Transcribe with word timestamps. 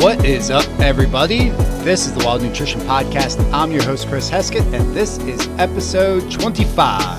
What 0.00 0.24
is 0.24 0.50
up, 0.50 0.66
everybody? 0.80 1.50
This 1.84 2.06
is 2.06 2.14
the 2.14 2.24
Wild 2.24 2.40
Nutrition 2.40 2.80
Podcast. 2.80 3.38
I'm 3.52 3.70
your 3.70 3.82
host, 3.82 4.08
Chris 4.08 4.30
Heskett, 4.30 4.64
and 4.72 4.96
this 4.96 5.18
is 5.18 5.46
episode 5.58 6.32
25. 6.32 7.18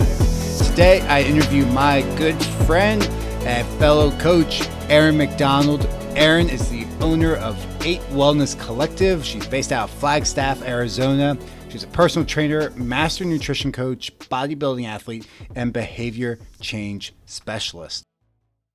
Today, 0.67 1.01
I 1.01 1.21
interview 1.21 1.63
my 1.67 2.01
good 2.17 2.43
friend 2.65 3.03
and 3.43 3.67
fellow 3.77 4.09
coach, 4.17 4.67
Erin 4.89 5.15
McDonald. 5.15 5.85
Erin 6.15 6.49
is 6.49 6.69
the 6.69 6.87
owner 7.01 7.35
of 7.35 7.55
Eight 7.85 8.01
Wellness 8.09 8.59
Collective. 8.59 9.23
She's 9.23 9.45
based 9.45 9.71
out 9.71 9.91
of 9.91 9.95
Flagstaff, 9.97 10.63
Arizona. 10.63 11.37
She's 11.69 11.83
a 11.83 11.87
personal 11.87 12.25
trainer, 12.25 12.71
master 12.71 13.25
nutrition 13.25 13.71
coach, 13.71 14.11
bodybuilding 14.17 14.87
athlete, 14.87 15.27
and 15.53 15.71
behavior 15.71 16.39
change 16.61 17.13
specialist. 17.27 18.05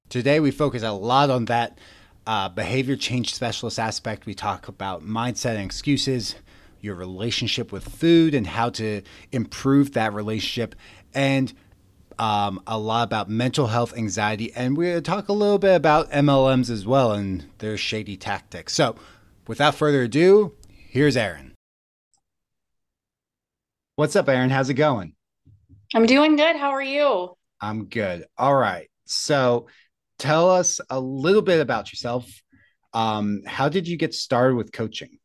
Today, 0.09 0.38
we 0.38 0.52
focus 0.52 0.84
a 0.84 0.93
lot 0.93 1.29
on 1.29 1.46
that 1.46 1.77
uh, 2.27 2.48
behavior 2.48 2.97
change 2.97 3.35
specialist 3.35 3.79
aspect, 3.79 4.27
we 4.27 4.35
talk 4.35 4.69
about 4.69 5.05
mindset 5.05 5.53
and 5.55 5.65
excuses, 5.65 6.35
your 6.80 6.95
relationship 6.95 7.73
with 7.73 7.89
food, 7.89 8.35
and 8.35 8.47
how 8.47 8.71
to 8.71 9.02
improve 9.33 9.93
that 9.93 10.12
relationship, 10.12 10.75
and 11.15 11.52
um, 12.19 12.61
a 12.66 12.79
lot 12.79 13.05
about 13.05 13.29
mental 13.29 13.69
health, 13.69 13.97
anxiety, 13.97 14.52
and 14.55 14.77
we 14.77 15.01
talk 15.01 15.29
a 15.29 15.33
little 15.33 15.59
bit 15.59 15.75
about 15.75 16.11
MLMs 16.11 16.71
as 16.71 16.87
well 16.87 17.12
and 17.12 17.45
their 17.59 17.77
shady 17.77 18.16
tactics. 18.16 18.73
So, 18.73 18.97
without 19.47 19.74
further 19.74 20.02
ado, 20.02 20.55
here's 20.69 21.16
Erin. 21.16 21.55
What's 23.97 24.16
up, 24.16 24.29
Erin? 24.29 24.51
How's 24.51 24.69
it 24.69 24.74
going? 24.74 25.15
I'm 25.95 26.07
doing 26.07 26.37
good. 26.37 26.57
How 26.57 26.71
are 26.71 26.83
you? 26.83 27.37
I'm 27.61 27.87
good. 27.87 28.27
All 28.37 28.55
right. 28.55 28.88
So, 29.05 29.66
tell 30.18 30.50
us 30.50 30.80
a 30.90 31.00
little 31.00 31.42
bit 31.42 31.60
about 31.60 31.92
yourself. 31.92 32.30
Um, 32.92 33.42
how 33.46 33.68
did 33.68 33.86
you 33.86 33.96
get 33.96 34.14
started 34.14 34.56
with 34.56 34.72
coaching? 34.72 35.18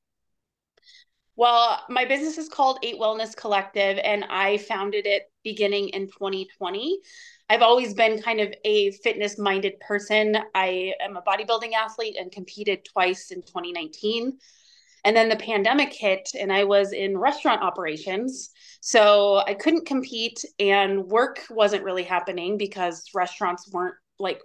Well, 1.37 1.79
my 1.89 2.05
business 2.05 2.37
is 2.37 2.49
called 2.49 2.79
Eight 2.83 2.99
Wellness 2.99 3.35
Collective, 3.35 3.97
and 4.03 4.25
I 4.25 4.57
founded 4.57 5.07
it 5.07 5.31
beginning 5.43 5.89
in 5.89 6.07
2020. 6.07 6.99
I've 7.49 7.61
always 7.61 7.93
been 7.93 8.21
kind 8.21 8.39
of 8.39 8.53
a 8.63 8.91
fitness 8.91 9.39
minded 9.39 9.79
person. 9.79 10.37
I 10.53 10.93
am 11.01 11.17
a 11.17 11.21
bodybuilding 11.21 11.73
athlete 11.73 12.15
and 12.19 12.31
competed 12.31 12.85
twice 12.85 13.31
in 13.31 13.41
2019. 13.41 14.37
And 15.03 15.15
then 15.15 15.29
the 15.29 15.35
pandemic 15.35 15.91
hit, 15.93 16.29
and 16.39 16.53
I 16.53 16.63
was 16.65 16.93
in 16.93 17.17
restaurant 17.17 17.63
operations. 17.63 18.51
So 18.81 19.37
I 19.37 19.55
couldn't 19.55 19.87
compete, 19.87 20.45
and 20.59 21.05
work 21.05 21.43
wasn't 21.49 21.83
really 21.83 22.03
happening 22.03 22.57
because 22.57 23.09
restaurants 23.15 23.71
weren't 23.71 23.95
like 24.19 24.41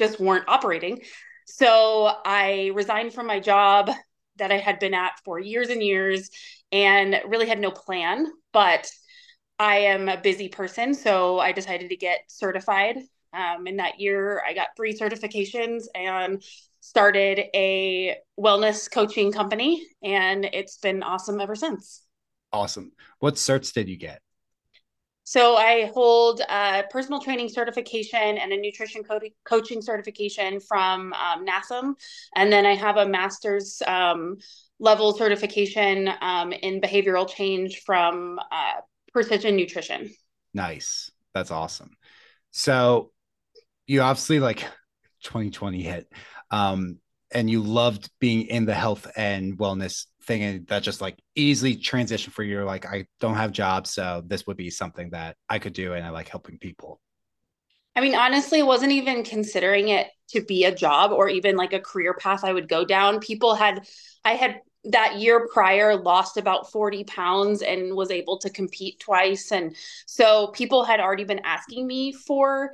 just 0.00 0.18
weren't 0.18 0.48
operating. 0.48 1.02
So 1.46 2.10
I 2.24 2.72
resigned 2.74 3.12
from 3.12 3.26
my 3.26 3.38
job 3.38 3.90
that 4.36 4.50
I 4.50 4.56
had 4.56 4.78
been 4.78 4.94
at 4.94 5.20
for 5.24 5.38
years 5.38 5.68
and 5.68 5.82
years 5.82 6.30
and 6.72 7.20
really 7.28 7.46
had 7.46 7.60
no 7.60 7.70
plan. 7.70 8.26
But 8.52 8.90
I 9.58 9.76
am 9.80 10.08
a 10.08 10.16
busy 10.16 10.48
person. 10.48 10.94
So 10.94 11.38
I 11.38 11.52
decided 11.52 11.90
to 11.90 11.96
get 11.96 12.20
certified. 12.28 12.96
Um, 13.32 13.66
in 13.66 13.76
that 13.76 14.00
year, 14.00 14.42
I 14.44 14.54
got 14.54 14.68
three 14.74 14.98
certifications 14.98 15.84
and 15.94 16.42
started 16.80 17.40
a 17.54 18.16
wellness 18.38 18.90
coaching 18.90 19.30
company. 19.30 19.86
And 20.02 20.46
it's 20.46 20.78
been 20.78 21.02
awesome 21.02 21.40
ever 21.40 21.54
since. 21.54 22.02
Awesome. 22.52 22.92
What 23.18 23.34
certs 23.34 23.72
did 23.74 23.88
you 23.88 23.98
get? 23.98 24.22
So 25.30 25.54
I 25.54 25.88
hold 25.94 26.40
a 26.40 26.82
personal 26.90 27.20
training 27.20 27.50
certification 27.50 28.36
and 28.36 28.52
a 28.52 28.56
nutrition 28.56 29.04
co- 29.04 29.20
coaching 29.44 29.80
certification 29.80 30.58
from 30.58 31.12
um, 31.12 31.46
NASM, 31.46 31.94
and 32.34 32.52
then 32.52 32.66
I 32.66 32.74
have 32.74 32.96
a 32.96 33.06
master's 33.06 33.80
um, 33.86 34.38
level 34.80 35.16
certification 35.16 36.10
um, 36.20 36.50
in 36.50 36.80
behavioral 36.80 37.28
change 37.32 37.82
from 37.86 38.40
uh, 38.40 38.80
Precision 39.12 39.54
Nutrition. 39.54 40.10
Nice, 40.52 41.12
that's 41.32 41.52
awesome. 41.52 41.92
So 42.50 43.12
you 43.86 44.00
obviously 44.00 44.40
like 44.40 44.66
2020 45.22 45.80
hit, 45.80 46.12
um, 46.50 46.98
and 47.30 47.48
you 47.48 47.62
loved 47.62 48.10
being 48.18 48.48
in 48.48 48.64
the 48.64 48.74
health 48.74 49.06
and 49.16 49.56
wellness 49.56 50.06
thing 50.22 50.64
that 50.68 50.82
just 50.82 51.00
like 51.00 51.18
easily 51.34 51.76
transition 51.76 52.32
for 52.32 52.42
you 52.42 52.62
like 52.64 52.86
i 52.86 53.06
don't 53.20 53.36
have 53.36 53.52
jobs 53.52 53.90
so 53.90 54.22
this 54.26 54.46
would 54.46 54.56
be 54.56 54.70
something 54.70 55.10
that 55.10 55.36
i 55.48 55.58
could 55.58 55.72
do 55.72 55.94
and 55.94 56.04
i 56.04 56.10
like 56.10 56.28
helping 56.28 56.58
people. 56.58 57.00
I 57.96 58.00
mean 58.00 58.14
honestly 58.14 58.62
wasn't 58.62 58.92
even 58.92 59.24
considering 59.24 59.88
it 59.88 60.08
to 60.28 60.42
be 60.42 60.64
a 60.64 60.74
job 60.74 61.10
or 61.12 61.28
even 61.28 61.56
like 61.56 61.72
a 61.72 61.80
career 61.80 62.14
path 62.14 62.44
i 62.44 62.52
would 62.52 62.68
go 62.68 62.84
down. 62.84 63.20
People 63.20 63.54
had 63.54 63.86
i 64.24 64.34
had 64.34 64.60
that 64.84 65.18
year 65.18 65.48
prior 65.52 65.96
lost 65.96 66.36
about 66.36 66.70
40 66.70 67.04
pounds 67.04 67.62
and 67.62 67.94
was 67.94 68.10
able 68.10 68.38
to 68.38 68.50
compete 68.50 68.98
twice 68.98 69.52
and 69.52 69.76
so 70.06 70.48
people 70.48 70.84
had 70.84 71.00
already 71.00 71.24
been 71.24 71.40
asking 71.44 71.86
me 71.86 72.12
for 72.12 72.72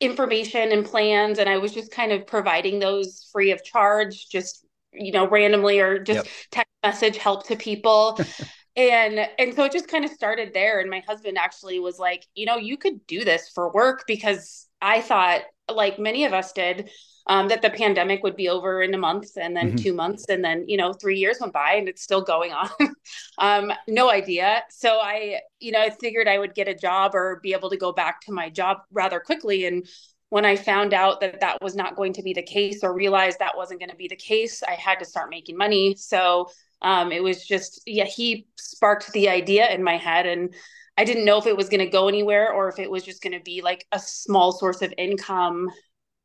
information 0.00 0.72
and 0.72 0.84
plans 0.84 1.38
and 1.38 1.48
i 1.48 1.56
was 1.56 1.72
just 1.72 1.92
kind 1.92 2.10
of 2.10 2.26
providing 2.26 2.80
those 2.80 3.28
free 3.32 3.52
of 3.52 3.62
charge 3.62 4.28
just 4.28 4.65
you 4.96 5.12
know 5.12 5.28
randomly 5.28 5.80
or 5.80 5.98
just 5.98 6.24
yep. 6.24 6.26
text 6.50 6.72
message 6.82 7.16
help 7.16 7.46
to 7.46 7.56
people 7.56 8.18
and 8.76 9.26
and 9.38 9.54
so 9.54 9.64
it 9.64 9.72
just 9.72 9.88
kind 9.88 10.04
of 10.04 10.10
started 10.10 10.52
there 10.52 10.80
and 10.80 10.90
my 10.90 11.00
husband 11.06 11.38
actually 11.38 11.78
was 11.78 11.98
like 11.98 12.26
you 12.34 12.46
know 12.46 12.56
you 12.56 12.76
could 12.76 13.06
do 13.06 13.24
this 13.24 13.50
for 13.54 13.72
work 13.72 14.04
because 14.06 14.68
i 14.80 15.00
thought 15.00 15.42
like 15.72 15.98
many 15.98 16.24
of 16.24 16.32
us 16.32 16.52
did 16.52 16.90
um, 17.28 17.48
that 17.48 17.60
the 17.60 17.70
pandemic 17.70 18.22
would 18.22 18.36
be 18.36 18.48
over 18.48 18.82
in 18.82 18.94
a 18.94 18.98
month 18.98 19.36
and 19.36 19.56
then 19.56 19.68
mm-hmm. 19.68 19.76
two 19.76 19.92
months 19.92 20.26
and 20.28 20.44
then 20.44 20.64
you 20.68 20.76
know 20.76 20.92
three 20.92 21.18
years 21.18 21.38
went 21.40 21.52
by 21.52 21.72
and 21.72 21.88
it's 21.88 22.02
still 22.02 22.22
going 22.22 22.52
on 22.52 22.68
um, 23.38 23.72
no 23.88 24.10
idea 24.10 24.62
so 24.70 24.98
i 25.02 25.40
you 25.58 25.72
know 25.72 25.80
i 25.80 25.90
figured 25.90 26.28
i 26.28 26.38
would 26.38 26.54
get 26.54 26.68
a 26.68 26.74
job 26.74 27.14
or 27.14 27.40
be 27.42 27.52
able 27.52 27.70
to 27.70 27.76
go 27.76 27.92
back 27.92 28.20
to 28.20 28.32
my 28.32 28.48
job 28.48 28.78
rather 28.92 29.18
quickly 29.18 29.66
and 29.66 29.88
when 30.28 30.44
I 30.44 30.56
found 30.56 30.92
out 30.92 31.20
that 31.20 31.40
that 31.40 31.58
was 31.62 31.76
not 31.76 31.96
going 31.96 32.12
to 32.14 32.22
be 32.22 32.32
the 32.32 32.42
case 32.42 32.82
or 32.82 32.92
realized 32.92 33.38
that 33.38 33.56
wasn't 33.56 33.80
going 33.80 33.90
to 33.90 33.96
be 33.96 34.08
the 34.08 34.16
case, 34.16 34.62
I 34.62 34.72
had 34.72 34.98
to 34.98 35.04
start 35.04 35.30
making 35.30 35.56
money. 35.56 35.94
So 35.96 36.48
um, 36.82 37.12
it 37.12 37.22
was 37.22 37.46
just, 37.46 37.80
yeah, 37.86 38.04
he 38.04 38.46
sparked 38.56 39.12
the 39.12 39.28
idea 39.28 39.68
in 39.70 39.82
my 39.82 39.96
head. 39.96 40.26
And 40.26 40.52
I 40.96 41.04
didn't 41.04 41.24
know 41.24 41.38
if 41.38 41.46
it 41.46 41.56
was 41.56 41.68
going 41.68 41.84
to 41.84 41.90
go 41.90 42.08
anywhere 42.08 42.52
or 42.52 42.68
if 42.68 42.78
it 42.78 42.90
was 42.90 43.04
just 43.04 43.22
going 43.22 43.34
to 43.34 43.42
be 43.42 43.62
like 43.62 43.86
a 43.92 44.00
small 44.00 44.52
source 44.52 44.82
of 44.82 44.92
income 44.98 45.70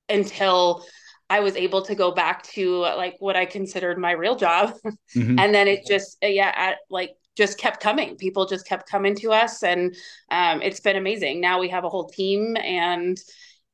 until 0.10 0.84
I 1.30 1.40
was 1.40 1.56
able 1.56 1.84
to 1.84 1.96
go 1.96 2.12
back 2.12 2.44
to 2.44 2.80
like 2.80 3.16
what 3.20 3.38
I 3.38 3.46
considered 3.46 3.98
my 3.98 4.12
real 4.12 4.36
job. 4.36 4.74
Mm-hmm. 5.16 5.40
and 5.40 5.54
then 5.54 5.68
it 5.68 5.86
just, 5.86 6.18
yeah, 6.22 6.52
at, 6.56 6.78
like 6.90 7.12
just 7.38 7.58
kept 7.58 7.82
coming. 7.82 8.18
People 8.18 8.46
just 8.46 8.68
kept 8.68 8.90
coming 8.90 9.16
to 9.16 9.32
us, 9.32 9.64
and 9.64 9.96
um, 10.30 10.62
it's 10.62 10.80
been 10.80 10.96
amazing. 10.96 11.40
Now 11.40 11.60
we 11.60 11.70
have 11.70 11.84
a 11.84 11.90
whole 11.90 12.10
team, 12.10 12.58
and 12.58 13.18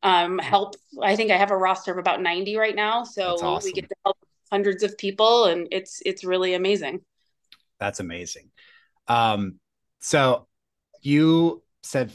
um, 0.03 0.37
help. 0.39 0.75
I 1.01 1.15
think 1.15 1.31
I 1.31 1.37
have 1.37 1.51
a 1.51 1.57
roster 1.57 1.91
of 1.91 1.97
about 1.97 2.21
90 2.21 2.55
right 2.57 2.75
now. 2.75 3.03
So 3.03 3.35
awesome. 3.41 3.67
we 3.67 3.73
get 3.73 3.89
to 3.89 3.95
help 4.05 4.17
hundreds 4.51 4.83
of 4.83 4.97
people 4.97 5.45
and 5.45 5.67
it's 5.71 6.01
it's 6.05 6.23
really 6.23 6.53
amazing. 6.53 7.01
That's 7.79 7.99
amazing. 7.99 8.49
Um, 9.07 9.59
so 9.99 10.47
you 11.01 11.63
said 11.83 12.11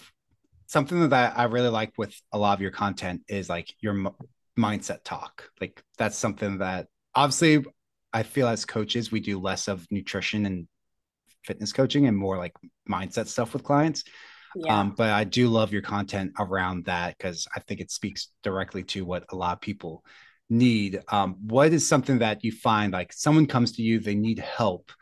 something 0.66 1.08
that 1.08 1.38
I 1.38 1.44
really 1.44 1.68
like 1.68 1.92
with 1.96 2.14
a 2.32 2.38
lot 2.38 2.54
of 2.54 2.62
your 2.62 2.70
content 2.70 3.22
is 3.28 3.48
like 3.48 3.74
your 3.80 3.92
m- 3.92 4.14
mindset 4.58 5.04
talk. 5.04 5.50
Like 5.60 5.82
that's 5.98 6.16
something 6.16 6.58
that 6.58 6.88
obviously 7.14 7.64
I 8.12 8.22
feel 8.22 8.48
as 8.48 8.64
coaches 8.64 9.12
we 9.12 9.20
do 9.20 9.40
less 9.40 9.68
of 9.68 9.86
nutrition 9.90 10.46
and 10.46 10.66
fitness 11.44 11.72
coaching 11.72 12.06
and 12.06 12.16
more 12.16 12.38
like 12.38 12.54
mindset 12.88 13.26
stuff 13.26 13.52
with 13.52 13.64
clients. 13.64 14.04
Yeah. 14.56 14.78
Um, 14.78 14.94
but 14.96 15.10
I 15.10 15.24
do 15.24 15.48
love 15.48 15.72
your 15.72 15.82
content 15.82 16.32
around 16.38 16.84
that 16.86 17.16
because 17.16 17.46
I 17.54 17.60
think 17.60 17.80
it 17.80 17.90
speaks 17.90 18.28
directly 18.42 18.82
to 18.84 19.04
what 19.04 19.24
a 19.30 19.36
lot 19.36 19.54
of 19.54 19.60
people 19.60 20.04
need. 20.50 21.00
Um, 21.08 21.36
what 21.46 21.72
is 21.72 21.88
something 21.88 22.18
that 22.18 22.44
you 22.44 22.52
find 22.52 22.92
like 22.92 23.12
someone 23.12 23.46
comes 23.46 23.72
to 23.72 23.82
you, 23.82 23.98
they 23.98 24.14
need 24.14 24.38
help? 24.38 24.92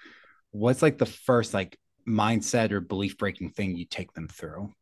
What's 0.52 0.82
like 0.82 0.99
the 0.99 1.06
first 1.06 1.55
like 1.55 1.79
mindset 2.06 2.73
or 2.73 2.81
belief 2.81 3.19
breaking 3.19 3.50
thing 3.50 3.76
you 3.76 3.85
take 3.85 4.12
them 4.12 4.29
through? 4.29 4.73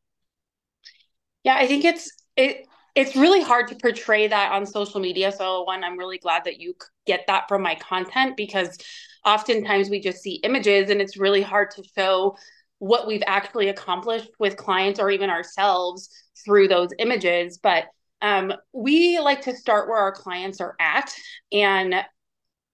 Yeah, 1.44 1.56
I 1.56 1.66
think 1.66 1.84
it's 1.84 2.10
it 2.36 2.66
it's 2.94 3.14
really 3.14 3.42
hard 3.42 3.68
to 3.68 3.76
portray 3.76 4.26
that 4.28 4.52
on 4.52 4.66
social 4.66 5.00
media. 5.00 5.30
So 5.30 5.62
one, 5.62 5.84
I'm 5.84 5.98
really 5.98 6.18
glad 6.18 6.44
that 6.44 6.60
you 6.60 6.74
get 7.06 7.26
that 7.28 7.48
from 7.48 7.62
my 7.62 7.76
content 7.76 8.36
because 8.36 8.76
oftentimes 9.24 9.88
we 9.88 10.00
just 10.00 10.22
see 10.22 10.34
images 10.42 10.90
and 10.90 11.00
it's 11.00 11.16
really 11.16 11.42
hard 11.42 11.70
to 11.72 11.84
show 11.96 12.36
what 12.78 13.06
we've 13.06 13.22
actually 13.26 13.68
accomplished 13.68 14.30
with 14.38 14.56
clients 14.56 15.00
or 15.00 15.10
even 15.10 15.30
ourselves 15.30 16.10
through 16.44 16.68
those 16.68 16.90
images. 16.98 17.58
But 17.58 17.84
um, 18.22 18.52
we 18.72 19.18
like 19.18 19.42
to 19.42 19.56
start 19.56 19.88
where 19.88 19.98
our 19.98 20.12
clients 20.12 20.60
are 20.60 20.76
at 20.80 21.12
and 21.52 21.94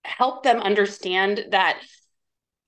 help 0.04 0.42
them 0.42 0.60
understand 0.60 1.46
that 1.50 1.80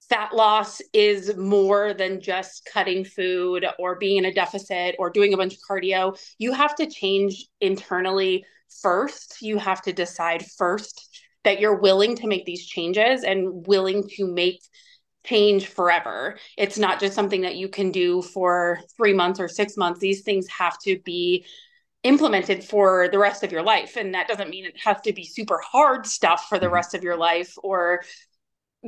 fat 0.08 0.34
loss 0.34 0.80
is 0.92 1.36
more 1.36 1.92
than 1.92 2.20
just 2.20 2.68
cutting 2.72 3.04
food 3.04 3.66
or 3.78 3.96
being 3.96 4.18
in 4.18 4.24
a 4.26 4.32
deficit 4.32 4.94
or 4.98 5.10
doing 5.10 5.34
a 5.34 5.36
bunch 5.36 5.54
of 5.54 5.60
cardio. 5.68 6.18
You 6.38 6.52
have 6.52 6.74
to 6.76 6.86
change 6.86 7.46
internally 7.60 8.44
first. 8.82 9.42
You 9.42 9.58
have 9.58 9.82
to 9.82 9.92
decide 9.92 10.46
first 10.46 11.22
that 11.44 11.60
you're 11.60 11.80
willing 11.80 12.16
to 12.16 12.26
make 12.26 12.44
these 12.44 12.66
changes 12.66 13.24
and 13.24 13.66
willing 13.66 14.08
to 14.16 14.26
make 14.26 14.60
change 15.26 15.66
forever. 15.66 16.38
It's 16.56 16.78
not 16.78 17.00
just 17.00 17.14
something 17.14 17.42
that 17.42 17.56
you 17.56 17.68
can 17.68 17.90
do 17.90 18.22
for 18.22 18.80
three 18.96 19.12
months 19.12 19.40
or 19.40 19.48
six 19.48 19.76
months. 19.76 20.00
These 20.00 20.22
things 20.22 20.46
have 20.48 20.78
to 20.80 20.98
be 21.00 21.44
implemented 22.02 22.62
for 22.62 23.08
the 23.10 23.18
rest 23.18 23.42
of 23.42 23.50
your 23.50 23.62
life. 23.62 23.96
And 23.96 24.14
that 24.14 24.28
doesn't 24.28 24.50
mean 24.50 24.64
it 24.64 24.78
has 24.78 25.00
to 25.02 25.12
be 25.12 25.24
super 25.24 25.58
hard 25.58 26.06
stuff 26.06 26.46
for 26.48 26.58
the 26.58 26.66
mm-hmm. 26.66 26.74
rest 26.74 26.94
of 26.94 27.02
your 27.02 27.16
life 27.16 27.54
or 27.62 28.02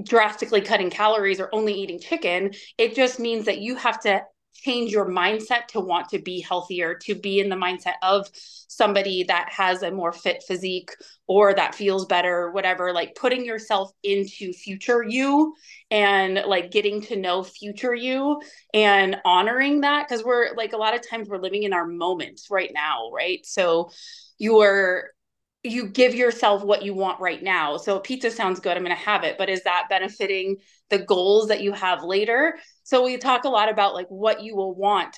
drastically 0.03 0.61
cutting 0.61 0.91
calories 0.91 1.41
or 1.41 1.49
only 1.53 1.75
eating 1.75 1.99
chicken. 1.99 2.53
It 2.77 2.95
just 2.95 3.19
means 3.19 3.47
that 3.47 3.59
you 3.59 3.75
have 3.77 4.01
to 4.01 4.23
change 4.55 4.91
your 4.91 5.09
mindset 5.09 5.67
to 5.69 5.81
want 5.81 6.09
to 6.11 6.19
be 6.19 6.41
healthier, 6.41 6.95
to 6.95 7.15
be 7.15 7.41
in 7.41 7.49
the 7.49 7.57
mindset 7.57 7.95
of 8.03 8.29
somebody 8.35 9.25
that 9.25 9.49
has 9.51 9.83
a 9.83 9.91
more 9.91 10.13
fit 10.13 10.43
physique 10.47 10.91
or 11.27 11.55
that 11.55 11.75
feels 11.75 12.07
better, 12.07 12.51
whatever, 12.51 12.93
like 12.93 13.15
putting 13.15 13.45
yourself 13.45 13.91
into 14.03 14.53
future 14.53 15.03
you 15.03 15.55
and 15.91 16.43
like 16.47 16.71
getting 16.71 17.01
to 17.03 17.17
know 17.17 17.43
future 17.43 17.95
you 17.95 18.41
and 18.75 19.17
honoring 19.25 19.83
that. 19.83 20.09
Cause 20.09 20.25
we're 20.25 20.55
like 20.55 20.73
a 20.73 20.79
lot 20.79 20.95
of 20.95 21.09
times 21.09 21.29
we're 21.29 21.39
living 21.39 21.63
in 21.63 21.73
our 21.73 21.87
moments 21.87 22.49
right 22.51 22.71
now, 22.73 23.11
right? 23.13 23.45
So 23.45 23.91
you're 24.39 25.11
you 25.65 25.89
give 25.89 26.15
yourself 26.15 26.63
what 26.63 26.85
you 26.85 26.95
want 26.95 27.21
right 27.21 27.43
now. 27.43 27.77
So 27.77 27.99
pizza 27.99 28.31
sounds 28.31 28.61
good, 28.61 28.77
I'm 28.77 28.85
going 28.85 28.97
to 28.97 29.03
have 29.03 29.25
it, 29.25 29.37
but 29.39 29.49
is 29.49 29.65
that 29.65 29.87
benefiting 29.91 30.59
the 30.91 30.99
goals 30.99 31.49
that 31.49 31.63
you 31.63 31.73
have 31.73 32.03
later? 32.03 32.59
So 32.83 33.05
we 33.05 33.17
talk 33.17 33.45
a 33.45 33.49
lot 33.49 33.69
about 33.69 33.95
like 33.95 34.09
what 34.09 34.43
you 34.43 34.57
will 34.57 34.75
want 34.75 35.17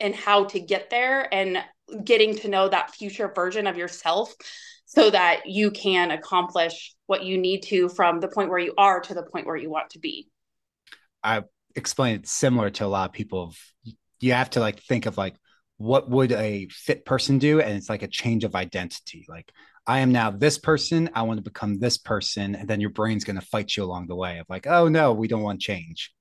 and 0.00 0.14
how 0.14 0.44
to 0.44 0.60
get 0.60 0.90
there 0.90 1.32
and 1.32 1.58
getting 2.04 2.36
to 2.36 2.48
know 2.48 2.68
that 2.68 2.94
future 2.94 3.32
version 3.34 3.66
of 3.66 3.76
yourself 3.76 4.34
so 4.84 5.10
that 5.10 5.46
you 5.46 5.70
can 5.70 6.10
accomplish 6.10 6.94
what 7.06 7.24
you 7.24 7.38
need 7.38 7.62
to 7.62 7.88
from 7.88 8.20
the 8.20 8.28
point 8.28 8.50
where 8.50 8.58
you 8.58 8.74
are 8.78 9.00
to 9.00 9.14
the 9.14 9.22
point 9.22 9.46
where 9.46 9.56
you 9.56 9.70
want 9.70 9.90
to 9.90 9.98
be. 9.98 10.28
I 11.22 11.42
explain 11.74 12.16
it 12.16 12.28
similar 12.28 12.70
to 12.70 12.84
a 12.84 12.86
lot 12.86 13.08
of 13.08 13.12
people. 13.12 13.54
You 14.20 14.32
have 14.32 14.50
to 14.50 14.60
like 14.60 14.80
think 14.80 15.06
of 15.06 15.18
like 15.18 15.34
what 15.78 16.08
would 16.08 16.32
a 16.32 16.68
fit 16.70 17.04
person 17.04 17.38
do 17.38 17.60
and 17.60 17.76
it's 17.76 17.88
like 17.88 18.02
a 18.02 18.08
change 18.08 18.44
of 18.44 18.54
identity 18.54 19.26
like 19.28 19.52
i 19.86 20.00
am 20.00 20.12
now 20.12 20.30
this 20.30 20.58
person 20.58 21.08
i 21.14 21.22
want 21.22 21.38
to 21.38 21.42
become 21.42 21.78
this 21.78 21.98
person 21.98 22.54
and 22.54 22.68
then 22.68 22.80
your 22.80 22.90
brain's 22.90 23.24
going 23.24 23.38
to 23.38 23.46
fight 23.46 23.76
you 23.76 23.84
along 23.84 24.06
the 24.06 24.16
way 24.16 24.38
of 24.38 24.46
like 24.48 24.66
oh 24.66 24.88
no 24.88 25.12
we 25.12 25.28
don't 25.28 25.42
want 25.42 25.60
change. 25.60 26.12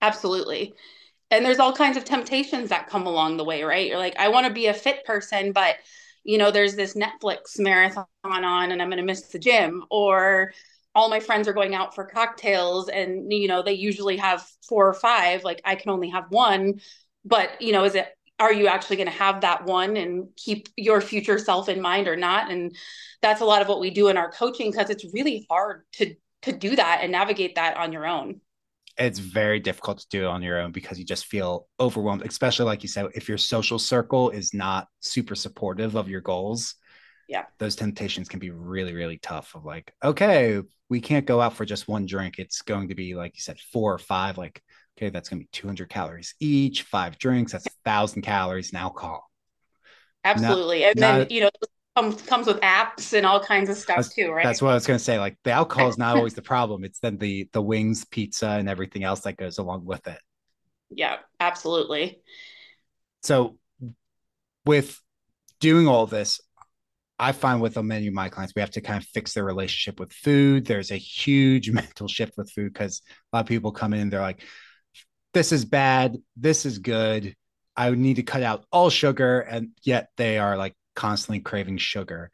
Absolutely. 0.00 0.74
And 1.30 1.46
there's 1.46 1.60
all 1.60 1.72
kinds 1.72 1.96
of 1.96 2.04
temptations 2.04 2.68
that 2.70 2.88
come 2.88 3.06
along 3.06 3.36
the 3.36 3.44
way 3.44 3.62
right? 3.62 3.86
You're 3.86 3.98
like 3.98 4.16
i 4.18 4.28
want 4.28 4.46
to 4.46 4.52
be 4.52 4.66
a 4.66 4.74
fit 4.74 5.04
person 5.04 5.52
but 5.52 5.76
you 6.24 6.38
know 6.38 6.50
there's 6.50 6.76
this 6.76 6.94
netflix 6.94 7.58
marathon 7.58 8.06
on 8.24 8.70
and 8.70 8.80
i'm 8.80 8.88
going 8.88 8.98
to 8.98 9.04
miss 9.04 9.22
the 9.28 9.38
gym 9.38 9.84
or 9.90 10.52
all 10.94 11.08
my 11.08 11.20
friends 11.20 11.48
are 11.48 11.52
going 11.52 11.74
out 11.74 11.94
for 11.94 12.04
cocktails 12.04 12.88
and 12.88 13.32
you 13.32 13.48
know 13.48 13.62
they 13.62 13.72
usually 13.72 14.16
have 14.16 14.46
four 14.68 14.88
or 14.88 14.94
five 14.94 15.44
like 15.44 15.60
i 15.64 15.74
can 15.74 15.90
only 15.90 16.08
have 16.08 16.24
one 16.30 16.80
but 17.24 17.60
you 17.60 17.72
know 17.72 17.84
is 17.84 17.94
it 17.94 18.06
are 18.42 18.52
you 18.52 18.66
actually 18.66 18.96
going 18.96 19.08
to 19.08 19.12
have 19.12 19.42
that 19.42 19.64
one 19.64 19.96
and 19.96 20.26
keep 20.36 20.68
your 20.76 21.00
future 21.00 21.38
self 21.38 21.68
in 21.68 21.80
mind 21.80 22.08
or 22.08 22.16
not? 22.16 22.50
And 22.50 22.76
that's 23.20 23.40
a 23.40 23.44
lot 23.44 23.62
of 23.62 23.68
what 23.68 23.78
we 23.78 23.90
do 23.90 24.08
in 24.08 24.16
our 24.16 24.32
coaching 24.32 24.72
because 24.72 24.90
it's 24.90 25.06
really 25.14 25.46
hard 25.48 25.84
to 25.92 26.14
to 26.42 26.50
do 26.50 26.74
that 26.74 26.98
and 27.02 27.12
navigate 27.12 27.54
that 27.54 27.76
on 27.76 27.92
your 27.92 28.04
own. 28.04 28.40
It's 28.98 29.20
very 29.20 29.60
difficult 29.60 29.98
to 30.00 30.08
do 30.10 30.24
it 30.24 30.26
on 30.26 30.42
your 30.42 30.60
own 30.60 30.72
because 30.72 30.98
you 30.98 31.04
just 31.04 31.26
feel 31.26 31.68
overwhelmed 31.78 32.22
especially 32.22 32.66
like 32.66 32.82
you 32.82 32.88
said 32.88 33.06
if 33.14 33.28
your 33.28 33.38
social 33.38 33.78
circle 33.78 34.30
is 34.30 34.52
not 34.52 34.88
super 35.00 35.36
supportive 35.36 35.94
of 35.94 36.08
your 36.08 36.20
goals 36.20 36.74
yeah. 37.28 37.44
those 37.58 37.76
temptations 37.76 38.28
can 38.28 38.38
be 38.38 38.50
really 38.50 38.92
really 38.92 39.16
tough 39.16 39.54
of 39.54 39.64
like 39.64 39.94
okay 40.04 40.60
we 40.90 41.00
can't 41.00 41.24
go 41.24 41.40
out 41.40 41.54
for 41.54 41.64
just 41.64 41.88
one 41.88 42.04
drink. 42.04 42.38
It's 42.38 42.60
going 42.60 42.88
to 42.88 42.94
be 42.94 43.14
like 43.14 43.34
you 43.34 43.40
said 43.40 43.58
four 43.72 43.94
or 43.94 43.98
five 43.98 44.36
like 44.36 44.62
Okay, 44.98 45.08
that's 45.08 45.28
going 45.28 45.40
to 45.40 45.44
be 45.44 45.48
200 45.52 45.88
calories 45.88 46.34
each, 46.38 46.82
five 46.82 47.18
drinks, 47.18 47.52
that's 47.52 47.66
thousand 47.84 48.22
calories 48.22 48.70
in 48.70 48.76
alcohol. 48.76 49.28
Absolutely. 50.24 50.80
Not, 50.80 50.90
and 50.90 51.02
then, 51.02 51.18
not, 51.20 51.30
you 51.30 51.40
know, 51.42 51.50
comes 51.96 52.22
comes 52.22 52.46
with 52.46 52.60
apps 52.60 53.12
and 53.12 53.26
all 53.26 53.40
kinds 53.40 53.68
of 53.68 53.76
stuff 53.76 54.08
too, 54.10 54.30
right? 54.30 54.44
That's 54.44 54.62
what 54.62 54.70
I 54.70 54.74
was 54.74 54.86
going 54.86 54.98
to 54.98 55.04
say. 55.04 55.18
Like 55.18 55.36
the 55.44 55.52
alcohol 55.52 55.88
is 55.88 55.98
not 55.98 56.16
always 56.16 56.34
the 56.34 56.42
problem. 56.42 56.84
It's 56.84 57.00
then 57.00 57.18
the 57.18 57.48
the 57.52 57.62
wings, 57.62 58.04
pizza, 58.04 58.48
and 58.48 58.68
everything 58.68 59.04
else 59.04 59.20
that 59.20 59.36
goes 59.36 59.58
along 59.58 59.84
with 59.84 60.06
it. 60.06 60.18
Yeah, 60.90 61.16
absolutely. 61.40 62.20
So, 63.22 63.56
with 64.64 65.00
doing 65.60 65.86
all 65.86 66.06
this, 66.06 66.40
I 67.18 67.32
find 67.32 67.60
with 67.60 67.80
many 67.80 68.08
of 68.08 68.14
my 68.14 68.28
clients, 68.28 68.52
we 68.54 68.60
have 68.60 68.72
to 68.72 68.80
kind 68.80 69.02
of 69.02 69.08
fix 69.08 69.34
their 69.34 69.44
relationship 69.44 70.00
with 70.00 70.12
food. 70.12 70.66
There's 70.66 70.90
a 70.90 70.96
huge 70.96 71.70
mental 71.72 72.08
shift 72.08 72.34
with 72.36 72.50
food 72.50 72.72
because 72.72 73.02
a 73.32 73.36
lot 73.36 73.40
of 73.40 73.46
people 73.46 73.72
come 73.72 73.94
in, 73.94 74.10
they're 74.10 74.20
like, 74.20 74.42
this 75.32 75.52
is 75.52 75.64
bad, 75.64 76.16
this 76.36 76.66
is 76.66 76.78
good. 76.78 77.34
I 77.76 77.90
would 77.90 77.98
need 77.98 78.16
to 78.16 78.22
cut 78.22 78.42
out 78.42 78.64
all 78.72 78.90
sugar, 78.90 79.40
and 79.40 79.70
yet 79.82 80.10
they 80.16 80.38
are 80.38 80.56
like 80.56 80.74
constantly 80.94 81.40
craving 81.40 81.78
sugar. 81.78 82.30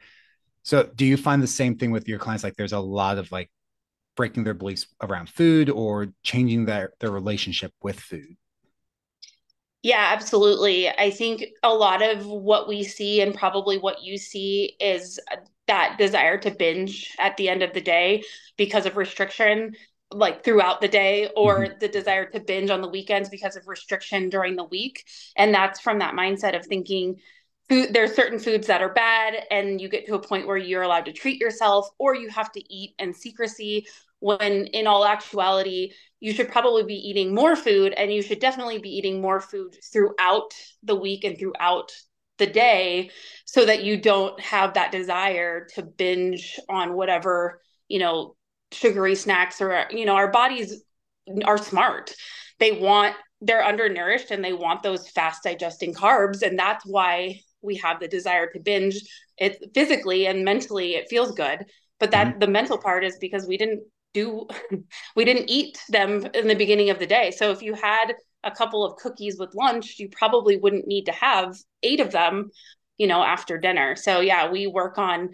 So, 0.63 0.85
do 0.95 1.05
you 1.07 1.17
find 1.17 1.43
the 1.43 1.47
same 1.47 1.77
thing 1.77 1.91
with 1.91 2.09
your 2.09 2.19
clients? 2.19 2.45
Like, 2.45 2.57
there's 2.57 2.73
a 2.73 2.81
lot 2.81 3.19
of 3.19 3.33
like 3.33 3.51
breaking 4.17 4.45
their 4.45 4.55
beliefs 4.55 4.87
around 5.03 5.29
food 5.29 5.71
or 5.71 6.09
changing 6.23 6.67
their 6.67 6.93
their 7.01 7.11
relationship 7.11 7.73
with 7.83 8.01
food. 8.01 8.37
Yeah, 9.83 10.09
absolutely. 10.13 10.89
I 10.89 11.11
think 11.11 11.45
a 11.63 11.73
lot 11.73 12.03
of 12.03 12.27
what 12.27 12.69
we 12.69 12.83
see 12.83 13.21
and 13.21 13.35
probably 13.35 13.79
what 13.79 14.03
you 14.03 14.19
see 14.19 14.77
is 14.81 15.21
uh, 15.31 15.37
that 15.69 15.97
desire 15.99 16.37
to 16.39 16.51
binge 16.51 17.15
at 17.19 17.37
the 17.37 17.49
end 17.49 17.63
of 17.63 17.73
the 17.73 17.81
day 17.81 18.25
because 18.57 18.87
of 18.87 18.97
restriction 18.97 19.75
like 20.11 20.43
throughout 20.43 20.81
the 20.81 20.89
day 20.89 21.31
or 21.37 21.61
mm-hmm. 21.61 21.79
the 21.81 21.89
desire 21.89 22.25
to 22.31 22.41
binge 22.41 22.71
on 22.71 22.81
the 22.81 22.89
weekends 22.89 23.29
because 23.29 23.57
of 23.57 23.69
restriction 23.69 24.31
during 24.31 24.57
the 24.57 24.65
week 24.65 25.05
and 25.37 25.53
that's 25.53 25.81
from 25.81 25.99
that 25.99 26.15
mindset 26.15 26.57
of 26.57 26.65
thinking 26.65 27.17
food 27.69 27.93
there's 27.93 28.15
certain 28.15 28.39
foods 28.39 28.67
that 28.67 28.81
are 28.81 28.93
bad 28.93 29.35
and 29.51 29.81
you 29.81 29.89
get 29.89 30.07
to 30.07 30.15
a 30.15 30.23
point 30.23 30.47
where 30.47 30.57
you're 30.57 30.83
allowed 30.83 31.05
to 31.05 31.13
treat 31.13 31.41
yourself 31.41 31.89
or 31.99 32.15
you 32.15 32.29
have 32.31 32.51
to 32.51 32.75
eat 32.75 32.95
in 32.99 33.13
secrecy 33.13 33.87
when 34.21 34.67
in 34.69 34.87
all 34.87 35.05
actuality 35.05 35.93
you 36.21 36.33
should 36.33 36.51
probably 36.51 36.83
be 36.83 36.95
eating 36.95 37.35
more 37.35 37.55
food 37.55 37.93
and 37.93 38.13
you 38.13 38.23
should 38.23 38.41
definitely 38.41 38.79
be 38.79 38.91
eating 38.91 39.21
more 39.21 39.41
food 39.41 39.77
throughout 39.93 40.55
the 40.83 40.97
week 40.97 41.25
and 41.25 41.39
throughout 41.39 41.93
the 42.39 42.47
day 42.47 43.11
so 43.45 43.67
that 43.67 43.85
you 43.85 44.01
don't 44.01 44.41
have 44.41 44.75
that 44.75 44.91
desire 44.91 45.67
to 45.67 45.83
binge 45.83 46.59
on 46.69 46.95
whatever 46.95 47.61
you 47.89 47.99
know 47.99 48.35
sugary 48.73 49.15
snacks 49.15 49.61
or 49.61 49.87
you 49.91 50.05
know 50.05 50.15
our 50.15 50.31
bodies 50.31 50.83
are 51.45 51.59
smart. 51.59 52.15
They 52.59 52.73
want 52.73 53.15
they're 53.41 53.65
undernourished 53.65 54.31
and 54.31 54.45
they 54.45 54.53
want 54.53 54.83
those 54.83 55.09
fast 55.09 55.45
digesting 55.45 55.95
carbs. 55.95 56.43
And 56.43 56.59
that's 56.59 56.85
why 56.85 57.41
we 57.63 57.77
have 57.77 58.01
the 58.01 58.09
desire 58.09 58.49
to 58.51 58.61
binge 58.61 58.97
it 59.37 59.71
physically 59.75 60.27
and 60.27 60.45
mentally. 60.45 60.95
It 60.95 61.09
feels 61.09 61.33
good. 61.33 61.65
But 62.01 62.11
that 62.13 62.29
mm-hmm. 62.29 62.39
the 62.41 62.49
mental 62.49 62.79
part 62.79 63.05
is 63.05 63.17
because 63.21 63.47
we 63.47 63.57
didn't 63.57 63.83
do 64.15 64.47
we 65.17 65.25
didn't 65.25 65.51
eat 65.51 65.79
them 65.89 66.27
in 66.35 66.49
the 66.49 66.55
beginning 66.55 66.91
of 66.91 66.99
the 66.99 67.07
day. 67.07 67.31
So 67.31 67.51
if 67.51 67.63
you 67.63 67.75
had 67.75 68.15
a 68.45 68.51
couple 68.51 68.85
of 68.85 68.97
cookies 68.97 69.37
with 69.39 69.55
lunch 69.55 69.97
you 69.99 70.09
probably 70.09 70.57
wouldn't 70.57 70.87
need 70.87 71.07
to 71.07 71.13
have 71.13 71.57
eight 71.83 72.01
of 72.01 72.13
them 72.13 72.51
you 72.97 73.07
know 73.07 73.23
after 73.23 73.59
dinner. 73.59 73.97
So 73.97 74.21
yeah 74.21 74.51
we 74.51 74.67
work 74.67 74.99
on 74.99 75.31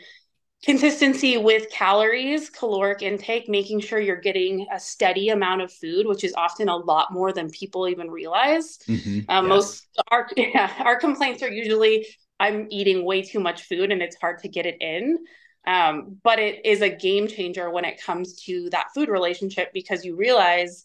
consistency 0.65 1.37
with 1.37 1.71
calories, 1.71 2.51
caloric 2.51 3.03
intake, 3.03 3.49
making 3.49 3.81
sure 3.81 4.01
you're 4.01 4.17
getting 4.17 4.67
a 4.73 4.81
steady 4.81 5.29
amount 5.29 5.63
of 5.63 5.73
food, 5.73 6.07
which 6.07 6.25
is 6.25 6.35
often 6.37 6.69
a 6.69 6.77
lot 6.77 7.13
more 7.13 7.33
than 7.33 7.51
people 7.51 7.89
even 7.89 8.11
realize. 8.11 8.79
Mm-hmm. 8.89 9.21
Um. 9.29 9.49
Most 9.49 9.87
our 10.11 10.29
yeah, 10.37 10.73
our 10.81 10.97
complaints 10.97 11.43
are 11.43 11.51
usually 11.51 12.07
I'm 12.41 12.67
eating 12.71 13.05
way 13.05 13.23
too 13.23 13.41
much 13.41 13.63
food 13.63 13.93
and 13.93 14.03
it's 14.03 14.17
hard 14.17 14.41
to 14.41 14.49
get 14.49 14.67
it 14.67 14.79
in. 14.81 15.19
Um, 15.67 16.19
but 16.23 16.39
it 16.39 16.67
is 16.67 16.83
a 16.83 16.91
game 16.91 17.27
changer 17.27 17.71
when 17.71 17.85
it 17.85 18.03
comes 18.03 18.43
to 18.43 18.69
that 18.71 18.89
food 18.95 19.09
relationship 19.09 19.73
because 19.73 20.05
you 20.05 20.15
realize 20.15 20.85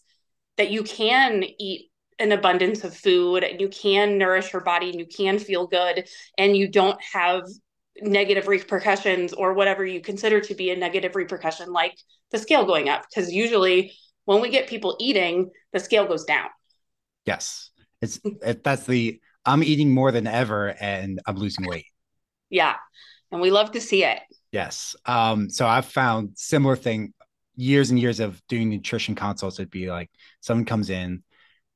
that 0.56 0.70
you 0.70 0.82
can 0.82 1.44
eat 1.58 1.90
an 2.18 2.32
abundance 2.32 2.84
of 2.84 2.94
food 2.94 3.42
and 3.44 3.60
you 3.60 3.68
can 3.68 4.18
nourish 4.18 4.52
your 4.52 4.62
body 4.62 4.90
and 4.90 4.98
you 4.98 5.06
can 5.06 5.38
feel 5.38 5.66
good 5.66 6.06
and 6.38 6.56
you 6.56 6.68
don't 6.68 7.00
have 7.12 7.42
negative 8.02 8.48
repercussions 8.48 9.32
or 9.32 9.54
whatever 9.54 9.84
you 9.84 10.00
consider 10.00 10.40
to 10.40 10.54
be 10.54 10.70
a 10.70 10.76
negative 10.76 11.14
repercussion, 11.14 11.72
like 11.72 11.96
the 12.30 12.38
scale 12.38 12.64
going 12.64 12.88
up. 12.88 13.04
Because 13.08 13.32
usually 13.32 13.92
when 14.24 14.40
we 14.40 14.50
get 14.50 14.68
people 14.68 14.96
eating, 15.00 15.50
the 15.72 15.80
scale 15.80 16.06
goes 16.06 16.24
down. 16.24 16.48
Yes. 17.26 17.70
It's 18.00 18.20
it, 18.24 18.64
that's 18.64 18.86
the 18.86 19.20
I'm 19.44 19.62
eating 19.62 19.92
more 19.92 20.12
than 20.12 20.26
ever 20.26 20.74
and 20.80 21.20
I'm 21.26 21.36
losing 21.36 21.66
weight. 21.66 21.86
Yeah. 22.52 22.74
And 23.30 23.40
we 23.40 23.52
love 23.52 23.70
to 23.72 23.80
see 23.80 24.02
it. 24.02 24.18
Yes. 24.50 24.96
Um, 25.06 25.50
so 25.50 25.68
I've 25.68 25.86
found 25.86 26.30
similar 26.34 26.74
thing 26.74 27.14
years 27.54 27.90
and 27.90 27.98
years 28.00 28.18
of 28.18 28.42
doing 28.48 28.70
nutrition 28.70 29.14
consults. 29.14 29.60
It'd 29.60 29.70
be 29.70 29.88
like 29.88 30.10
someone 30.40 30.64
comes 30.64 30.90
in, 30.90 31.22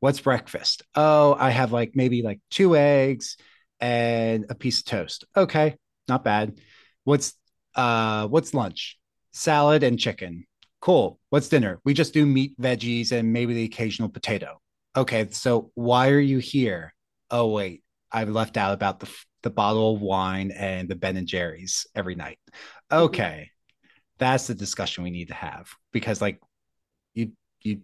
what's 0.01 0.19
breakfast? 0.19 0.83
Oh, 0.97 1.37
I 1.39 1.51
have 1.51 1.71
like 1.71 1.93
maybe 1.95 2.23
like 2.23 2.41
two 2.51 2.75
eggs 2.75 3.37
and 3.79 4.47
a 4.51 4.57
piece 4.57 4.81
of 4.81 4.87
toast. 4.87 5.27
Okay 5.37 5.77
not 6.09 6.25
bad. 6.25 6.61
What's 7.05 7.35
uh 7.75 8.29
what's 8.29 8.55
lunch? 8.55 8.99
salad 9.35 9.83
and 9.83 9.99
chicken. 9.99 10.47
Cool. 10.81 11.19
What's 11.29 11.49
dinner? 11.49 11.81
We 11.85 11.93
just 11.93 12.15
do 12.15 12.25
meat, 12.25 12.59
veggies, 12.59 13.13
and 13.13 13.33
maybe 13.33 13.53
the 13.53 13.65
occasional 13.65 14.09
potato. 14.09 14.61
Okay, 14.97 15.29
so 15.31 15.71
why 15.75 16.11
are 16.11 16.21
you 16.21 16.39
here? 16.39 16.95
Oh 17.31 17.49
wait, 17.49 17.83
I've 18.13 18.31
left 18.31 18.57
out 18.57 18.73
about 18.73 19.01
the 19.01 19.11
the 19.43 19.51
bottle 19.51 19.95
of 19.95 20.01
wine 20.01 20.53
and 20.53 20.89
the 20.89 20.95
Ben 20.95 21.17
and 21.17 21.27
Jerry's 21.27 21.87
every 21.95 22.15
night. 22.15 22.39
Mm-hmm. 22.91 23.05
Okay, 23.05 23.51
that's 24.19 24.47
the 24.47 24.55
discussion 24.55 25.05
we 25.05 25.11
need 25.11 25.29
to 25.29 25.35
have 25.35 25.69
because 25.93 26.23
like 26.23 26.41
you 27.13 27.33
you 27.63 27.81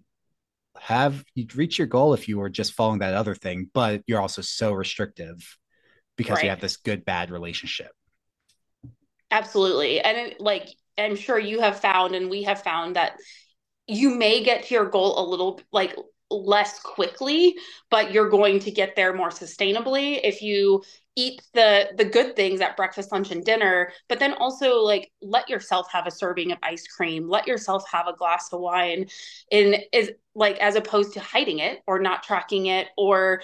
have 0.78 1.24
you'd 1.34 1.56
reach 1.56 1.78
your 1.78 1.88
goal 1.88 2.14
if 2.14 2.28
you 2.28 2.38
were 2.38 2.48
just 2.48 2.74
following 2.74 3.00
that 3.00 3.14
other 3.14 3.34
thing, 3.34 3.70
but 3.74 4.02
you're 4.06 4.20
also 4.20 4.42
so 4.42 4.72
restrictive 4.72 5.56
because 6.16 6.36
right. 6.36 6.44
you 6.44 6.50
have 6.50 6.60
this 6.60 6.76
good 6.76 7.04
bad 7.04 7.30
relationship. 7.30 7.90
Absolutely, 9.30 10.00
and 10.00 10.16
it, 10.16 10.40
like 10.40 10.68
I'm 10.98 11.16
sure 11.16 11.38
you 11.38 11.60
have 11.60 11.80
found, 11.80 12.14
and 12.14 12.28
we 12.30 12.42
have 12.44 12.62
found 12.62 12.96
that 12.96 13.16
you 13.88 14.10
may 14.16 14.42
get 14.44 14.64
to 14.64 14.74
your 14.74 14.86
goal 14.86 15.20
a 15.20 15.26
little 15.28 15.60
like 15.72 15.96
less 16.30 16.80
quickly 16.80 17.56
but 17.90 18.12
you're 18.12 18.30
going 18.30 18.58
to 18.60 18.70
get 18.70 18.96
there 18.96 19.14
more 19.14 19.30
sustainably 19.30 20.20
if 20.24 20.42
you 20.42 20.82
eat 21.16 21.42
the 21.54 21.90
the 21.96 22.04
good 22.04 22.36
things 22.36 22.60
at 22.60 22.76
breakfast 22.76 23.12
lunch 23.12 23.30
and 23.30 23.44
dinner 23.44 23.92
but 24.08 24.18
then 24.18 24.34
also 24.34 24.78
like 24.82 25.12
let 25.22 25.48
yourself 25.48 25.86
have 25.92 26.06
a 26.06 26.10
serving 26.10 26.52
of 26.52 26.58
ice 26.62 26.86
cream 26.88 27.28
let 27.28 27.46
yourself 27.46 27.84
have 27.90 28.08
a 28.08 28.14
glass 28.16 28.52
of 28.52 28.60
wine 28.60 29.06
and 29.52 29.76
is 29.92 30.12
like 30.34 30.58
as 30.58 30.76
opposed 30.76 31.14
to 31.14 31.20
hiding 31.20 31.60
it 31.60 31.80
or 31.86 31.98
not 32.00 32.22
tracking 32.22 32.66
it 32.66 32.88
or 32.96 33.42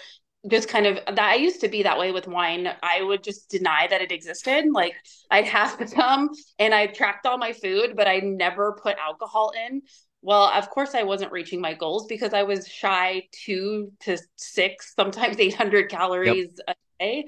just 0.49 0.69
kind 0.69 0.87
of 0.87 0.97
that 1.07 1.19
I 1.19 1.35
used 1.35 1.61
to 1.61 1.69
be 1.69 1.83
that 1.83 1.99
way 1.99 2.13
with 2.13 2.27
wine. 2.27 2.69
I 2.83 3.03
would 3.03 3.23
just 3.23 3.51
deny 3.51 3.87
that 3.89 4.01
it 4.01 4.13
existed. 4.13 4.67
Like 4.73 4.95
I'd 5.31 5.47
have 5.47 5.89
some 5.95 6.31
and 6.59 6.75
I 6.75 6.87
tracked 6.87 7.27
all 7.27 7.39
my 7.39 7.53
food, 7.53 7.95
but 7.97 8.07
I 8.07 8.19
never 8.19 8.79
put 8.83 8.97
alcohol 8.99 9.53
in. 9.69 9.83
Well, 10.23 10.51
of 10.53 10.71
course 10.71 10.95
I 10.95 11.05
wasn't 11.05 11.33
reaching 11.33 11.61
my 11.61 11.75
goals 11.75 12.07
because 12.07 12.35
I 12.35 12.43
was 12.43 12.67
shy 12.67 13.29
two 13.33 13.93
to 14.01 14.19
six, 14.37 14.95
sometimes 14.97 15.39
800 15.39 15.89
calories 15.89 16.59
yep. 16.67 16.77
a 16.77 17.05
day. 17.05 17.25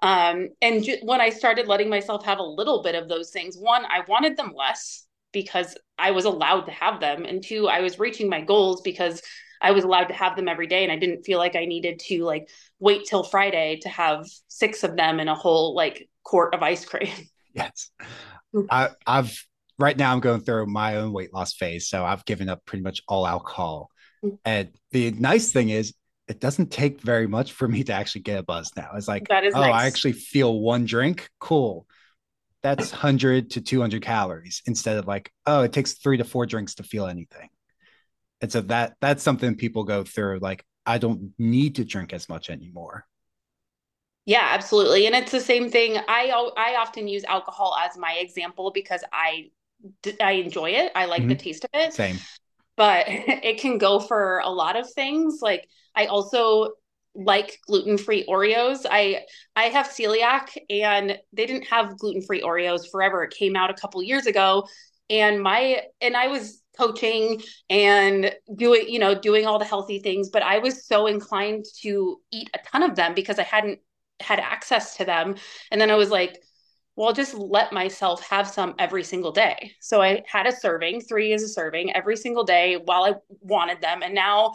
Um, 0.00 0.48
and 0.60 0.84
ju- 0.84 0.98
when 1.02 1.20
I 1.22 1.30
started 1.30 1.66
letting 1.68 1.88
myself 1.88 2.24
have 2.24 2.38
a 2.38 2.42
little 2.42 2.82
bit 2.82 2.94
of 2.94 3.08
those 3.08 3.30
things, 3.30 3.56
one, 3.56 3.86
I 3.86 4.02
wanted 4.06 4.36
them 4.36 4.52
less 4.54 5.06
because 5.32 5.76
I 5.98 6.10
was 6.10 6.26
allowed 6.26 6.62
to 6.62 6.72
have 6.72 7.00
them. 7.00 7.24
And 7.24 7.42
two, 7.42 7.68
I 7.68 7.80
was 7.80 7.98
reaching 7.98 8.28
my 8.28 8.42
goals 8.42 8.82
because 8.82 9.22
I 9.64 9.70
was 9.70 9.82
allowed 9.82 10.08
to 10.08 10.14
have 10.14 10.36
them 10.36 10.46
every 10.46 10.66
day 10.66 10.82
and 10.82 10.92
I 10.92 10.96
didn't 10.96 11.22
feel 11.22 11.38
like 11.38 11.56
I 11.56 11.64
needed 11.64 11.98
to 12.00 12.22
like 12.24 12.50
wait 12.78 13.06
till 13.06 13.24
Friday 13.24 13.78
to 13.80 13.88
have 13.88 14.26
six 14.46 14.84
of 14.84 14.94
them 14.94 15.20
in 15.20 15.28
a 15.28 15.34
whole 15.34 15.74
like 15.74 16.08
quart 16.22 16.54
of 16.54 16.62
ice 16.62 16.84
cream. 16.84 17.08
Yes. 17.56 17.90
I, 18.68 18.88
I've 19.06 19.46
right 19.78 19.96
now 19.96 20.12
I'm 20.12 20.18
going 20.18 20.40
through 20.40 20.66
my 20.66 20.96
own 20.96 21.12
weight 21.12 21.32
loss 21.32 21.54
phase. 21.54 21.86
So 21.86 22.04
I've 22.04 22.24
given 22.24 22.48
up 22.48 22.64
pretty 22.64 22.82
much 22.82 23.00
all 23.06 23.28
alcohol. 23.28 23.90
Mm-hmm. 24.24 24.34
And 24.44 24.70
the 24.90 25.12
nice 25.12 25.52
thing 25.52 25.68
is 25.68 25.94
it 26.26 26.40
doesn't 26.40 26.72
take 26.72 27.00
very 27.00 27.28
much 27.28 27.52
for 27.52 27.68
me 27.68 27.84
to 27.84 27.92
actually 27.92 28.22
get 28.22 28.40
a 28.40 28.42
buzz 28.42 28.72
now. 28.76 28.90
It's 28.96 29.06
like, 29.06 29.28
oh, 29.30 29.40
nice. 29.40 29.54
I 29.54 29.86
actually 29.86 30.14
feel 30.14 30.58
one 30.58 30.84
drink. 30.84 31.30
Cool. 31.38 31.86
That's 32.64 32.90
100 32.90 33.50
to 33.50 33.60
200 33.60 34.02
calories 34.02 34.60
instead 34.66 34.96
of 34.96 35.06
like, 35.06 35.32
oh, 35.46 35.62
it 35.62 35.72
takes 35.72 35.92
three 35.92 36.16
to 36.16 36.24
four 36.24 36.44
drinks 36.44 36.74
to 36.74 36.82
feel 36.82 37.06
anything 37.06 37.50
and 38.44 38.52
so 38.52 38.60
that 38.60 38.94
that's 39.00 39.22
something 39.22 39.54
people 39.54 39.84
go 39.84 40.04
through 40.04 40.38
like 40.38 40.66
i 40.84 40.98
don't 40.98 41.32
need 41.38 41.76
to 41.76 41.84
drink 41.84 42.12
as 42.12 42.28
much 42.28 42.50
anymore. 42.50 43.06
Yeah 44.26 44.46
absolutely. 44.50 45.06
And 45.06 45.14
it's 45.14 45.32
the 45.32 45.40
same 45.40 45.70
thing. 45.70 45.96
I 45.96 46.28
i 46.58 46.76
often 46.76 47.08
use 47.08 47.24
alcohol 47.24 47.74
as 47.82 47.96
my 47.96 48.18
example 48.20 48.70
because 48.70 49.02
i 49.14 49.48
i 50.20 50.32
enjoy 50.32 50.70
it. 50.72 50.92
I 50.94 51.06
like 51.06 51.20
mm-hmm. 51.20 51.30
the 51.30 51.36
taste 51.36 51.64
of 51.64 51.70
it. 51.72 51.94
Same. 51.94 52.18
But 52.76 53.06
it 53.08 53.60
can 53.60 53.78
go 53.78 53.98
for 53.98 54.40
a 54.44 54.50
lot 54.50 54.76
of 54.76 54.92
things. 54.92 55.38
Like 55.40 55.66
i 55.94 56.04
also 56.04 56.72
like 57.14 57.60
gluten-free 57.66 58.26
Oreos. 58.26 58.84
I 58.90 59.22
I 59.56 59.64
have 59.76 59.86
celiac 59.88 60.48
and 60.68 61.18
they 61.32 61.46
didn't 61.46 61.68
have 61.68 61.96
gluten-free 61.96 62.42
Oreos 62.42 62.90
forever. 62.90 63.24
It 63.24 63.30
came 63.30 63.56
out 63.56 63.70
a 63.70 63.80
couple 63.82 64.02
years 64.02 64.26
ago 64.26 64.66
and 65.10 65.42
my 65.42 65.82
and 66.00 66.16
I 66.16 66.28
was 66.28 66.62
coaching 66.76 67.42
and 67.70 68.34
doing 68.56 68.88
you 68.88 68.98
know 68.98 69.14
doing 69.14 69.46
all 69.46 69.58
the 69.58 69.64
healthy 69.64 70.00
things 70.00 70.28
but 70.28 70.42
i 70.42 70.58
was 70.58 70.86
so 70.86 71.06
inclined 71.06 71.64
to 71.80 72.20
eat 72.32 72.50
a 72.54 72.58
ton 72.66 72.82
of 72.82 72.96
them 72.96 73.14
because 73.14 73.38
i 73.38 73.42
hadn't 73.42 73.78
had 74.20 74.38
access 74.38 74.96
to 74.96 75.04
them. 75.04 75.34
And 75.70 75.80
then 75.80 75.90
i 75.90 75.94
was 75.94 76.10
like 76.10 76.40
well 76.96 77.08
I'll 77.08 77.14
just 77.14 77.34
let 77.34 77.72
myself 77.72 78.22
have 78.28 78.46
some 78.46 78.76
every 78.78 79.02
single 79.02 79.32
day. 79.32 79.72
So 79.80 80.00
i 80.00 80.22
had 80.26 80.46
a 80.46 80.52
serving 80.52 81.02
three 81.02 81.32
is 81.32 81.42
a 81.42 81.48
serving 81.48 81.94
every 81.94 82.16
single 82.16 82.44
day 82.44 82.76
while 82.76 83.04
i 83.04 83.14
wanted 83.40 83.80
them. 83.80 84.02
And 84.02 84.14
now 84.14 84.54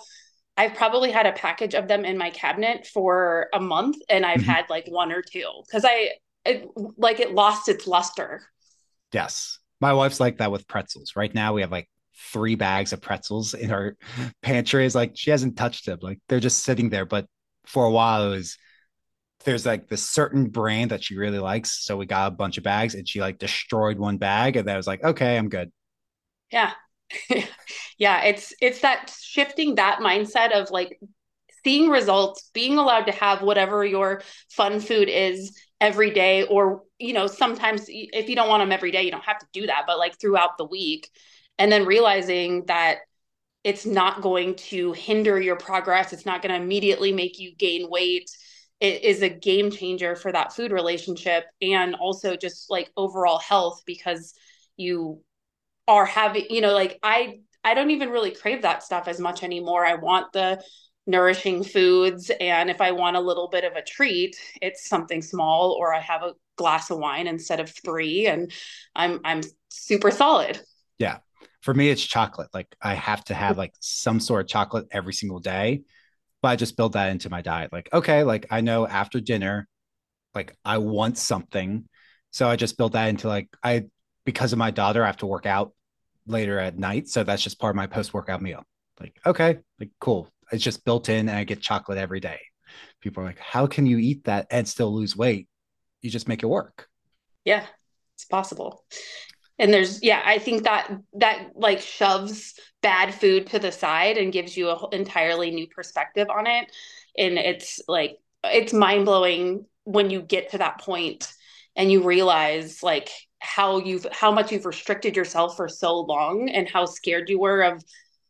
i've 0.58 0.74
probably 0.74 1.12
had 1.12 1.26
a 1.26 1.34
package 1.34 1.74
of 1.74 1.88
them 1.88 2.06
in 2.06 2.18
my 2.18 2.30
cabinet 2.30 2.88
for 2.88 3.48
a 3.54 3.60
month 3.60 3.98
and 4.10 4.26
i've 4.26 4.40
mm-hmm. 4.40 4.50
had 4.50 4.70
like 4.70 4.88
one 4.88 5.12
or 5.12 5.22
two 5.22 5.50
because 5.66 5.86
i 5.86 6.12
it, 6.46 6.68
like 6.98 7.20
it 7.20 7.34
lost 7.34 7.68
its 7.68 7.86
luster. 7.86 8.42
Yes 9.12 9.59
my 9.80 9.94
wife's 9.94 10.20
like 10.20 10.38
that 10.38 10.52
with 10.52 10.68
pretzels. 10.68 11.14
Right 11.16 11.34
now, 11.34 11.54
we 11.54 11.62
have 11.62 11.72
like 11.72 11.90
three 12.32 12.56
bags 12.56 12.94
of 12.94 13.02
pretzels 13.02 13.54
in 13.54 13.72
our 13.72 13.96
pantry. 14.42 14.86
Is 14.86 14.96
like 14.96 15.14
she 15.16 15.32
hasn't 15.32 15.58
touched 15.58 15.86
them. 15.86 16.00
Like 16.02 16.20
they're 16.28 16.40
just 16.40 16.64
sitting 16.64 16.90
there. 16.90 17.06
But 17.06 17.26
for 17.66 17.86
a 17.86 17.92
while, 17.92 18.28
it 18.28 18.36
was 18.36 18.58
there's 19.46 19.66
like 19.66 19.88
this 19.88 20.10
certain 20.10 20.48
brand 20.48 20.92
that 20.92 21.04
she 21.04 21.18
really 21.18 21.40
likes. 21.40 21.84
So 21.86 21.98
we 21.98 22.06
got 22.06 22.28
a 22.28 22.36
bunch 22.36 22.58
of 22.58 22.64
bags 22.64 22.96
and 22.96 23.08
she 23.08 23.22
like 23.22 23.40
destroyed 23.40 23.98
one 23.98 24.18
bag. 24.18 24.58
And 24.58 24.68
then 24.68 24.76
I 24.76 24.78
was 24.78 24.88
like, 24.88 25.04
okay, 25.04 25.38
I'm 25.38 25.50
good. 25.50 25.72
Yeah. 26.52 26.72
yeah. 27.98 28.24
It's 28.24 28.54
it's 28.62 28.82
that 28.82 29.14
shifting 29.22 29.76
that 29.76 30.00
mindset 30.00 30.52
of 30.52 30.72
like 30.72 31.00
seeing 31.64 31.90
results, 31.90 32.50
being 32.54 32.78
allowed 32.78 33.06
to 33.06 33.12
have 33.12 33.42
whatever 33.42 33.86
your 33.86 34.22
fun 34.50 34.80
food 34.80 35.10
is 35.10 35.58
every 35.80 36.12
day, 36.12 36.44
or 36.44 36.84
you 37.00 37.14
know, 37.14 37.28
sometimes 37.28 37.86
if 37.88 38.30
you 38.30 38.36
don't 38.36 38.50
want 38.50 38.62
them 38.62 38.72
every 38.72 38.92
day, 38.92 39.04
you 39.04 39.12
don't 39.12 39.24
have 39.24 39.40
to 39.40 39.48
do 39.54 39.68
that, 39.68 39.84
but 39.88 39.98
like 39.98 40.20
throughout 40.20 40.58
the 40.58 40.66
week 40.66 41.10
and 41.58 41.72
then 41.72 41.86
realizing 41.86 42.66
that 42.66 43.00
it's 43.64 43.86
not 43.86 44.22
going 44.22 44.56
to 44.56 44.94
hinder 44.94 45.40
your 45.40 45.58
progress 45.58 46.14
it's 46.14 46.26
not 46.26 46.42
going 46.42 46.54
to 46.54 46.62
immediately 46.62 47.12
make 47.12 47.40
you 47.40 47.54
gain 47.56 47.90
weight 47.90 48.30
it 48.80 49.04
is 49.04 49.22
a 49.22 49.30
game 49.30 49.70
changer 49.70 50.16
for 50.16 50.32
that 50.32 50.54
food 50.54 50.72
relationship 50.72 51.44
and 51.62 51.96
also 51.96 52.36
just 52.36 52.70
like 52.70 52.90
overall 52.96 53.38
health 53.40 53.82
because 53.86 54.34
you 54.78 55.22
are 55.88 56.06
having 56.06 56.46
you 56.50 56.62
know 56.62 56.74
like 56.74 56.98
i 57.04 57.40
i 57.64 57.74
don't 57.74 57.92
even 57.92 58.10
really 58.10 58.32
crave 58.32 58.62
that 58.62 58.84
stuff 58.84 59.08
as 59.08 59.20
much 59.20 59.44
anymore. 59.44 59.86
I 59.86 59.96
want 59.96 60.32
the 60.32 60.64
nourishing 61.08 61.64
foods 61.64 62.30
and 62.40 62.70
if 62.70 62.82
i 62.82 62.92
want 62.92 63.18
a 63.18 63.20
little 63.20 63.50
bit 63.50 63.64
of 63.64 63.74
a 63.74 63.82
treat 63.82 64.36
it's 64.62 64.88
something 64.88 65.24
small 65.24 65.72
or 65.72 65.92
i 65.92 66.00
have 66.00 66.22
a 66.22 66.34
glass 66.60 66.92
of 66.92 67.00
wine 67.00 67.26
instead 67.26 67.62
of 67.62 67.70
3 67.70 68.28
and 68.28 68.52
i'm 68.96 69.22
i'm 69.24 69.42
super 69.70 70.12
solid. 70.12 70.60
Yeah. 70.98 71.20
For 71.62 71.74
me 71.74 71.90
it's 71.90 72.04
chocolate. 72.04 72.50
Like 72.54 72.76
i 72.82 72.94
have 72.94 73.24
to 73.26 73.34
have 73.34 73.58
like 73.58 73.74
some 73.80 74.20
sort 74.20 74.42
of 74.42 74.48
chocolate 74.48 74.88
every 74.92 75.14
single 75.14 75.40
day 75.40 75.84
but 76.42 76.50
i 76.50 76.56
just 76.56 76.78
build 76.78 76.94
that 76.94 77.12
into 77.12 77.30
my 77.30 77.42
diet. 77.42 77.72
Like 77.72 77.90
okay 77.94 78.24
like 78.24 78.48
i 78.52 78.62
know 78.62 78.86
after 78.86 79.20
dinner 79.20 79.68
like 80.36 80.56
i 80.66 80.78
want 80.78 81.18
something. 81.18 81.86
So 82.32 82.48
i 82.48 82.56
just 82.56 82.78
build 82.78 82.92
that 82.94 83.08
into 83.08 83.28
like 83.28 83.50
i 83.64 83.86
because 84.26 84.52
of 84.54 84.60
my 84.60 84.72
daughter 84.72 85.04
i 85.04 85.08
have 85.08 85.18
to 85.18 85.26
work 85.26 85.46
out 85.46 85.72
later 86.28 86.60
at 86.60 86.78
night. 86.78 87.08
So 87.08 87.24
that's 87.24 87.42
just 87.42 87.60
part 87.60 87.72
of 87.72 87.78
my 87.78 87.88
post 87.88 88.14
workout 88.14 88.42
meal. 88.42 88.64
Like 89.00 89.18
okay 89.26 89.60
like 89.80 89.92
cool. 90.00 90.30
It's 90.52 90.64
just 90.64 90.84
built 90.84 91.08
in 91.10 91.30
and 91.30 91.38
i 91.38 91.46
get 91.46 91.62
chocolate 91.62 91.98
every 91.98 92.20
day. 92.20 92.40
People 93.02 93.24
are 93.24 93.28
like 93.28 93.40
how 93.40 93.66
can 93.68 93.86
you 93.86 93.98
eat 93.98 94.26
that 94.26 94.48
and 94.52 94.68
still 94.68 94.94
lose 94.94 95.16
weight 95.16 95.48
you 96.02 96.10
just 96.10 96.28
make 96.28 96.44
it 96.44 96.48
work. 96.48 96.88
Yeah 97.46 97.66
it's 98.20 98.26
possible. 98.26 98.84
And 99.58 99.74
there's 99.74 100.04
yeah 100.04 100.22
i 100.26 100.38
think 100.38 100.64
that 100.64 100.92
that 101.14 101.50
like 101.56 101.82
shoves 101.82 102.54
bad 102.82 103.14
food 103.14 103.48
to 103.48 103.60
the 103.60 103.72
side 103.72 104.18
and 104.18 104.32
gives 104.32 104.56
you 104.56 104.70
an 104.70 104.78
entirely 104.92 105.52
new 105.52 105.68
perspective 105.68 106.30
on 106.30 106.48
it. 106.48 106.72
And 107.18 107.38
it's 107.38 107.82
like 107.88 108.18
it's 108.44 108.74
mind-blowing 108.74 109.66
when 109.84 110.10
you 110.10 110.22
get 110.22 110.52
to 110.52 110.58
that 110.60 110.80
point 110.80 111.32
and 111.76 111.92
you 111.92 112.04
realize 112.04 112.84
like 112.84 113.10
how 113.40 113.80
you've 113.80 114.06
how 114.12 114.32
much 114.32 114.52
you've 114.52 114.66
restricted 114.66 115.16
yourself 115.16 115.56
for 115.56 115.68
so 115.70 116.00
long 116.02 116.50
and 116.50 116.70
how 116.70 116.86
scared 116.86 117.30
you 117.30 117.40
were 117.40 117.62
of 117.62 117.84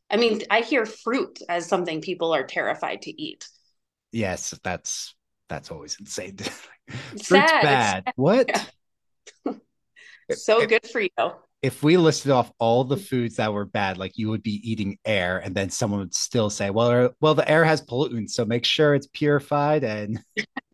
i 0.10 0.18
mean 0.18 0.42
i 0.50 0.62
hear 0.62 0.86
fruit 0.86 1.40
as 1.50 1.68
something 1.68 2.02
people 2.02 2.34
are 2.34 2.46
terrified 2.46 3.02
to 3.04 3.22
eat. 3.22 3.48
Yes 4.12 4.58
that's 4.64 5.16
that's 5.50 5.72
always 5.72 5.98
insane 6.00 6.38
Sad. 7.18 7.62
bad 7.62 8.14
what 8.16 8.50
so 10.32 10.62
if, 10.62 10.70
good 10.70 10.88
for 10.88 11.02
you. 11.02 11.10
If 11.62 11.84
we 11.84 11.98
listed 11.98 12.32
off 12.32 12.52
all 12.60 12.84
the 12.84 12.98
foods 12.98 13.36
that 13.36 13.52
were 13.52 13.66
bad, 13.66 13.98
like 13.98 14.18
you 14.18 14.30
would 14.30 14.44
be 14.44 14.62
eating 14.70 14.98
air, 15.06 15.40
and 15.40 15.54
then 15.54 15.70
someone 15.70 16.00
would 16.00 16.16
still 16.16 16.50
say, 16.50 16.70
"Well, 16.70 16.92
er, 16.92 17.12
well, 17.20 17.36
the 17.36 17.50
air 17.50 17.66
has 17.66 17.82
pollutants, 17.82 18.32
so 18.32 18.46
make 18.46 18.66
sure 18.66 18.96
it's 18.96 19.10
purified." 19.12 19.84
And 19.84 20.24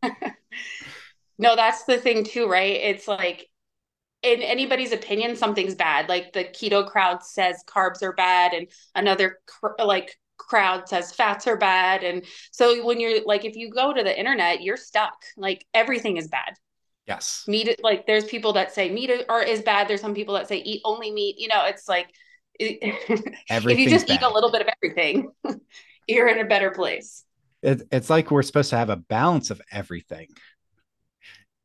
no, 1.40 1.56
that's 1.56 1.86
the 1.86 1.98
thing 1.98 2.24
too, 2.24 2.48
right? 2.48 2.76
It's 2.76 3.08
like 3.08 3.50
in 4.22 4.42
anybody's 4.42 4.92
opinion 4.92 5.36
something's 5.36 5.76
bad 5.76 6.10
like 6.10 6.34
the 6.34 6.44
keto 6.44 6.88
crowd 6.88 7.22
says 7.22 7.64
carbs 7.68 8.02
are 8.02 8.14
bad 8.14 8.54
and 8.54 8.68
another 8.96 9.38
cr- 9.46 9.84
like 9.84 10.18
crowd 10.38 10.88
says 10.88 11.12
fats 11.12 11.48
are 11.48 11.58
bad. 11.58 12.04
And 12.04 12.24
so 12.52 12.86
when 12.86 13.00
you're 13.00 13.24
like 13.26 13.46
if 13.46 13.56
you 13.56 13.70
go 13.70 13.94
to 13.94 14.04
the 14.04 14.18
internet 14.18 14.62
you're 14.62 14.78
stuck. 14.78 15.16
Like 15.38 15.66
everything 15.74 16.18
is 16.18 16.28
bad. 16.28 16.54
Yes. 17.08 17.44
Meat 17.48 17.80
like 17.84 18.08
there's 18.08 18.26
people 18.26 18.54
that 18.54 18.74
say 18.74 18.92
meat 18.92 19.12
or 19.30 19.42
is 19.42 19.62
bad. 19.62 19.88
There's 19.88 20.02
some 20.02 20.16
people 20.16 20.34
that 20.36 20.48
say 20.48 20.58
eat 20.58 20.82
only 20.86 21.12
meat. 21.12 21.36
You 21.38 21.48
know 21.48 21.66
it's 21.66 21.88
like 21.88 22.08
if 22.60 23.80
you 23.80 23.90
just 23.90 24.08
bad. 24.08 24.16
eat 24.16 24.22
a 24.22 24.30
little 24.30 24.52
bit 24.52 24.62
of 24.62 24.68
everything 24.82 25.30
you're 26.08 26.28
in 26.28 26.40
a 26.40 26.46
better 26.46 26.72
place. 26.72 27.24
It, 27.62 27.84
it's 27.92 28.10
like 28.10 28.32
we're 28.32 28.44
supposed 28.44 28.70
to 28.70 28.78
have 28.78 28.90
a 28.90 28.96
balance 28.96 29.50
of 29.50 29.62
everything. 29.72 30.28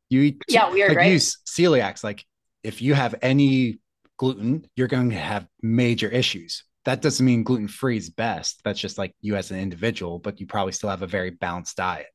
You 0.09 0.21
eat 0.21 0.41
yeah 0.47 0.69
weird 0.69 0.89
like 0.89 0.97
right? 0.97 1.11
use 1.11 1.37
celiacs 1.45 2.03
like 2.03 2.25
if 2.63 2.81
you 2.81 2.93
have 2.93 3.15
any 3.21 3.79
gluten 4.17 4.65
you're 4.75 4.87
going 4.87 5.09
to 5.09 5.15
have 5.15 5.47
major 5.61 6.09
issues 6.09 6.63
that 6.85 7.01
doesn't 7.01 7.25
mean 7.25 7.43
gluten 7.43 7.67
free 7.67 7.97
is 7.97 8.09
best. 8.09 8.61
That's 8.63 8.79
just 8.79 8.97
like 8.97 9.15
you 9.21 9.35
as 9.35 9.51
an 9.51 9.59
individual, 9.59 10.19
but 10.19 10.39
you 10.39 10.47
probably 10.47 10.73
still 10.73 10.89
have 10.89 11.03
a 11.03 11.07
very 11.07 11.29
balanced 11.29 11.77
diet. 11.77 12.07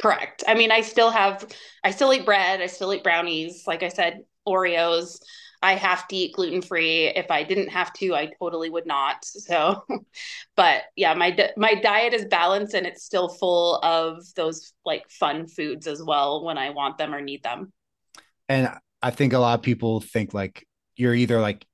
Correct. 0.00 0.44
I 0.46 0.54
mean, 0.54 0.70
I 0.70 0.80
still 0.80 1.10
have, 1.10 1.46
I 1.84 1.90
still 1.90 2.12
eat 2.12 2.24
bread. 2.24 2.60
I 2.60 2.66
still 2.66 2.92
eat 2.92 3.04
brownies. 3.04 3.64
Like 3.66 3.82
I 3.82 3.88
said, 3.88 4.20
Oreos. 4.46 5.20
I 5.62 5.74
have 5.74 6.08
to 6.08 6.16
eat 6.16 6.34
gluten 6.34 6.62
free. 6.62 7.08
If 7.08 7.30
I 7.30 7.42
didn't 7.42 7.68
have 7.68 7.92
to, 7.94 8.14
I 8.14 8.30
totally 8.38 8.70
would 8.70 8.86
not. 8.86 9.24
So, 9.24 9.84
but 10.56 10.84
yeah, 10.96 11.12
my 11.12 11.50
my 11.56 11.74
diet 11.74 12.14
is 12.14 12.24
balanced 12.24 12.74
and 12.74 12.86
it's 12.86 13.04
still 13.04 13.28
full 13.28 13.76
of 13.82 14.22
those 14.36 14.72
like 14.86 15.08
fun 15.10 15.46
foods 15.46 15.86
as 15.86 16.02
well 16.02 16.44
when 16.44 16.56
I 16.56 16.70
want 16.70 16.96
them 16.96 17.14
or 17.14 17.20
need 17.20 17.42
them. 17.42 17.72
And 18.48 18.70
I 19.02 19.10
think 19.10 19.34
a 19.34 19.38
lot 19.38 19.58
of 19.58 19.62
people 19.62 20.00
think 20.00 20.32
like 20.32 20.66
you're 20.96 21.14
either 21.14 21.40
like 21.40 21.66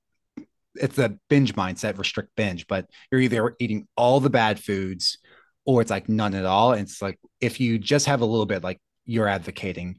it's 0.81 0.99
a 0.99 1.17
binge 1.29 1.55
mindset, 1.55 1.99
restrict 1.99 2.31
binge, 2.37 2.67
but 2.67 2.87
you're 3.11 3.21
either 3.21 3.57
eating 3.59 3.87
all 3.97 4.21
the 4.21 4.31
bad 4.31 4.59
foods 4.59 5.19
or 5.65 5.83
it's 5.83 5.91
like 5.91 6.09
none 6.09 6.35
at 6.35 6.47
all. 6.47 6.73
And 6.73 6.83
it's 6.83 7.03
like 7.03 7.19
if 7.41 7.61
you 7.61 7.79
just 7.79 8.07
have 8.07 8.21
a 8.21 8.27
little 8.27 8.47
bit, 8.47 8.63
like 8.63 8.81
you're 9.05 9.29
advocating, 9.29 9.99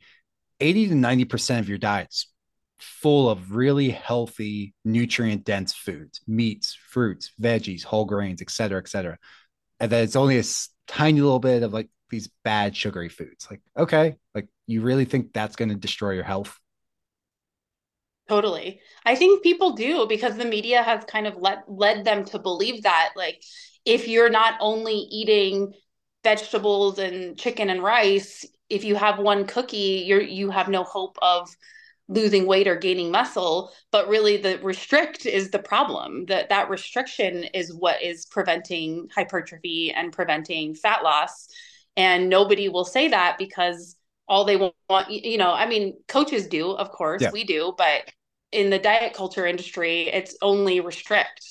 80 0.60 0.90
to 0.90 0.96
90% 0.96 1.60
of 1.60 1.70
your 1.70 1.78
diet's 1.78 2.32
full 2.80 3.30
of 3.30 3.56
really 3.56 3.90
healthy, 3.90 4.74
nutrient 4.86 5.44
dense 5.44 5.74
foods, 5.74 6.22
meats, 6.28 6.78
fruits, 6.90 7.32
veggies, 7.42 7.84
whole 7.84 8.06
grains, 8.06 8.42
et 8.42 8.50
cetera, 8.50 8.80
et 8.80 8.88
cetera. 8.88 9.18
And 9.80 9.92
then 9.92 10.04
it's 10.04 10.16
only 10.16 10.40
a 10.40 10.44
tiny 10.88 11.22
little 11.22 11.40
bit 11.40 11.64
of 11.64 11.74
like 11.74 11.90
these 12.10 12.30
bad 12.44 12.76
sugary 12.76 13.10
foods. 13.10 13.48
Like, 13.50 13.62
okay, 13.78 14.16
like 14.34 14.48
you 14.66 14.82
really 14.82 15.06
think 15.06 15.34
that's 15.34 15.56
going 15.56 15.70
to 15.70 15.76
destroy 15.76 16.12
your 16.12 16.24
health? 16.24 16.58
Totally. 18.28 18.82
I 19.06 19.16
think 19.16 19.42
people 19.42 19.74
do 19.74 20.06
because 20.08 20.36
the 20.36 20.46
media 20.46 20.84
has 20.84 21.04
kind 21.06 21.28
of 21.28 21.38
let 21.38 21.64
led 21.68 22.04
them 22.04 22.26
to 22.26 22.40
believe 22.40 22.84
that 22.84 23.14
like 23.16 23.42
if 23.86 24.08
you're 24.08 24.30
not 24.30 24.56
only 24.60 24.96
eating 24.96 25.74
vegetables 26.24 27.00
and 27.00 27.38
chicken 27.38 27.70
and 27.70 27.82
rice, 27.82 28.46
if 28.70 28.84
you 28.84 28.96
have 28.96 29.20
one 29.20 29.46
cookie, 29.46 30.04
you're 30.06 30.22
you 30.22 30.50
have 30.52 30.68
no 30.68 30.84
hope 30.84 31.18
of 31.22 31.50
losing 32.10 32.46
weight 32.46 32.68
or 32.68 32.76
gaining 32.76 33.12
muscle, 33.12 33.72
but 33.92 34.08
really 34.10 34.38
the 34.38 34.60
restrict 34.60 35.26
is 35.26 35.52
the 35.52 35.60
problem. 35.60 36.26
That 36.26 36.50
that 36.50 36.70
restriction 36.70 37.46
is 37.54 37.74
what 37.74 38.04
is 38.04 38.26
preventing 38.26 39.08
hypertrophy 39.16 39.94
and 39.94 40.12
preventing 40.12 40.76
fat 40.76 41.02
loss. 41.02 41.48
And 41.96 42.30
nobody 42.30 42.68
will 42.68 42.86
say 42.86 43.08
that 43.08 43.38
because 43.38 43.96
all 44.28 44.44
they 44.44 44.58
want 44.58 45.10
you 45.10 45.38
know 45.38 45.54
i 45.54 45.66
mean 45.66 45.98
coaches 46.08 46.48
do 46.48 46.72
of 46.72 46.92
course 46.92 47.22
yeah. 47.22 47.32
we 47.32 47.44
do 47.44 47.74
but 47.78 48.12
in 48.52 48.70
the 48.70 48.80
diet 48.80 49.14
culture 49.14 49.46
industry, 49.46 50.10
it's 50.10 50.38
only 50.42 50.80
restrict. 50.80 51.42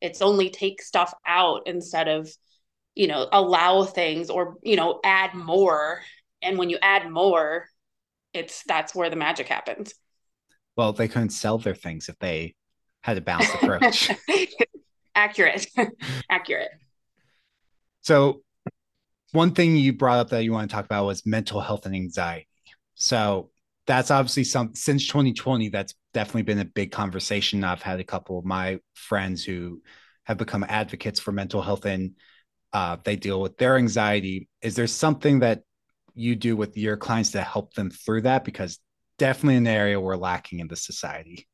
It's 0.00 0.22
only 0.22 0.50
take 0.50 0.82
stuff 0.82 1.14
out 1.26 1.62
instead 1.66 2.08
of, 2.08 2.30
you 2.94 3.06
know, 3.06 3.28
allow 3.32 3.84
things 3.84 4.30
or, 4.30 4.56
you 4.62 4.76
know, 4.76 5.00
add 5.04 5.34
more. 5.34 6.02
And 6.42 6.58
when 6.58 6.70
you 6.70 6.78
add 6.82 7.10
more, 7.10 7.66
it's 8.34 8.62
that's 8.64 8.94
where 8.94 9.10
the 9.10 9.16
magic 9.16 9.48
happens. 9.48 9.94
Well, 10.76 10.92
they 10.92 11.08
couldn't 11.08 11.30
sell 11.30 11.58
their 11.58 11.74
things 11.74 12.08
if 12.08 12.18
they 12.18 12.54
had 13.02 13.18
a 13.18 13.20
balanced 13.20 13.54
approach. 13.54 14.10
Accurate. 15.14 15.66
Accurate. 16.30 16.70
So, 18.00 18.42
one 19.32 19.52
thing 19.52 19.76
you 19.76 19.92
brought 19.92 20.18
up 20.18 20.30
that 20.30 20.44
you 20.44 20.52
want 20.52 20.68
to 20.70 20.74
talk 20.74 20.84
about 20.84 21.06
was 21.06 21.24
mental 21.24 21.60
health 21.60 21.86
and 21.86 21.94
anxiety. 21.94 22.48
So, 22.94 23.50
that's 23.86 24.10
obviously 24.10 24.44
some 24.44 24.74
since 24.74 25.06
2020 25.06 25.68
that's 25.68 25.94
definitely 26.14 26.42
been 26.42 26.60
a 26.60 26.64
big 26.64 26.92
conversation. 26.92 27.64
I've 27.64 27.82
had 27.82 28.00
a 28.00 28.04
couple 28.04 28.38
of 28.38 28.44
my 28.44 28.78
friends 28.94 29.44
who 29.44 29.82
have 30.24 30.38
become 30.38 30.64
advocates 30.68 31.18
for 31.18 31.32
mental 31.32 31.62
health 31.62 31.84
and 31.84 32.12
uh, 32.72 32.96
they 33.04 33.16
deal 33.16 33.40
with 33.40 33.58
their 33.58 33.76
anxiety. 33.76 34.48
Is 34.62 34.76
there 34.76 34.86
something 34.86 35.40
that 35.40 35.62
you 36.14 36.36
do 36.36 36.56
with 36.56 36.76
your 36.76 36.96
clients 36.96 37.32
to 37.32 37.42
help 37.42 37.74
them 37.74 37.90
through 37.90 38.22
that? 38.22 38.44
Because 38.44 38.78
definitely 39.18 39.56
an 39.56 39.66
area 39.66 40.00
we're 40.00 40.16
lacking 40.16 40.60
in 40.60 40.68
the 40.68 40.76
society. 40.76 41.46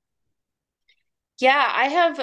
Yeah 1.41 1.71
i 1.73 1.89
have 1.89 2.21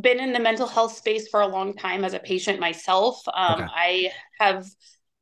been 0.00 0.20
in 0.20 0.32
the 0.32 0.40
mental 0.40 0.66
health 0.66 0.96
space 0.96 1.28
for 1.28 1.40
a 1.40 1.46
long 1.46 1.74
time 1.74 2.04
as 2.04 2.14
a 2.14 2.18
patient 2.18 2.58
myself. 2.58 3.22
Um, 3.32 3.62
okay. 3.62 3.66
i 3.74 4.10
have 4.38 4.66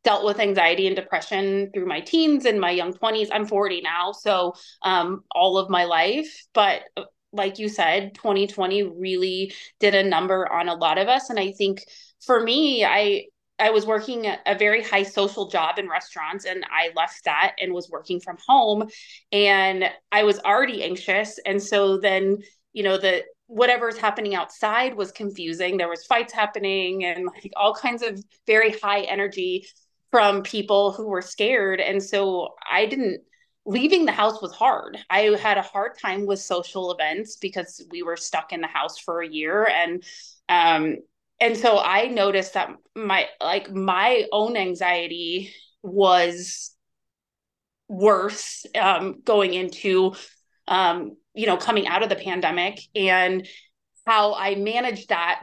dealt 0.04 0.24
with 0.24 0.40
anxiety 0.40 0.86
and 0.86 0.96
depression 0.96 1.70
through 1.72 1.86
my 1.86 2.00
teens 2.00 2.46
and 2.46 2.60
my 2.60 2.70
young 2.70 2.92
20s. 2.92 3.28
I'm 3.32 3.46
40 3.46 3.82
now, 3.82 4.12
so 4.12 4.54
um, 4.82 5.24
all 5.30 5.58
of 5.58 5.68
my 5.68 5.84
life. 5.84 6.46
But 6.54 6.82
uh, 6.96 7.04
like 7.32 7.58
you 7.58 7.68
said, 7.68 8.14
2020 8.14 8.82
really 8.82 9.52
did 9.78 9.94
a 9.94 10.02
number 10.02 10.50
on 10.50 10.68
a 10.68 10.74
lot 10.74 10.98
of 10.98 11.08
us. 11.08 11.30
And 11.30 11.38
I 11.38 11.52
think 11.52 11.84
for 12.24 12.40
me, 12.42 12.84
I 12.84 13.24
I 13.60 13.70
was 13.70 13.84
working 13.84 14.26
a 14.26 14.54
very 14.58 14.82
high 14.82 15.02
social 15.02 15.48
job 15.48 15.78
in 15.78 15.88
restaurants 15.88 16.46
and 16.46 16.64
I 16.70 16.90
left 16.96 17.24
that 17.26 17.52
and 17.60 17.74
was 17.74 17.90
working 17.90 18.18
from 18.18 18.38
home 18.48 18.88
and 19.32 19.84
I 20.10 20.24
was 20.24 20.38
already 20.40 20.82
anxious 20.82 21.38
and 21.44 21.62
so 21.62 21.98
then 21.98 22.38
you 22.72 22.82
know 22.82 22.96
the 22.96 23.22
whatever's 23.48 23.98
happening 23.98 24.34
outside 24.34 24.94
was 24.94 25.12
confusing 25.12 25.76
there 25.76 25.88
was 25.88 26.06
fights 26.06 26.32
happening 26.32 27.04
and 27.04 27.26
like 27.26 27.52
all 27.54 27.74
kinds 27.74 28.02
of 28.02 28.22
very 28.46 28.70
high 28.78 29.02
energy 29.02 29.66
from 30.10 30.42
people 30.42 30.92
who 30.92 31.06
were 31.06 31.22
scared. 31.22 31.80
And 31.80 32.02
so 32.02 32.54
I 32.70 32.86
didn't, 32.86 33.22
leaving 33.66 34.06
the 34.06 34.12
house 34.12 34.42
was 34.42 34.52
hard. 34.52 34.98
I 35.08 35.36
had 35.40 35.58
a 35.58 35.62
hard 35.62 35.98
time 35.98 36.26
with 36.26 36.40
social 36.40 36.90
events 36.92 37.36
because 37.36 37.86
we 37.90 38.02
were 38.02 38.16
stuck 38.16 38.52
in 38.52 38.60
the 38.60 38.66
house 38.66 38.98
for 38.98 39.20
a 39.20 39.28
year. 39.28 39.66
And, 39.66 40.02
um, 40.48 40.96
and 41.40 41.56
so 41.56 41.78
I 41.78 42.06
noticed 42.06 42.54
that 42.54 42.70
my, 42.96 43.26
like, 43.40 43.70
my 43.70 44.24
own 44.32 44.56
anxiety 44.56 45.54
was 45.82 46.74
worse 47.88 48.66
um, 48.78 49.20
going 49.24 49.54
into, 49.54 50.14
um, 50.66 51.16
you 51.34 51.46
know, 51.46 51.56
coming 51.56 51.86
out 51.86 52.02
of 52.02 52.08
the 52.08 52.16
pandemic 52.16 52.80
and 52.94 53.46
how 54.06 54.34
I 54.34 54.54
managed 54.54 55.10
that 55.10 55.42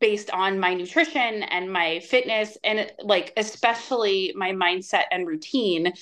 based 0.00 0.30
on 0.30 0.58
my 0.58 0.74
nutrition 0.74 1.42
and 1.42 1.72
my 1.72 2.00
fitness 2.00 2.56
and 2.64 2.90
like 3.02 3.32
especially 3.36 4.32
my 4.36 4.52
mindset 4.52 5.04
and 5.10 5.26
routine 5.26 5.92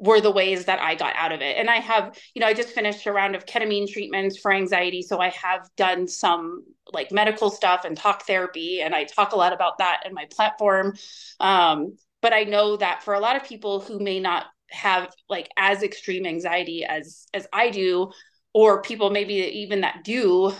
were 0.00 0.20
the 0.20 0.30
ways 0.30 0.64
that 0.64 0.80
I 0.80 0.94
got 0.94 1.14
out 1.16 1.32
of 1.32 1.40
it. 1.40 1.56
And 1.56 1.70
I 1.70 1.76
have, 1.76 2.18
you 2.34 2.40
know, 2.40 2.46
I 2.46 2.54
just 2.54 2.70
finished 2.70 3.06
a 3.06 3.12
round 3.12 3.36
of 3.36 3.46
ketamine 3.46 3.90
treatments 3.90 4.36
for 4.36 4.52
anxiety. 4.52 5.02
So 5.02 5.18
I 5.18 5.28
have 5.30 5.68
done 5.76 6.08
some 6.08 6.64
like 6.92 7.12
medical 7.12 7.48
stuff 7.48 7.84
and 7.84 7.96
talk 7.96 8.26
therapy. 8.26 8.80
And 8.80 8.94
I 8.94 9.04
talk 9.04 9.32
a 9.32 9.36
lot 9.36 9.52
about 9.52 9.78
that 9.78 10.02
in 10.04 10.12
my 10.12 10.26
platform. 10.30 10.94
Um, 11.40 11.96
but 12.20 12.32
I 12.32 12.44
know 12.44 12.76
that 12.76 13.02
for 13.02 13.14
a 13.14 13.20
lot 13.20 13.36
of 13.36 13.44
people 13.44 13.80
who 13.80 13.98
may 14.00 14.18
not 14.18 14.46
have 14.70 15.14
like 15.28 15.48
as 15.56 15.82
extreme 15.82 16.26
anxiety 16.26 16.84
as 16.84 17.26
as 17.32 17.46
I 17.52 17.70
do, 17.70 18.10
or 18.52 18.82
people 18.82 19.10
maybe 19.10 19.34
even 19.34 19.82
that 19.82 20.02
do, 20.04 20.52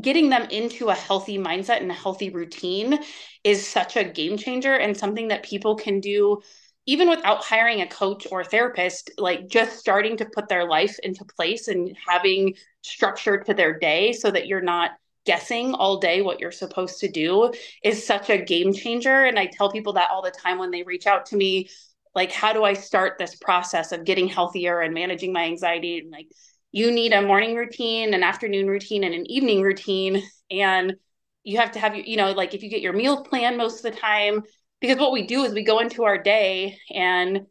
getting 0.00 0.28
them 0.28 0.42
into 0.50 0.88
a 0.88 0.94
healthy 0.94 1.38
mindset 1.38 1.80
and 1.80 1.90
a 1.90 1.94
healthy 1.94 2.30
routine 2.30 2.98
is 3.44 3.66
such 3.66 3.96
a 3.96 4.04
game 4.04 4.36
changer 4.36 4.74
and 4.74 4.96
something 4.96 5.28
that 5.28 5.42
people 5.42 5.76
can 5.76 6.00
do 6.00 6.40
even 6.88 7.08
without 7.08 7.42
hiring 7.42 7.80
a 7.80 7.86
coach 7.86 8.26
or 8.30 8.40
a 8.40 8.44
therapist 8.44 9.10
like 9.18 9.48
just 9.48 9.78
starting 9.78 10.16
to 10.16 10.24
put 10.24 10.48
their 10.48 10.68
life 10.68 10.98
into 11.02 11.24
place 11.24 11.68
and 11.68 11.96
having 12.06 12.54
structure 12.82 13.38
to 13.38 13.54
their 13.54 13.78
day 13.78 14.12
so 14.12 14.30
that 14.30 14.46
you're 14.46 14.60
not 14.60 14.92
guessing 15.24 15.74
all 15.74 15.98
day 15.98 16.22
what 16.22 16.38
you're 16.38 16.52
supposed 16.52 17.00
to 17.00 17.08
do 17.08 17.52
is 17.82 18.06
such 18.06 18.30
a 18.30 18.38
game 18.38 18.72
changer. 18.72 19.24
And 19.24 19.38
i 19.38 19.46
tell 19.46 19.70
people 19.72 19.94
that 19.94 20.10
all 20.10 20.22
the 20.22 20.30
time 20.30 20.58
when 20.58 20.70
they 20.70 20.84
reach 20.84 21.06
out 21.06 21.26
to 21.26 21.36
me 21.36 21.68
like 22.14 22.30
how 22.30 22.52
do 22.52 22.62
i 22.64 22.74
start 22.74 23.18
this 23.18 23.34
process 23.34 23.92
of 23.92 24.04
getting 24.04 24.28
healthier 24.28 24.80
and 24.80 24.94
managing 24.94 25.32
my 25.32 25.44
anxiety 25.44 25.98
and 25.98 26.10
like 26.10 26.28
you 26.76 26.90
need 26.90 27.14
a 27.14 27.22
morning 27.22 27.56
routine, 27.56 28.12
an 28.12 28.22
afternoon 28.22 28.66
routine, 28.66 29.02
and 29.02 29.14
an 29.14 29.24
evening 29.30 29.62
routine. 29.62 30.22
And 30.50 30.96
you 31.42 31.56
have 31.56 31.72
to 31.72 31.78
have, 31.78 31.96
you 31.96 32.18
know, 32.18 32.32
like 32.32 32.52
if 32.52 32.62
you 32.62 32.68
get 32.68 32.82
your 32.82 32.92
meal 32.92 33.24
plan 33.24 33.56
most 33.56 33.82
of 33.82 33.90
the 33.90 33.98
time, 33.98 34.42
because 34.82 34.98
what 34.98 35.10
we 35.10 35.26
do 35.26 35.44
is 35.44 35.54
we 35.54 35.64
go 35.64 35.78
into 35.78 36.04
our 36.04 36.18
day 36.18 36.76
and 36.94 37.46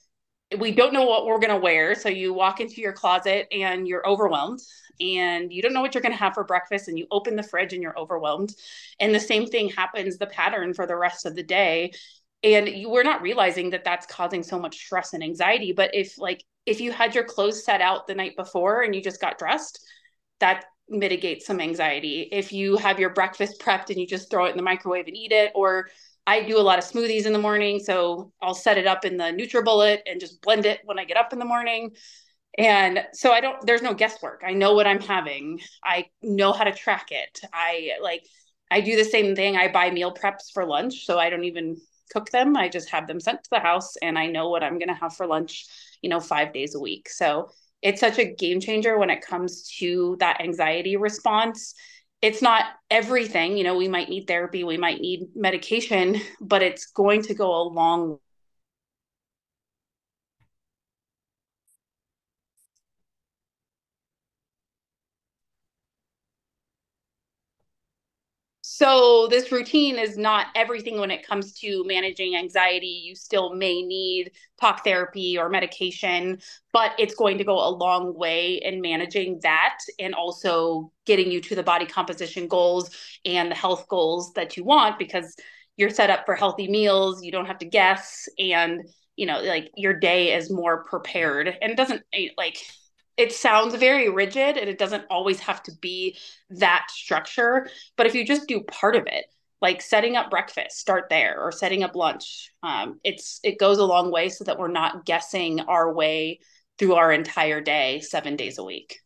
we 0.60 0.72
don't 0.72 0.94
know 0.94 1.08
what 1.08 1.26
we're 1.26 1.40
going 1.40 1.50
to 1.50 1.58
wear. 1.58 1.96
So 1.96 2.08
you 2.08 2.36
walk 2.36 2.60
into 2.60 2.82
your 2.82 2.94
closet 2.94 3.48
and 3.52 3.88
you're 3.88 4.08
overwhelmed 4.08 4.60
and 5.02 5.52
you 5.52 5.64
don't 5.64 5.74
know 5.74 5.82
what 5.82 5.96
you're 5.96 6.04
going 6.04 6.14
to 6.14 6.20
have 6.20 6.36
for 6.36 6.44
breakfast 6.44 6.88
and 6.88 7.00
you 7.00 7.08
open 7.10 7.36
the 7.36 7.42
fridge 7.42 7.74
and 7.74 7.82
you're 7.82 7.98
overwhelmed. 7.98 8.54
And 9.00 9.14
the 9.14 9.20
same 9.20 9.48
thing 9.48 9.70
happens 9.70 10.20
the 10.20 10.28
pattern 10.28 10.76
for 10.76 10.86
the 10.86 10.96
rest 10.96 11.26
of 11.26 11.36
the 11.36 11.42
day. 11.42 11.94
And 12.46 12.70
you 12.70 12.90
we're 12.90 13.04
not 13.04 13.24
realizing 13.24 13.72
that 13.72 13.84
that's 13.84 14.06
causing 14.06 14.44
so 14.44 14.60
much 14.60 14.78
stress 14.78 15.14
and 15.14 15.24
anxiety. 15.24 15.74
But 15.74 15.96
if 15.96 16.18
like 16.20 16.44
if 16.66 16.80
you 16.80 16.92
had 16.92 17.16
your 17.16 17.24
clothes 17.24 17.66
set 17.66 17.82
out 17.82 18.06
the 18.06 18.16
night 18.16 18.36
before 18.38 18.84
and 18.84 18.96
you 18.96 19.02
just 19.02 19.20
got 19.20 19.40
dressed, 19.40 19.84
that 20.40 20.66
mitigates 20.88 21.48
some 21.48 21.60
anxiety. 21.60 22.30
If 22.32 22.54
you 22.54 22.78
have 22.78 23.00
your 23.00 23.10
breakfast 23.10 23.60
prepped 23.60 23.90
and 23.90 24.00
you 24.00 24.06
just 24.06 24.30
throw 24.30 24.46
it 24.46 24.52
in 24.52 24.58
the 24.58 24.64
microwave 24.64 25.08
and 25.08 25.18
eat 25.18 25.32
it, 25.32 25.52
or 25.56 25.90
I 26.28 26.44
do 26.44 26.60
a 26.60 26.62
lot 26.62 26.78
of 26.78 26.86
smoothies 26.86 27.26
in 27.26 27.34
the 27.34 27.40
morning, 27.40 27.80
so 27.80 28.32
I'll 28.42 28.54
set 28.54 28.78
it 28.78 28.86
up 28.86 29.06
in 29.06 29.18
the 29.18 29.26
NutriBullet 29.26 30.02
and 30.06 30.20
just 30.20 30.40
blend 30.42 30.68
it 30.68 30.82
when 30.86 31.00
I 31.00 31.06
get 31.06 31.18
up 31.18 31.34
in 31.34 31.40
the 31.40 31.46
morning. 31.46 31.96
And 32.60 33.04
so 33.14 33.32
I 33.32 33.42
don't 33.42 33.66
there's 33.66 33.82
no 33.82 33.96
guesswork. 33.96 34.44
I 34.46 34.54
know 34.54 34.76
what 34.76 34.86
I'm 34.86 35.02
having. 35.02 35.62
I 35.84 36.06
know 36.22 36.54
how 36.54 36.64
to 36.64 36.72
track 36.72 37.08
it. 37.10 37.42
I 37.52 37.94
like 38.04 38.24
I 38.70 38.82
do 38.82 38.96
the 38.96 39.04
same 39.04 39.36
thing. 39.36 39.58
I 39.58 39.72
buy 39.72 39.90
meal 39.90 40.14
preps 40.14 40.52
for 40.54 40.64
lunch, 40.64 41.06
so 41.06 41.18
I 41.18 41.32
don't 41.32 41.44
even 41.44 41.78
cook 42.12 42.30
them. 42.30 42.56
I 42.56 42.70
just 42.70 42.90
have 42.90 43.08
them 43.08 43.20
sent 43.20 43.44
to 43.44 43.50
the 43.52 43.60
house 43.60 43.96
and 43.98 44.18
I 44.18 44.28
know 44.28 44.50
what 44.50 44.64
I'm 44.64 44.78
going 44.80 44.90
to 44.90 44.94
have 44.96 45.16
for 45.16 45.28
lunch, 45.28 45.66
you 46.02 46.10
know, 46.10 46.20
5 46.20 46.54
days 46.54 46.76
a 46.76 46.80
week. 46.80 47.10
So 47.10 47.50
it's 47.82 48.00
such 48.00 48.18
a 48.20 48.26
game 48.26 48.60
changer 48.60 48.98
when 48.98 49.10
it 49.10 49.22
comes 49.22 49.70
to 49.80 50.18
that 50.20 50.42
anxiety 50.42 50.98
response 50.98 51.76
it's 52.22 52.42
not 52.42 52.66
everything 52.90 53.58
you 53.58 53.64
know 53.64 53.76
we 53.76 53.88
might 53.88 54.10
need 54.10 54.26
therapy 54.26 54.64
we 54.64 54.78
might 54.78 55.00
need 55.00 55.28
medication 55.36 56.20
but 56.42 56.64
it's 56.64 56.88
going 56.88 57.22
to 57.22 57.34
go 57.34 57.62
a 57.62 57.64
long 57.70 58.18
So, 68.78 69.28
this 69.30 69.54
routine 69.54 69.98
is 69.98 70.18
not 70.18 70.48
everything 70.54 71.00
when 71.00 71.10
it 71.10 71.26
comes 71.26 71.54
to 71.60 71.86
managing 71.86 72.36
anxiety. 72.36 73.04
You 73.06 73.16
still 73.16 73.56
may 73.56 73.82
need 73.82 74.32
talk 74.60 74.84
therapy 74.84 75.38
or 75.38 75.48
medication, 75.48 76.40
but 76.74 76.92
it's 77.00 77.16
going 77.16 77.38
to 77.38 77.46
go 77.46 77.54
a 77.58 77.72
long 77.72 78.14
way 78.18 78.56
in 78.56 78.82
managing 78.82 79.40
that 79.44 79.78
and 79.98 80.14
also 80.14 80.92
getting 81.06 81.32
you 81.32 81.40
to 81.40 81.56
the 81.56 81.64
body 81.64 81.86
composition 81.86 82.50
goals 82.50 82.90
and 83.24 83.50
the 83.50 83.56
health 83.56 83.88
goals 83.88 84.34
that 84.34 84.58
you 84.58 84.66
want 84.66 85.00
because 85.00 85.38
you're 85.78 85.90
set 85.90 86.10
up 86.10 86.26
for 86.26 86.36
healthy 86.36 86.68
meals. 86.68 87.24
You 87.24 87.32
don't 87.32 87.46
have 87.46 87.60
to 87.60 87.66
guess. 87.66 88.28
And, 88.38 88.82
you 89.16 89.26
know, 89.26 89.42
like 89.42 89.72
your 89.78 89.98
day 89.98 90.34
is 90.34 90.52
more 90.52 90.84
prepared 90.84 91.58
and 91.62 91.78
doesn't 91.78 92.04
eh, 92.12 92.28
like, 92.38 92.58
it 93.18 93.32
sounds 93.32 93.76
very 93.76 94.10
rigid 94.10 94.58
and 94.58 94.70
it 94.70 94.78
doesn't 94.78 95.06
always 95.10 95.40
have 95.40 95.62
to 95.64 95.72
be 95.82 96.18
that 96.50 96.88
structure 96.90 97.68
but 97.96 98.06
if 98.06 98.16
you 98.16 98.26
just 98.26 98.48
do 98.48 98.62
part 98.62 98.96
of 98.96 99.08
it 99.08 99.26
like 99.62 99.82
setting 99.82 100.16
up 100.16 100.30
breakfast 100.30 100.78
start 100.78 101.06
there 101.10 101.42
or 101.42 101.52
setting 101.52 101.84
up 101.84 101.96
lunch 101.96 102.52
um, 102.64 103.00
it's 103.04 103.40
it 103.44 103.58
goes 103.60 103.78
a 103.78 103.86
long 103.86 104.12
way 104.12 104.30
so 104.30 104.44
that 104.44 104.60
we're 104.60 104.68
not 104.68 105.06
guessing 105.06 105.62
our 105.62 105.94
way 105.94 106.40
through 106.78 106.96
our 106.96 107.12
entire 107.12 107.62
day 107.62 108.02
seven 108.02 108.36
days 108.36 108.58
a 108.58 108.64
week. 108.64 109.00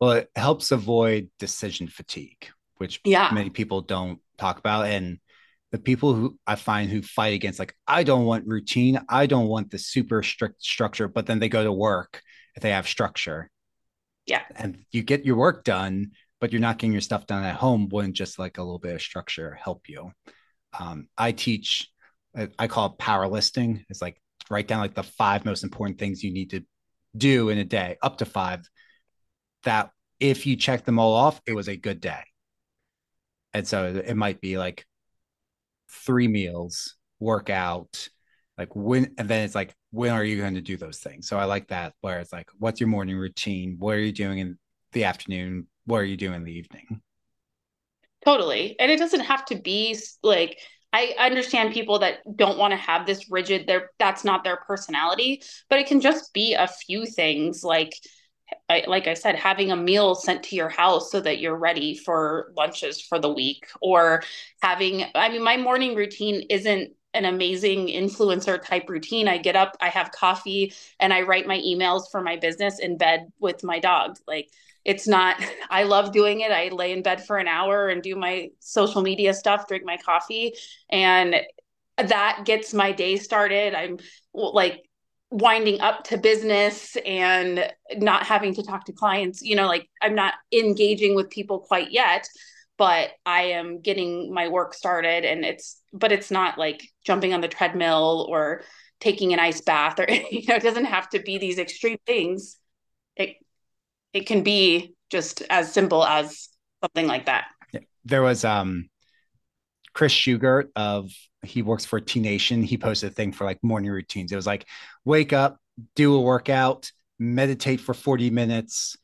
Well 0.00 0.12
it 0.12 0.30
helps 0.34 0.72
avoid 0.72 1.28
decision 1.38 1.88
fatigue 1.88 2.48
which 2.82 3.00
yeah. 3.04 3.30
many 3.32 3.48
people 3.48 3.80
don't 3.80 4.18
talk 4.38 4.58
about. 4.58 4.86
And 4.86 5.20
the 5.70 5.78
people 5.78 6.14
who 6.14 6.36
I 6.46 6.56
find 6.56 6.90
who 6.90 7.00
fight 7.00 7.32
against 7.32 7.60
like 7.60 7.76
I 7.86 8.02
don't 8.02 8.24
want 8.24 8.48
routine, 8.48 9.00
I 9.08 9.26
don't 9.26 9.46
want 9.46 9.70
the 9.70 9.78
super 9.78 10.24
strict 10.24 10.62
structure, 10.62 11.06
but 11.06 11.26
then 11.26 11.38
they 11.38 11.48
go 11.48 11.62
to 11.62 11.72
work 11.72 12.20
if 12.54 12.62
they 12.62 12.70
have 12.70 12.86
structure. 12.86 13.50
Yeah. 14.26 14.42
And 14.54 14.84
you 14.90 15.02
get 15.02 15.24
your 15.24 15.36
work 15.36 15.64
done, 15.64 16.12
but 16.40 16.52
you're 16.52 16.60
not 16.60 16.78
getting 16.78 16.92
your 16.92 17.00
stuff 17.00 17.26
done 17.26 17.44
at 17.44 17.56
home. 17.56 17.88
Wouldn't 17.90 18.14
just 18.14 18.38
like 18.38 18.58
a 18.58 18.62
little 18.62 18.78
bit 18.78 18.94
of 18.94 19.02
structure 19.02 19.58
help 19.62 19.88
you? 19.88 20.12
Um, 20.78 21.08
I 21.16 21.32
teach, 21.32 21.88
I 22.58 22.66
call 22.66 22.86
it 22.86 22.98
power 22.98 23.28
listing. 23.28 23.84
It's 23.88 24.02
like 24.02 24.20
write 24.50 24.68
down 24.68 24.80
like 24.80 24.94
the 24.94 25.02
five 25.02 25.44
most 25.44 25.64
important 25.64 25.98
things 25.98 26.22
you 26.22 26.32
need 26.32 26.50
to 26.50 26.64
do 27.16 27.48
in 27.48 27.58
a 27.58 27.64
day, 27.64 27.96
up 28.02 28.18
to 28.18 28.24
five. 28.24 28.68
That 29.64 29.90
if 30.18 30.46
you 30.46 30.56
check 30.56 30.84
them 30.84 30.98
all 30.98 31.14
off, 31.14 31.40
it 31.46 31.54
was 31.54 31.68
a 31.68 31.76
good 31.76 32.00
day. 32.00 32.22
And 33.52 33.66
so 33.66 34.02
it 34.04 34.16
might 34.16 34.40
be 34.40 34.56
like 34.56 34.86
three 35.90 36.28
meals, 36.28 36.96
workout, 37.20 38.08
like 38.56 38.74
when 38.74 39.14
and 39.18 39.28
then 39.28 39.44
it's 39.44 39.54
like 39.54 39.74
when 39.92 40.12
are 40.12 40.24
you 40.24 40.40
going 40.40 40.54
to 40.54 40.60
do 40.60 40.76
those 40.76 40.98
things? 40.98 41.28
So 41.28 41.38
i 41.38 41.44
like 41.44 41.68
that 41.68 41.94
where 42.00 42.18
it's 42.18 42.32
like 42.32 42.48
what's 42.58 42.80
your 42.80 42.88
morning 42.88 43.16
routine? 43.16 43.76
What 43.78 43.94
are 43.94 44.00
you 44.00 44.12
doing 44.12 44.38
in 44.38 44.58
the 44.92 45.04
afternoon? 45.04 45.68
What 45.86 45.98
are 45.98 46.04
you 46.04 46.16
doing 46.16 46.34
in 46.34 46.44
the 46.44 46.52
evening? 46.52 47.00
Totally. 48.24 48.76
And 48.78 48.90
it 48.90 48.98
doesn't 48.98 49.20
have 49.20 49.44
to 49.46 49.56
be 49.56 49.96
like 50.22 50.58
i 50.94 51.14
understand 51.18 51.72
people 51.72 52.00
that 52.00 52.18
don't 52.36 52.58
want 52.58 52.72
to 52.72 52.76
have 52.76 53.06
this 53.06 53.30
rigid 53.30 53.66
their 53.66 53.90
that's 53.98 54.24
not 54.24 54.44
their 54.44 54.58
personality 54.58 55.42
but 55.70 55.78
it 55.78 55.86
can 55.86 56.02
just 56.02 56.34
be 56.34 56.52
a 56.52 56.68
few 56.68 57.06
things 57.06 57.64
like 57.64 57.94
I, 58.68 58.84
like 58.86 59.06
I 59.06 59.14
said, 59.14 59.36
having 59.36 59.70
a 59.70 59.76
meal 59.76 60.14
sent 60.14 60.42
to 60.44 60.56
your 60.56 60.68
house 60.68 61.10
so 61.10 61.20
that 61.20 61.38
you're 61.38 61.56
ready 61.56 61.94
for 61.94 62.52
lunches 62.56 63.00
for 63.00 63.18
the 63.18 63.32
week, 63.32 63.66
or 63.80 64.22
having, 64.60 65.04
I 65.14 65.28
mean, 65.28 65.42
my 65.42 65.56
morning 65.56 65.94
routine 65.94 66.46
isn't 66.50 66.92
an 67.14 67.24
amazing 67.24 67.88
influencer 67.88 68.60
type 68.60 68.88
routine. 68.88 69.28
I 69.28 69.38
get 69.38 69.56
up, 69.56 69.76
I 69.80 69.88
have 69.88 70.12
coffee, 70.12 70.72
and 70.98 71.12
I 71.12 71.22
write 71.22 71.46
my 71.46 71.58
emails 71.58 72.10
for 72.10 72.22
my 72.22 72.36
business 72.36 72.78
in 72.78 72.96
bed 72.96 73.30
with 73.38 73.62
my 73.62 73.78
dog. 73.78 74.18
Like 74.26 74.48
it's 74.84 75.06
not, 75.06 75.36
I 75.70 75.84
love 75.84 76.12
doing 76.12 76.40
it. 76.40 76.50
I 76.50 76.68
lay 76.68 76.92
in 76.92 77.02
bed 77.02 77.24
for 77.24 77.38
an 77.38 77.48
hour 77.48 77.88
and 77.88 78.02
do 78.02 78.16
my 78.16 78.50
social 78.60 79.02
media 79.02 79.34
stuff, 79.34 79.68
drink 79.68 79.84
my 79.84 79.96
coffee, 79.96 80.54
and 80.90 81.36
that 81.98 82.42
gets 82.44 82.72
my 82.72 82.92
day 82.92 83.16
started. 83.16 83.74
I'm 83.74 83.98
like 84.32 84.82
winding 85.30 85.80
up 85.80 86.04
to 86.04 86.18
business 86.18 86.96
and 87.06 87.70
not 87.96 88.24
having 88.24 88.54
to 88.54 88.62
talk 88.62 88.84
to 88.86 88.92
clients. 88.92 89.42
You 89.42 89.56
know, 89.56 89.66
like 89.66 89.88
I'm 90.00 90.14
not 90.14 90.34
engaging 90.52 91.14
with 91.14 91.30
people 91.30 91.60
quite 91.60 91.90
yet 91.90 92.26
but 92.78 93.10
I 93.24 93.42
am 93.42 93.80
getting 93.80 94.32
my 94.32 94.48
work 94.48 94.74
started 94.74 95.24
and 95.24 95.44
it's 95.44 95.80
but 95.92 96.12
it's 96.12 96.30
not 96.30 96.58
like 96.58 96.82
jumping 97.04 97.34
on 97.34 97.40
the 97.40 97.48
treadmill 97.48 98.26
or 98.28 98.62
taking 99.00 99.32
an 99.32 99.38
ice 99.38 99.60
bath 99.60 99.98
or 100.00 100.06
you 100.30 100.46
know 100.48 100.56
it 100.56 100.62
doesn't 100.62 100.86
have 100.86 101.08
to 101.10 101.20
be 101.20 101.38
these 101.38 101.58
extreme 101.58 101.98
things. 102.06 102.56
It 103.16 103.36
it 104.12 104.26
can 104.26 104.42
be 104.42 104.94
just 105.10 105.42
as 105.50 105.72
simple 105.72 106.04
as 106.04 106.48
something 106.82 107.06
like 107.06 107.26
that. 107.26 107.46
There 108.04 108.22
was 108.22 108.44
um 108.44 108.88
chris 109.92 110.12
shugart 110.12 110.68
of 110.74 111.10
he 111.42 111.62
works 111.62 111.84
for 111.84 112.00
t 112.00 112.20
nation. 112.20 112.62
He 112.62 112.78
posted 112.78 113.10
a 113.10 113.14
thing 113.14 113.32
for 113.32 113.44
like 113.44 113.62
morning 113.62 113.90
routines. 113.90 114.32
It 114.32 114.36
was 114.36 114.46
like 114.46 114.66
wake 115.04 115.32
up 115.32 115.58
do 115.94 116.14
a 116.14 116.20
workout 116.20 116.90
meditate 117.18 117.80
for 117.80 117.94
40 117.94 118.30
minutes 118.30 118.96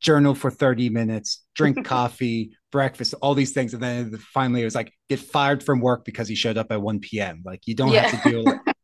journal 0.00 0.34
for 0.34 0.50
30 0.50 0.90
minutes 0.90 1.44
drink 1.54 1.84
coffee 1.86 2.56
breakfast, 2.70 3.14
all 3.22 3.34
these 3.34 3.52
things. 3.52 3.72
And 3.74 3.82
then 3.82 4.16
finally 4.34 4.62
it 4.62 4.64
was 4.64 4.74
like 4.74 4.92
get 5.08 5.20
fired 5.20 5.62
from 5.62 5.80
work 5.80 6.04
because 6.04 6.28
he 6.28 6.34
showed 6.34 6.58
up 6.58 6.70
at 6.70 6.82
1 6.82 7.00
p.m. 7.00 7.42
Like 7.44 7.62
you 7.66 7.74
don't 7.74 7.92
yeah. 7.92 8.08
have 8.08 8.22
to 8.22 8.30
deal 8.30 8.60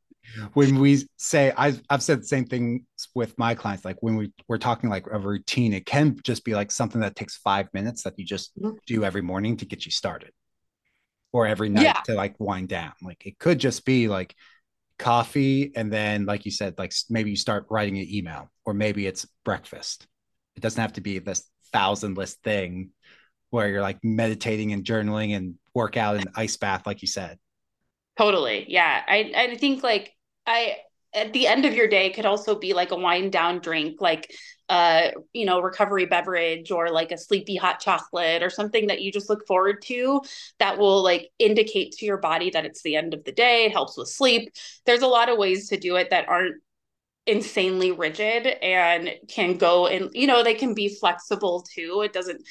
when 0.55 0.79
we 0.79 1.07
say 1.17 1.53
I've 1.57 1.83
I've 1.91 2.03
said 2.03 2.21
the 2.21 2.27
same 2.27 2.47
thing 2.47 2.87
with 3.15 3.39
my 3.39 3.55
clients, 3.55 3.85
like 3.85 4.03
when 4.03 4.17
we 4.17 4.33
we're 4.49 4.59
talking 4.59 4.91
like 4.91 5.07
a 5.11 5.19
routine, 5.19 5.73
it 5.73 5.87
can 5.87 6.19
just 6.23 6.45
be 6.45 6.55
like 6.55 6.71
something 6.71 7.01
that 7.01 7.17
takes 7.17 7.37
five 7.37 7.69
minutes 7.73 8.03
that 8.05 8.19
you 8.19 8.25
just 8.25 8.57
mm-hmm. 8.59 8.77
do 8.87 9.05
every 9.05 9.23
morning 9.23 9.57
to 9.59 9.67
get 9.67 9.85
you 9.85 9.91
started. 9.91 10.31
Or 11.33 11.47
every 11.47 11.71
night 11.71 11.85
yeah. 11.85 12.01
to 12.05 12.15
like 12.15 12.39
wind 12.39 12.69
down. 12.69 12.93
Like 13.01 13.25
it 13.27 13.39
could 13.39 13.59
just 13.59 13.87
be 13.87 14.07
like 14.07 14.35
coffee 14.99 15.73
and 15.75 15.91
then 15.91 16.27
like 16.27 16.45
you 16.45 16.51
said, 16.51 16.75
like 16.79 16.93
maybe 17.09 17.31
you 17.31 17.37
start 17.37 17.67
writing 17.71 17.99
an 17.99 18.07
email, 18.09 18.51
or 18.65 18.75
maybe 18.75 19.07
it's 19.07 19.27
breakfast. 19.45 20.07
It 20.57 20.61
doesn't 20.61 20.81
have 20.81 20.95
to 20.95 21.01
be 21.01 21.19
this 21.19 21.49
thousand 21.73 22.17
list 22.17 22.43
thing 22.43 22.91
where 23.51 23.69
you're 23.69 23.83
like 23.83 24.03
meditating 24.03 24.73
and 24.73 24.85
journaling 24.85 25.37
and 25.37 25.57
work 25.75 25.97
out 25.97 26.17
and 26.17 26.29
ice 26.35 26.57
bath, 26.57 26.87
like 26.87 27.03
you 27.03 27.09
said. 27.09 27.39
Totally. 28.17 28.67
Yeah. 28.69 29.03
I, 29.07 29.33
I 29.35 29.57
think 29.57 29.83
like 29.83 30.13
I, 30.47 30.77
at 31.15 31.33
the 31.35 31.47
end 31.47 31.67
of 31.67 31.75
your 31.75 31.89
day 31.89 32.11
could 32.11 32.25
also 32.25 32.55
be 32.55 32.73
like 32.73 32.91
a 32.91 32.97
wind 32.97 33.33
down 33.33 33.59
drink, 33.59 34.01
like, 34.01 34.35
uh, 34.71 35.09
you 35.35 35.45
know, 35.45 35.61
recovery 35.61 36.07
beverage 36.07 36.71
or 36.71 36.91
like 36.91 37.13
a 37.13 37.19
sleepy 37.19 37.57
hot 37.57 37.81
chocolate 37.81 38.43
or 38.43 38.49
something 38.49 38.87
that 38.87 39.03
you 39.03 39.13
just 39.13 39.29
look 39.29 39.47
forward 39.47 39.83
to 39.83 40.23
that 40.59 40.79
will 40.79 41.03
like 41.03 41.29
indicate 41.39 41.93
to 41.93 42.07
your 42.07 42.17
body 42.17 42.49
that 42.49 42.65
it's 42.65 42.83
the 42.83 42.97
end 42.97 43.13
of 43.13 43.25
the 43.25 43.33
day. 43.33 43.67
It 43.67 43.73
helps 43.73 43.99
with 43.99 44.09
sleep. 44.09 44.51
There's 44.87 45.03
a 45.03 45.07
lot 45.07 45.29
of 45.29 45.37
ways 45.37 45.69
to 45.69 45.77
do 45.77 45.97
it 45.97 46.09
that 46.09 46.29
aren't 46.29 46.63
insanely 47.27 47.93
rigid 47.93 48.47
and 48.47 49.11
can 49.29 49.57
go 49.57 49.87
and 49.87 50.11
you 50.13 50.27
know 50.27 50.43
they 50.43 50.55
can 50.55 50.75
be 50.75 50.89
flexible 50.89 51.65
too 51.73 52.03
it 52.05 52.13
doesn't 52.13 52.45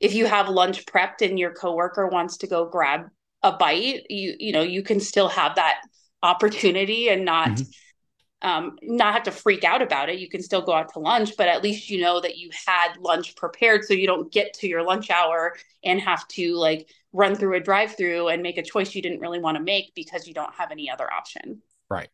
if 0.00 0.14
you 0.14 0.26
have 0.26 0.48
lunch 0.48 0.84
prepped 0.86 1.28
and 1.28 1.38
your 1.38 1.52
coworker 1.52 2.08
wants 2.08 2.38
to 2.38 2.46
go 2.46 2.66
grab 2.66 3.08
a 3.42 3.56
bite, 3.56 4.06
you 4.08 4.34
you 4.38 4.52
know, 4.52 4.62
you 4.62 4.82
can 4.82 5.00
still 5.00 5.28
have 5.28 5.56
that 5.56 5.80
opportunity 6.22 7.08
and 7.08 7.24
not 7.24 7.50
mm-hmm. 7.50 8.48
um, 8.48 8.76
not 8.82 9.14
have 9.14 9.22
to 9.24 9.30
freak 9.30 9.64
out 9.64 9.82
about 9.82 10.08
it. 10.08 10.18
You 10.18 10.28
can 10.28 10.42
still 10.42 10.62
go 10.62 10.72
out 10.72 10.92
to 10.94 10.98
lunch, 10.98 11.36
but 11.36 11.48
at 11.48 11.62
least 11.62 11.90
you 11.90 12.00
know 12.00 12.20
that 12.20 12.36
you 12.36 12.50
had 12.66 12.96
lunch 12.98 13.36
prepared 13.36 13.84
so 13.84 13.94
you 13.94 14.06
don't 14.06 14.32
get 14.32 14.54
to 14.54 14.68
your 14.68 14.82
lunch 14.82 15.10
hour 15.10 15.56
and 15.84 16.00
have 16.00 16.26
to 16.28 16.54
like 16.54 16.88
run 17.12 17.34
through 17.34 17.56
a 17.56 17.60
drive 17.60 17.96
through 17.96 18.28
and 18.28 18.42
make 18.42 18.58
a 18.58 18.62
choice 18.62 18.94
you 18.94 19.02
didn't 19.02 19.20
really 19.20 19.40
want 19.40 19.56
to 19.56 19.62
make 19.62 19.92
because 19.94 20.26
you 20.26 20.34
don't 20.34 20.54
have 20.54 20.70
any 20.70 20.90
other 20.90 21.10
option. 21.12 21.62
Right. 21.88 22.08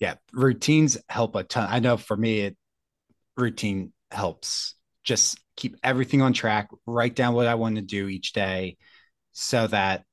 Yeah. 0.00 0.14
Routines 0.32 0.98
help 1.08 1.36
a 1.36 1.44
ton. 1.44 1.68
I 1.70 1.78
know 1.78 1.96
for 1.96 2.16
me, 2.16 2.40
it 2.40 2.56
routine 3.36 3.92
helps 4.10 4.74
just 5.04 5.38
keep 5.56 5.76
everything 5.82 6.22
on 6.22 6.32
track, 6.32 6.68
write 6.86 7.14
down 7.14 7.34
what 7.34 7.46
I 7.46 7.54
want 7.54 7.76
to 7.76 7.82
do 7.82 8.08
each 8.08 8.32
day 8.32 8.76
so 9.32 9.66
that 9.68 10.04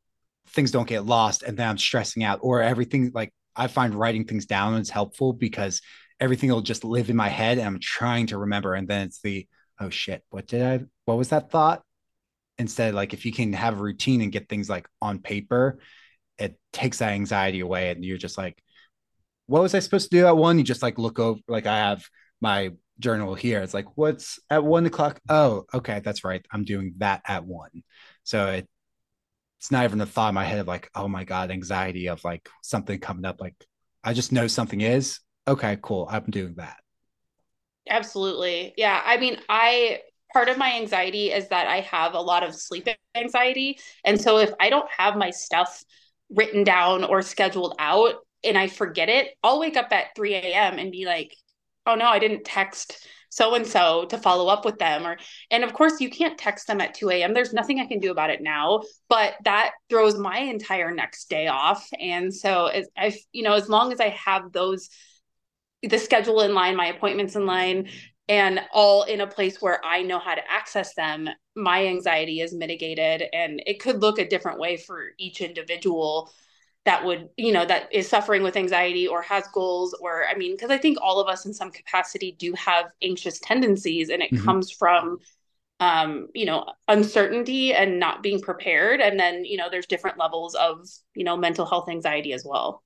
things 0.49 0.71
don't 0.71 0.87
get 0.87 1.05
lost 1.05 1.43
and 1.43 1.57
then 1.57 1.67
I'm 1.67 1.77
stressing 1.77 2.23
out 2.23 2.39
or 2.41 2.61
everything 2.61 3.11
like 3.13 3.33
I 3.55 3.67
find 3.67 3.95
writing 3.95 4.25
things 4.25 4.45
down 4.45 4.75
is 4.75 4.89
helpful 4.89 5.33
because 5.33 5.81
everything 6.19 6.51
will 6.51 6.61
just 6.61 6.83
live 6.83 7.09
in 7.09 7.15
my 7.15 7.27
head 7.27 7.57
and 7.57 7.67
I'm 7.67 7.79
trying 7.79 8.27
to 8.27 8.37
remember. 8.37 8.73
And 8.73 8.87
then 8.87 9.07
it's 9.07 9.21
the, 9.21 9.47
oh 9.79 9.89
shit, 9.89 10.23
what 10.29 10.47
did 10.47 10.61
I, 10.61 10.85
what 11.05 11.17
was 11.17 11.29
that 11.29 11.49
thought? 11.49 11.83
Instead, 12.57 12.93
like 12.93 13.13
if 13.13 13.25
you 13.25 13.31
can 13.31 13.53
have 13.53 13.79
a 13.79 13.83
routine 13.83 14.21
and 14.21 14.31
get 14.31 14.49
things 14.49 14.69
like 14.69 14.87
on 15.01 15.19
paper, 15.19 15.79
it 16.37 16.59
takes 16.71 16.99
that 16.99 17.13
anxiety 17.13 17.59
away. 17.59 17.89
And 17.91 18.03
you're 18.03 18.17
just 18.17 18.37
like, 18.37 18.61
what 19.47 19.61
was 19.61 19.73
I 19.73 19.79
supposed 19.79 20.11
to 20.11 20.17
do 20.17 20.27
at 20.27 20.37
one? 20.37 20.57
You 20.57 20.63
just 20.63 20.81
like 20.83 20.97
look 20.97 21.19
over, 21.19 21.39
like 21.47 21.65
I 21.65 21.77
have 21.77 22.03
my 22.41 22.71
journal 22.99 23.35
here. 23.35 23.61
It's 23.61 23.73
like, 23.73 23.97
what's 23.97 24.39
at 24.49 24.63
one 24.63 24.85
o'clock? 24.85 25.19
Oh, 25.29 25.65
okay, 25.73 26.01
that's 26.03 26.23
right. 26.23 26.45
I'm 26.51 26.63
doing 26.63 26.93
that 26.97 27.21
at 27.27 27.45
one. 27.45 27.83
So 28.23 28.47
it 28.47 28.67
it's 29.59 29.71
not 29.71 29.85
even 29.85 29.99
a 30.01 30.05
thought 30.05 30.29
in 30.29 30.35
my 30.35 30.43
head 30.45 30.59
of 30.59 30.67
like, 30.67 30.89
oh 30.93 31.07
my 31.07 31.23
God, 31.23 31.49
anxiety 31.49 32.07
of 32.09 32.23
like 32.23 32.47
something 32.61 32.99
coming 32.99 33.25
up. 33.25 33.41
Like 33.41 33.55
I 34.03 34.13
just 34.13 34.31
know 34.31 34.47
something 34.47 34.81
is 34.81 35.19
okay, 35.47 35.77
cool. 35.81 36.07
I'm 36.09 36.25
doing 36.25 36.55
that. 36.57 36.77
Absolutely. 37.89 38.73
Yeah. 38.77 39.01
I 39.03 39.17
mean, 39.17 39.39
I 39.49 40.01
part 40.33 40.49
of 40.49 40.57
my 40.57 40.73
anxiety 40.75 41.31
is 41.31 41.47
that 41.47 41.67
I 41.67 41.79
have 41.81 42.13
a 42.13 42.21
lot 42.21 42.43
of 42.43 42.53
sleep 42.53 42.87
anxiety. 43.15 43.79
And 44.03 44.19
so 44.19 44.37
if 44.37 44.51
I 44.59 44.69
don't 44.69 44.89
have 44.95 45.15
my 45.15 45.31
stuff 45.31 45.83
written 46.29 46.63
down 46.63 47.03
or 47.03 47.21
scheduled 47.21 47.75
out 47.79 48.15
and 48.43 48.57
I 48.57 48.67
forget 48.67 49.09
it, 49.09 49.29
I'll 49.43 49.59
wake 49.59 49.77
up 49.77 49.91
at 49.91 50.15
3 50.15 50.35
a.m. 50.35 50.79
and 50.79 50.91
be 50.91 51.05
like, 51.05 51.33
oh 51.85 51.95
no, 51.95 52.05
I 52.05 52.19
didn't 52.19 52.43
text 52.43 53.07
so 53.29 53.55
and 53.55 53.67
so 53.67 54.05
to 54.05 54.17
follow 54.17 54.47
up 54.47 54.65
with 54.65 54.77
them 54.79 55.05
or 55.05 55.17
and 55.51 55.63
of 55.63 55.73
course 55.73 55.99
you 55.99 56.09
can't 56.09 56.37
text 56.37 56.67
them 56.67 56.81
at 56.81 56.93
2 56.93 57.09
a.m 57.09 57.33
there's 57.33 57.53
nothing 57.53 57.79
i 57.79 57.85
can 57.85 57.99
do 57.99 58.11
about 58.11 58.29
it 58.29 58.41
now 58.41 58.81
but 59.09 59.35
that 59.43 59.71
throws 59.89 60.17
my 60.17 60.39
entire 60.39 60.91
next 60.91 61.29
day 61.29 61.47
off 61.47 61.87
and 61.99 62.33
so 62.33 62.67
as 62.67 62.87
i 62.97 63.13
you 63.31 63.43
know 63.43 63.53
as 63.53 63.69
long 63.69 63.91
as 63.91 63.99
i 63.99 64.09
have 64.09 64.51
those 64.51 64.89
the 65.83 65.99
schedule 65.99 66.41
in 66.41 66.53
line 66.53 66.75
my 66.75 66.87
appointments 66.87 67.35
in 67.35 67.45
line 67.45 67.89
and 68.29 68.59
all 68.73 69.03
in 69.03 69.21
a 69.21 69.27
place 69.27 69.61
where 69.61 69.83
i 69.85 70.01
know 70.01 70.19
how 70.19 70.33
to 70.33 70.51
access 70.51 70.93
them 70.95 71.29
my 71.55 71.85
anxiety 71.87 72.41
is 72.41 72.53
mitigated 72.53 73.23
and 73.33 73.61
it 73.65 73.79
could 73.79 74.01
look 74.01 74.19
a 74.19 74.27
different 74.27 74.59
way 74.59 74.77
for 74.77 75.09
each 75.17 75.41
individual 75.41 76.31
that 76.87 77.05
would 77.05 77.29
you 77.37 77.51
know 77.51 77.65
that 77.65 77.93
is 77.93 78.09
suffering 78.09 78.41
with 78.41 78.57
anxiety 78.57 79.07
or 79.07 79.21
has 79.21 79.45
goals 79.53 79.93
or 80.01 80.25
i 80.27 80.35
mean 80.35 80.53
because 80.55 80.71
i 80.71 80.77
think 80.77 80.97
all 81.01 81.19
of 81.19 81.27
us 81.27 81.45
in 81.45 81.53
some 81.53 81.69
capacity 81.69 82.35
do 82.39 82.53
have 82.53 82.85
anxious 83.03 83.39
tendencies 83.39 84.09
and 84.09 84.23
it 84.23 84.31
mm-hmm. 84.31 84.43
comes 84.43 84.71
from 84.71 85.19
um 85.79 86.27
you 86.33 86.45
know 86.45 86.65
uncertainty 86.87 87.73
and 87.73 87.99
not 87.99 88.23
being 88.23 88.41
prepared. 88.41 88.99
And 88.99 89.19
then 89.19 89.45
you 89.45 89.57
know 89.57 89.69
there's 89.69 89.85
different 89.85 90.17
levels 90.17 90.55
of 90.55 90.87
you 91.13 91.23
know 91.23 91.37
mental 91.37 91.65
health 91.65 91.89
anxiety 91.89 92.33
as 92.33 92.43
well. 92.45 92.83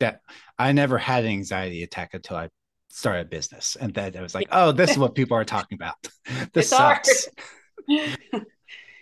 Yeah 0.00 0.16
i 0.58 0.72
never 0.72 0.98
had 0.98 1.24
an 1.24 1.30
anxiety 1.30 1.82
attack 1.82 2.14
until 2.14 2.36
i 2.36 2.48
started 2.88 3.26
a 3.26 3.28
business. 3.28 3.76
And 3.80 3.92
then 3.92 4.16
i 4.16 4.22
was 4.22 4.34
like 4.34 4.48
oh 4.52 4.72
this 4.72 4.90
is 4.90 4.98
what 4.98 5.14
people 5.14 5.36
are 5.36 5.44
talking 5.44 5.76
about. 5.76 5.96
This 6.52 6.70
sucks. 6.70 7.28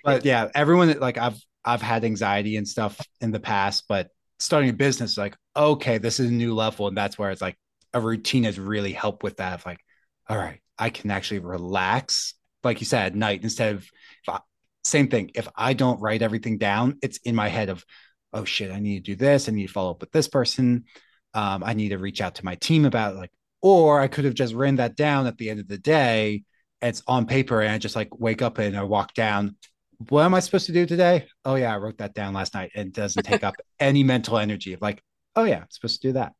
But 0.05 0.25
yeah 0.25 0.49
everyone 0.55 0.99
like 1.01 1.19
i've 1.19 1.39
i've 1.65 1.83
had 1.83 2.05
anxiety 2.05 2.57
and 2.57 2.67
stuff 2.67 2.99
in 3.21 3.31
the 3.31 3.41
past 3.41 3.85
but 3.89 4.09
starting 4.39 4.71
a 4.71 4.75
business 4.75 5.19
like 5.19 5.37
okay 5.57 5.99
this 5.99 6.21
is 6.21 6.31
a 6.31 6.33
new 6.33 6.55
level 6.55 6.87
and 6.87 6.97
that's 6.97 7.19
where 7.19 7.31
it's 7.31 7.43
like 7.43 7.57
a 7.95 8.01
routine 8.01 8.45
has 8.45 8.59
really 8.59 8.93
helped 8.93 9.23
with 9.23 9.37
that 9.39 9.55
of 9.55 9.67
like 9.67 9.81
all 10.29 10.37
right 10.37 10.61
i 10.79 10.91
can 10.91 11.11
actually 11.11 11.41
relax 11.41 12.35
like 12.63 12.81
you 12.81 12.87
said 12.87 13.07
at 13.07 13.15
night 13.15 13.43
instead 13.43 13.75
of 13.75 13.89
I, 14.29 14.41
same 14.85 15.09
thing 15.09 15.31
if 15.35 15.49
i 15.57 15.73
don't 15.73 16.01
write 16.01 16.23
everything 16.23 16.59
down 16.59 16.99
it's 17.03 17.19
in 17.19 17.35
my 17.35 17.49
head 17.49 17.69
of 17.69 17.85
oh 18.33 18.45
shit 18.45 18.71
i 18.71 18.79
need 18.79 19.05
to 19.05 19.13
do 19.13 19.17
this 19.17 19.49
i 19.49 19.53
need 19.53 19.67
to 19.67 19.73
follow 19.73 19.91
up 19.91 20.01
with 20.01 20.13
this 20.13 20.29
person 20.29 20.85
um, 21.35 21.63
i 21.65 21.75
need 21.75 21.91
to 21.91 21.99
reach 21.99 22.21
out 22.21 22.37
to 22.37 22.45
my 22.45 22.55
team 22.57 22.85
about 22.85 23.17
like 23.17 23.31
or 23.61 24.01
i 24.01 24.07
could 24.07 24.25
have 24.25 24.35
just 24.35 24.55
written 24.55 24.77
that 24.77 24.97
down 24.97 25.27
at 25.27 25.37
the 25.39 25.51
end 25.51 25.61
of 25.61 25.69
the 25.69 25.79
day 25.79 26.45
it's 26.81 27.03
on 27.09 27.27
paper 27.27 27.61
and 27.61 27.73
i 27.73 27.79
just 27.79 27.97
like 27.97 28.21
wake 28.21 28.43
up 28.43 28.59
and 28.59 28.77
i 28.77 28.83
walk 28.83 29.15
down 29.15 29.57
what 30.09 30.25
am 30.25 30.35
I 30.35 30.41
supposed 30.41 30.67
to 30.67 30.73
do 30.73 30.87
today? 30.87 31.27
Oh 31.45 31.57
yeah, 31.57 31.75
I 31.75 31.79
wrote 31.79 31.99
that 31.99 32.15
down 32.15 32.33
last 32.33 32.55
night. 32.55 32.71
It 32.75 32.93
doesn't 32.93 33.25
take 33.25 33.43
up 33.43 33.57
any 33.81 34.05
mental 34.05 34.39
energy 34.39 34.73
of 34.73 34.81
like, 34.81 35.03
oh 35.35 35.45
yeah, 35.45 35.59
I'm 35.59 35.71
supposed 35.71 36.01
to 36.01 36.09
do 36.09 36.13
that. 36.13 36.33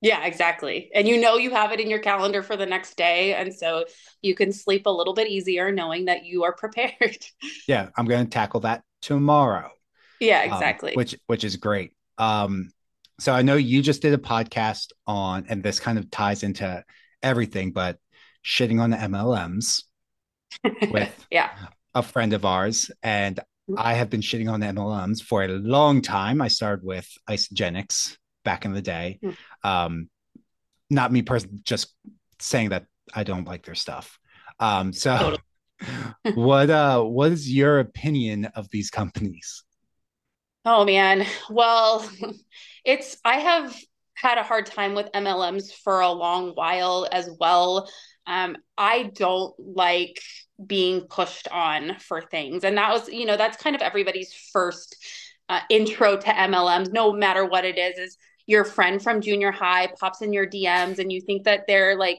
Yeah, 0.00 0.24
exactly. 0.24 0.90
And 0.94 1.06
you 1.06 1.20
know 1.20 1.36
you 1.36 1.50
have 1.50 1.70
it 1.70 1.78
in 1.78 1.88
your 1.88 2.00
calendar 2.00 2.42
for 2.42 2.56
the 2.56 2.66
next 2.66 2.96
day. 2.96 3.34
And 3.34 3.54
so 3.54 3.84
you 4.20 4.34
can 4.34 4.52
sleep 4.52 4.86
a 4.86 4.90
little 4.90 5.14
bit 5.14 5.28
easier 5.28 5.70
knowing 5.70 6.06
that 6.06 6.24
you 6.24 6.44
are 6.44 6.52
prepared. 6.56 7.18
yeah, 7.68 7.90
I'm 7.96 8.06
going 8.06 8.24
to 8.24 8.30
tackle 8.30 8.60
that 8.60 8.82
tomorrow. 9.00 9.70
Yeah, 10.18 10.40
um, 10.40 10.52
exactly. 10.52 10.92
Um, 10.92 10.96
which 10.96 11.14
which 11.26 11.44
is 11.44 11.56
great. 11.56 11.92
Um 12.18 12.70
so 13.20 13.32
I 13.32 13.42
know 13.42 13.54
you 13.54 13.82
just 13.82 14.02
did 14.02 14.14
a 14.14 14.18
podcast 14.18 14.88
on 15.06 15.46
and 15.48 15.62
this 15.62 15.78
kind 15.78 15.98
of 15.98 16.10
ties 16.10 16.42
into 16.42 16.84
everything, 17.22 17.70
but 17.70 17.98
shitting 18.44 18.80
on 18.80 18.90
the 18.90 18.96
MLMs 18.96 19.84
with 20.90 21.26
yeah 21.30 21.50
a 21.94 22.02
friend 22.02 22.32
of 22.32 22.44
ours, 22.44 22.90
and 23.02 23.36
mm-hmm. 23.36 23.74
I 23.78 23.94
have 23.94 24.10
been 24.10 24.20
shitting 24.20 24.50
on 24.50 24.60
the 24.60 24.66
MLMs 24.66 25.22
for 25.22 25.44
a 25.44 25.48
long 25.48 26.02
time. 26.02 26.40
I 26.40 26.48
started 26.48 26.84
with 26.84 27.08
Isagenix 27.28 28.16
back 28.44 28.64
in 28.64 28.72
the 28.72 28.82
day. 28.82 29.18
Mm. 29.22 29.36
Um, 29.62 30.10
not 30.90 31.12
me 31.12 31.22
personally, 31.22 31.60
just 31.62 31.94
saying 32.40 32.70
that 32.70 32.86
I 33.14 33.24
don't 33.24 33.46
like 33.46 33.64
their 33.64 33.74
stuff. 33.74 34.18
Um, 34.60 34.92
so, 34.92 35.36
what 36.34 36.70
uh, 36.70 37.02
what 37.02 37.32
is 37.32 37.52
your 37.52 37.80
opinion 37.80 38.46
of 38.46 38.68
these 38.70 38.90
companies? 38.90 39.64
Oh 40.64 40.84
man, 40.84 41.26
well, 41.50 42.08
it's 42.84 43.16
I 43.24 43.38
have 43.38 43.76
had 44.14 44.38
a 44.38 44.42
hard 44.42 44.66
time 44.66 44.94
with 44.94 45.10
MLMs 45.12 45.72
for 45.72 46.00
a 46.00 46.10
long 46.10 46.50
while 46.50 47.08
as 47.10 47.28
well. 47.40 47.90
Um, 48.26 48.56
I 48.78 49.10
don't 49.14 49.54
like 49.58 50.20
being 50.66 51.02
pushed 51.02 51.48
on 51.48 51.96
for 51.98 52.20
things. 52.20 52.64
And 52.64 52.76
that 52.76 52.92
was, 52.92 53.08
you 53.08 53.26
know, 53.26 53.36
that's 53.36 53.56
kind 53.56 53.76
of 53.76 53.82
everybody's 53.82 54.32
first 54.52 54.96
uh, 55.48 55.60
intro 55.68 56.16
to 56.16 56.26
MLMs, 56.26 56.92
no 56.92 57.12
matter 57.12 57.44
what 57.44 57.64
it 57.64 57.78
is, 57.78 57.98
is 57.98 58.16
your 58.46 58.64
friend 58.64 59.02
from 59.02 59.20
junior 59.20 59.52
high 59.52 59.88
pops 60.00 60.22
in 60.22 60.32
your 60.32 60.46
DMs 60.46 60.98
and 60.98 61.12
you 61.12 61.20
think 61.20 61.44
that 61.44 61.64
they're 61.66 61.96
like 61.96 62.18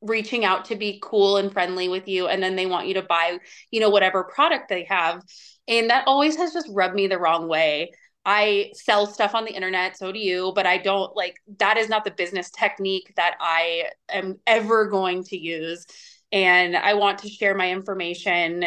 reaching 0.00 0.44
out 0.44 0.66
to 0.66 0.76
be 0.76 1.00
cool 1.02 1.38
and 1.38 1.52
friendly 1.52 1.88
with 1.88 2.06
you 2.06 2.28
and 2.28 2.42
then 2.42 2.56
they 2.56 2.66
want 2.66 2.86
you 2.86 2.94
to 2.94 3.02
buy, 3.02 3.38
you 3.70 3.80
know, 3.80 3.90
whatever 3.90 4.24
product 4.24 4.68
they 4.68 4.84
have. 4.84 5.22
And 5.66 5.90
that 5.90 6.04
always 6.06 6.36
has 6.36 6.52
just 6.52 6.68
rubbed 6.70 6.94
me 6.94 7.06
the 7.06 7.18
wrong 7.18 7.48
way. 7.48 7.90
I 8.24 8.72
sell 8.74 9.06
stuff 9.06 9.34
on 9.34 9.44
the 9.44 9.52
internet, 9.52 9.96
so 9.96 10.12
do 10.12 10.18
you, 10.18 10.52
but 10.54 10.66
I 10.66 10.78
don't 10.78 11.16
like 11.16 11.36
that 11.58 11.78
is 11.78 11.88
not 11.88 12.04
the 12.04 12.10
business 12.10 12.50
technique 12.50 13.12
that 13.16 13.36
I 13.40 13.84
am 14.10 14.38
ever 14.46 14.86
going 14.86 15.24
to 15.24 15.38
use 15.38 15.86
and 16.32 16.76
I 16.76 16.94
want 16.94 17.18
to 17.20 17.28
share 17.28 17.54
my 17.54 17.70
information 17.70 18.64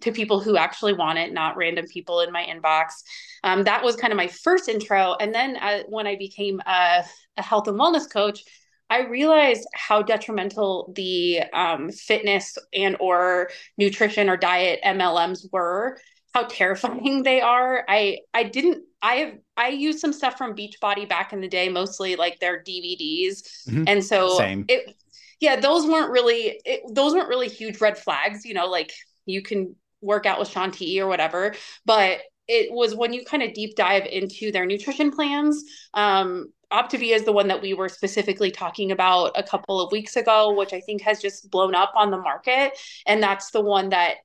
to 0.00 0.12
people 0.12 0.40
who 0.40 0.56
actually 0.56 0.92
want 0.92 1.18
it, 1.18 1.32
not 1.32 1.56
random 1.56 1.86
people 1.86 2.20
in 2.20 2.32
my 2.32 2.44
inbox. 2.44 3.02
Um, 3.42 3.64
that 3.64 3.84
was 3.84 3.96
kind 3.96 4.12
of 4.12 4.16
my 4.16 4.26
first 4.26 4.68
intro. 4.68 5.14
And 5.20 5.34
then 5.34 5.56
uh, 5.56 5.82
when 5.88 6.06
I 6.06 6.16
became 6.16 6.60
a, 6.66 7.04
a, 7.36 7.42
health 7.42 7.68
and 7.68 7.78
wellness 7.78 8.10
coach, 8.10 8.42
I 8.90 9.06
realized 9.06 9.66
how 9.74 10.02
detrimental 10.02 10.92
the 10.94 11.42
um, 11.52 11.90
fitness 11.90 12.58
and 12.72 12.96
or 13.00 13.50
nutrition 13.78 14.28
or 14.28 14.36
diet 14.36 14.80
MLMs 14.84 15.46
were. 15.52 15.98
How 16.34 16.44
terrifying 16.44 17.22
they 17.22 17.40
are. 17.40 17.84
I 17.88 18.18
I 18.34 18.42
didn't. 18.44 18.84
I 19.00 19.14
have 19.16 19.34
I 19.56 19.68
used 19.68 20.00
some 20.00 20.12
stuff 20.12 20.36
from 20.36 20.56
Beachbody 20.56 21.08
back 21.08 21.32
in 21.32 21.40
the 21.40 21.48
day, 21.48 21.68
mostly 21.68 22.16
like 22.16 22.40
their 22.40 22.60
DVDs, 22.62 23.68
mm-hmm. 23.68 23.84
and 23.86 24.04
so 24.04 24.36
Same. 24.36 24.64
it 24.68 24.96
yeah, 25.40 25.56
those 25.56 25.86
weren't 25.86 26.10
really 26.10 26.60
it, 26.64 26.82
those 26.94 27.14
weren't 27.14 27.28
really 27.28 27.48
huge 27.48 27.80
red 27.80 27.98
flags. 27.98 28.44
You 28.44 28.54
know, 28.54 28.66
like 28.66 28.92
you 29.26 29.42
can 29.42 29.76
work 30.00 30.26
out 30.26 30.38
with 30.38 30.48
Shaun 30.48 30.70
T 30.70 31.00
or 31.00 31.06
whatever, 31.08 31.54
but 31.84 32.20
it 32.46 32.70
was 32.70 32.94
when 32.94 33.12
you 33.12 33.24
kind 33.24 33.42
of 33.42 33.54
deep 33.54 33.74
dive 33.74 34.06
into 34.06 34.52
their 34.52 34.66
nutrition 34.66 35.10
plans. 35.10 35.64
Um, 35.94 36.52
Optavia 36.72 37.14
is 37.14 37.24
the 37.24 37.32
one 37.32 37.48
that 37.48 37.62
we 37.62 37.72
were 37.72 37.88
specifically 37.88 38.50
talking 38.50 38.90
about 38.90 39.32
a 39.36 39.42
couple 39.42 39.80
of 39.80 39.92
weeks 39.92 40.16
ago, 40.16 40.52
which 40.54 40.72
I 40.72 40.80
think 40.80 41.02
has 41.02 41.20
just 41.20 41.50
blown 41.50 41.74
up 41.74 41.92
on 41.96 42.10
the 42.10 42.18
market, 42.18 42.72
and 43.06 43.22
that's 43.22 43.50
the 43.50 43.60
one 43.60 43.90
that 43.90 44.16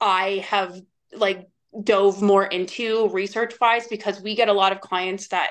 I 0.00 0.44
have 0.48 0.80
like 1.12 1.48
dove 1.82 2.22
more 2.22 2.44
into 2.44 3.08
research 3.10 3.54
wise 3.60 3.86
because 3.86 4.20
we 4.20 4.34
get 4.34 4.48
a 4.48 4.52
lot 4.52 4.72
of 4.72 4.80
clients 4.80 5.28
that 5.28 5.50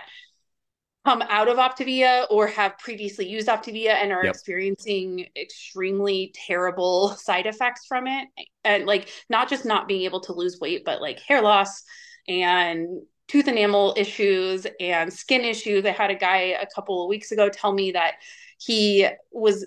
come 1.06 1.22
out 1.30 1.48
of 1.48 1.58
Optavia 1.58 2.26
or 2.30 2.48
have 2.48 2.78
previously 2.78 3.28
used 3.28 3.48
Optavia 3.48 3.94
and 3.94 4.12
are 4.12 4.26
yep. 4.26 4.34
experiencing 4.34 5.28
extremely 5.36 6.34
terrible 6.36 7.10
side 7.18 7.46
effects 7.46 7.86
from 7.88 8.08
it. 8.08 8.28
And 8.64 8.86
like 8.86 9.10
not 9.30 9.50
just 9.50 9.66
not 9.66 9.88
being 9.88 10.04
able 10.04 10.20
to 10.22 10.34
lose 10.34 10.60
weight, 10.60 10.84
but 10.86 11.02
like 11.02 11.20
hair 11.20 11.42
loss 11.42 11.84
and 12.28 13.02
tooth 13.28 13.48
enamel 13.48 13.94
issues 13.96 14.68
and 14.80 15.12
skin 15.12 15.42
issues. 15.46 15.86
I 15.86 15.92
had 15.92 16.12
a 16.12 16.16
guy 16.16 16.58
a 16.60 16.68
couple 16.74 17.04
of 17.04 17.10
weeks 17.10 17.32
ago 17.32 17.48
tell 17.48 17.72
me 17.72 17.92
that 17.92 18.16
he 18.60 19.08
was 19.32 19.66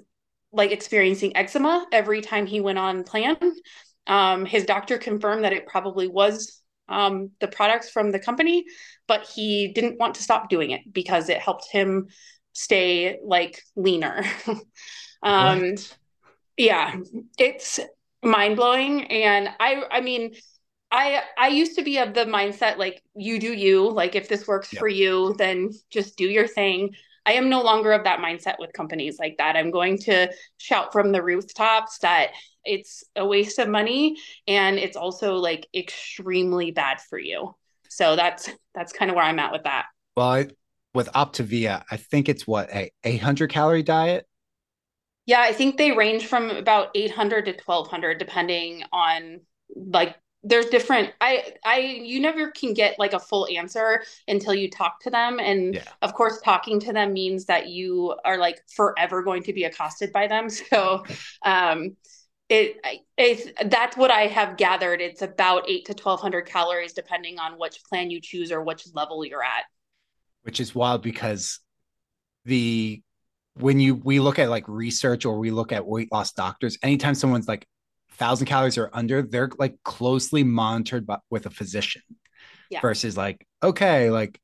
like 0.52 0.70
experiencing 0.70 1.36
eczema 1.36 1.86
every 1.92 2.20
time 2.20 2.44
he 2.44 2.60
went 2.60 2.78
on 2.78 3.04
plan. 3.04 3.36
Um, 4.06 4.44
his 4.44 4.64
doctor 4.64 4.98
confirmed 4.98 5.44
that 5.44 5.52
it 5.52 5.66
probably 5.66 6.08
was 6.08 6.61
um, 6.92 7.30
the 7.40 7.48
products 7.48 7.90
from 7.90 8.12
the 8.12 8.18
company, 8.18 8.64
but 9.08 9.26
he 9.34 9.68
didn't 9.68 9.98
want 9.98 10.14
to 10.16 10.22
stop 10.22 10.48
doing 10.48 10.70
it 10.70 10.80
because 10.92 11.28
it 11.28 11.38
helped 11.38 11.70
him 11.70 12.08
stay 12.52 13.18
like 13.24 13.62
leaner. 13.76 14.24
um, 15.22 15.74
yeah, 16.56 16.94
it's 17.38 17.80
mind 18.22 18.56
blowing. 18.56 19.04
And 19.04 19.48
I, 19.58 19.82
I 19.90 20.00
mean, 20.00 20.34
I 20.92 21.22
I 21.38 21.48
used 21.48 21.76
to 21.76 21.82
be 21.82 21.98
of 21.98 22.12
the 22.12 22.26
mindset 22.26 22.76
like 22.76 23.02
you 23.16 23.40
do 23.40 23.52
you 23.52 23.90
like 23.90 24.14
if 24.14 24.28
this 24.28 24.46
works 24.46 24.72
yep. 24.72 24.78
for 24.78 24.88
you 24.88 25.34
then 25.38 25.70
just 25.90 26.16
do 26.16 26.26
your 26.26 26.46
thing. 26.46 26.94
I 27.24 27.32
am 27.32 27.48
no 27.48 27.62
longer 27.62 27.92
of 27.92 28.04
that 28.04 28.18
mindset 28.18 28.56
with 28.58 28.72
companies 28.72 29.16
like 29.18 29.36
that. 29.38 29.56
I'm 29.56 29.70
going 29.70 29.98
to 30.00 30.30
shout 30.58 30.92
from 30.92 31.12
the 31.12 31.22
rooftops 31.22 31.98
that 31.98 32.32
it's 32.64 33.04
a 33.16 33.26
waste 33.26 33.58
of 33.58 33.68
money 33.68 34.16
and 34.46 34.78
it's 34.78 34.96
also 34.96 35.36
like 35.36 35.66
extremely 35.74 36.70
bad 36.70 37.00
for 37.00 37.18
you. 37.18 37.54
So 37.88 38.16
that's 38.16 38.48
that's 38.74 38.92
kind 38.92 39.10
of 39.10 39.16
where 39.16 39.24
I'm 39.24 39.38
at 39.38 39.52
with 39.52 39.64
that. 39.64 39.86
Well, 40.16 40.28
I, 40.28 40.48
with 40.94 41.08
Optavia, 41.12 41.84
I 41.90 41.96
think 41.96 42.28
it's 42.28 42.46
what 42.46 42.70
a 42.70 42.90
800 43.04 43.50
calorie 43.50 43.82
diet. 43.82 44.26
Yeah, 45.26 45.40
I 45.40 45.52
think 45.52 45.76
they 45.76 45.92
range 45.92 46.26
from 46.26 46.50
about 46.50 46.88
800 46.94 47.46
to 47.46 47.52
1200 47.52 48.18
depending 48.18 48.82
on 48.92 49.40
like 49.74 50.16
there's 50.44 50.66
different 50.66 51.12
i 51.20 51.52
i 51.64 51.78
you 51.78 52.20
never 52.20 52.50
can 52.50 52.74
get 52.74 52.98
like 52.98 53.12
a 53.12 53.18
full 53.18 53.46
answer 53.54 54.02
until 54.26 54.54
you 54.54 54.68
talk 54.68 55.00
to 55.00 55.10
them 55.10 55.38
and 55.38 55.76
yeah. 55.76 55.84
of 56.02 56.14
course 56.14 56.40
talking 56.40 56.80
to 56.80 56.92
them 56.92 57.12
means 57.12 57.44
that 57.44 57.68
you 57.68 58.14
are 58.24 58.38
like 58.38 58.60
forever 58.74 59.22
going 59.22 59.42
to 59.42 59.52
be 59.52 59.64
accosted 59.64 60.12
by 60.12 60.26
them 60.26 60.50
so 60.70 61.04
um 61.44 61.96
it 62.52 63.06
it's 63.16 63.48
that's 63.66 63.96
what 63.96 64.10
i 64.10 64.26
have 64.26 64.56
gathered 64.56 65.00
it's 65.00 65.22
about 65.22 65.68
8 65.68 65.86
to 65.86 65.92
1200 65.92 66.42
calories 66.42 66.92
depending 66.92 67.38
on 67.38 67.58
which 67.58 67.82
plan 67.88 68.10
you 68.10 68.20
choose 68.20 68.52
or 68.52 68.62
which 68.62 68.86
level 68.94 69.24
you're 69.24 69.42
at 69.42 69.64
which 70.42 70.60
is 70.60 70.74
wild 70.74 71.02
because 71.02 71.60
the 72.44 73.02
when 73.54 73.80
you 73.80 73.94
we 73.94 74.20
look 74.20 74.38
at 74.38 74.48
like 74.48 74.66
research 74.68 75.24
or 75.24 75.38
we 75.38 75.50
look 75.50 75.72
at 75.72 75.86
weight 75.86 76.10
loss 76.12 76.32
doctors 76.32 76.78
anytime 76.82 77.14
someone's 77.14 77.48
like 77.48 77.66
thousand 78.12 78.46
calories 78.46 78.78
or 78.78 78.90
under, 78.92 79.22
they're 79.22 79.50
like 79.58 79.76
closely 79.82 80.44
monitored 80.44 81.06
by, 81.06 81.18
with 81.30 81.46
a 81.46 81.50
physician. 81.50 82.02
Yeah. 82.70 82.80
Versus 82.80 83.16
like, 83.16 83.46
okay, 83.62 84.10
like 84.10 84.40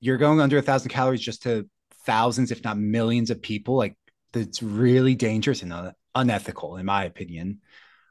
you're 0.00 0.18
going 0.18 0.40
under 0.40 0.58
a 0.58 0.62
thousand 0.62 0.90
calories 0.90 1.20
just 1.20 1.44
to 1.44 1.68
thousands, 2.04 2.50
if 2.50 2.62
not 2.64 2.78
millions 2.78 3.30
of 3.30 3.40
people. 3.40 3.76
Like 3.76 3.96
it's 4.34 4.62
really 4.62 5.14
dangerous 5.14 5.62
and 5.62 5.72
un- 5.72 5.94
unethical, 6.14 6.76
in 6.76 6.86
my 6.86 7.04
opinion. 7.04 7.60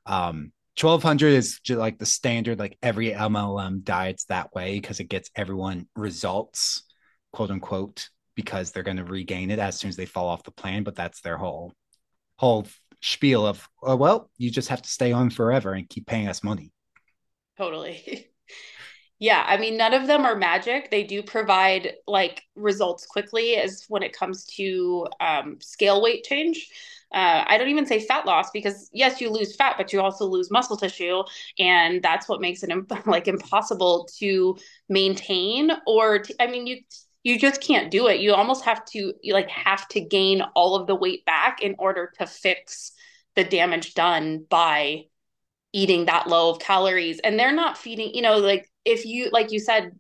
Um, 0.05 0.51
1200 0.79 1.33
is 1.33 1.59
just 1.59 1.79
like 1.79 1.99
the 1.99 2.05
standard, 2.05 2.59
like 2.59 2.77
every 2.81 3.11
MLM 3.11 3.83
diets 3.83 4.25
that 4.25 4.53
way 4.53 4.75
because 4.79 4.99
it 4.99 5.09
gets 5.09 5.29
everyone 5.35 5.87
results, 5.95 6.83
quote 7.33 7.51
unquote, 7.51 8.09
because 8.35 8.71
they're 8.71 8.83
going 8.83 8.97
to 8.97 9.03
regain 9.03 9.51
it 9.51 9.59
as 9.59 9.77
soon 9.77 9.89
as 9.89 9.97
they 9.97 10.05
fall 10.05 10.27
off 10.27 10.43
the 10.43 10.51
plan. 10.51 10.83
But 10.83 10.95
that's 10.95 11.21
their 11.21 11.37
whole 11.37 11.73
whole 12.37 12.65
spiel 13.01 13.45
of, 13.45 13.67
oh, 13.83 13.95
well, 13.95 14.29
you 14.37 14.49
just 14.49 14.69
have 14.69 14.81
to 14.81 14.89
stay 14.89 15.11
on 15.11 15.29
forever 15.29 15.73
and 15.73 15.89
keep 15.89 16.07
paying 16.07 16.29
us 16.29 16.43
money. 16.43 16.71
Totally. 17.57 18.27
yeah. 19.19 19.43
I 19.45 19.57
mean, 19.57 19.75
none 19.77 19.93
of 19.93 20.07
them 20.07 20.25
are 20.25 20.35
magic. 20.35 20.89
They 20.91 21.03
do 21.03 21.21
provide 21.21 21.93
like 22.07 22.43
results 22.55 23.05
quickly 23.05 23.55
as 23.55 23.85
when 23.89 24.01
it 24.01 24.13
comes 24.13 24.45
to 24.57 25.07
um, 25.19 25.57
scale 25.59 26.01
weight 26.01 26.23
change. 26.23 26.69
Uh, 27.13 27.43
I 27.47 27.57
don't 27.57 27.69
even 27.69 27.85
say 27.87 27.99
fat 27.99 28.25
loss 28.25 28.51
because 28.51 28.89
yes, 28.93 29.19
you 29.19 29.29
lose 29.29 29.55
fat, 29.55 29.75
but 29.77 29.91
you 29.91 29.99
also 29.99 30.25
lose 30.25 30.51
muscle 30.51 30.77
tissue, 30.77 31.23
and 31.57 32.01
that's 32.01 32.29
what 32.29 32.39
makes 32.39 32.63
it 32.63 32.71
like 33.05 33.27
impossible 33.27 34.07
to 34.19 34.57
maintain. 34.87 35.71
Or 35.85 36.19
t- 36.19 36.35
I 36.39 36.47
mean, 36.47 36.67
you 36.67 36.77
you 37.23 37.37
just 37.37 37.61
can't 37.61 37.91
do 37.91 38.07
it. 38.07 38.21
You 38.21 38.33
almost 38.33 38.63
have 38.63 38.85
to 38.85 39.13
you 39.21 39.33
like 39.33 39.49
have 39.49 39.87
to 39.89 40.01
gain 40.01 40.41
all 40.55 40.75
of 40.75 40.87
the 40.87 40.95
weight 40.95 41.25
back 41.25 41.61
in 41.61 41.75
order 41.77 42.13
to 42.19 42.25
fix 42.27 42.91
the 43.35 43.43
damage 43.43 43.95
done 43.95 44.45
by 44.49 45.05
eating 45.73 46.05
that 46.05 46.27
low 46.27 46.49
of 46.49 46.59
calories. 46.59 47.19
And 47.19 47.39
they're 47.39 47.53
not 47.53 47.77
feeding, 47.77 48.13
you 48.13 48.21
know, 48.21 48.37
like 48.37 48.69
if 48.85 49.05
you 49.05 49.29
like 49.31 49.51
you 49.51 49.59
said 49.59 49.91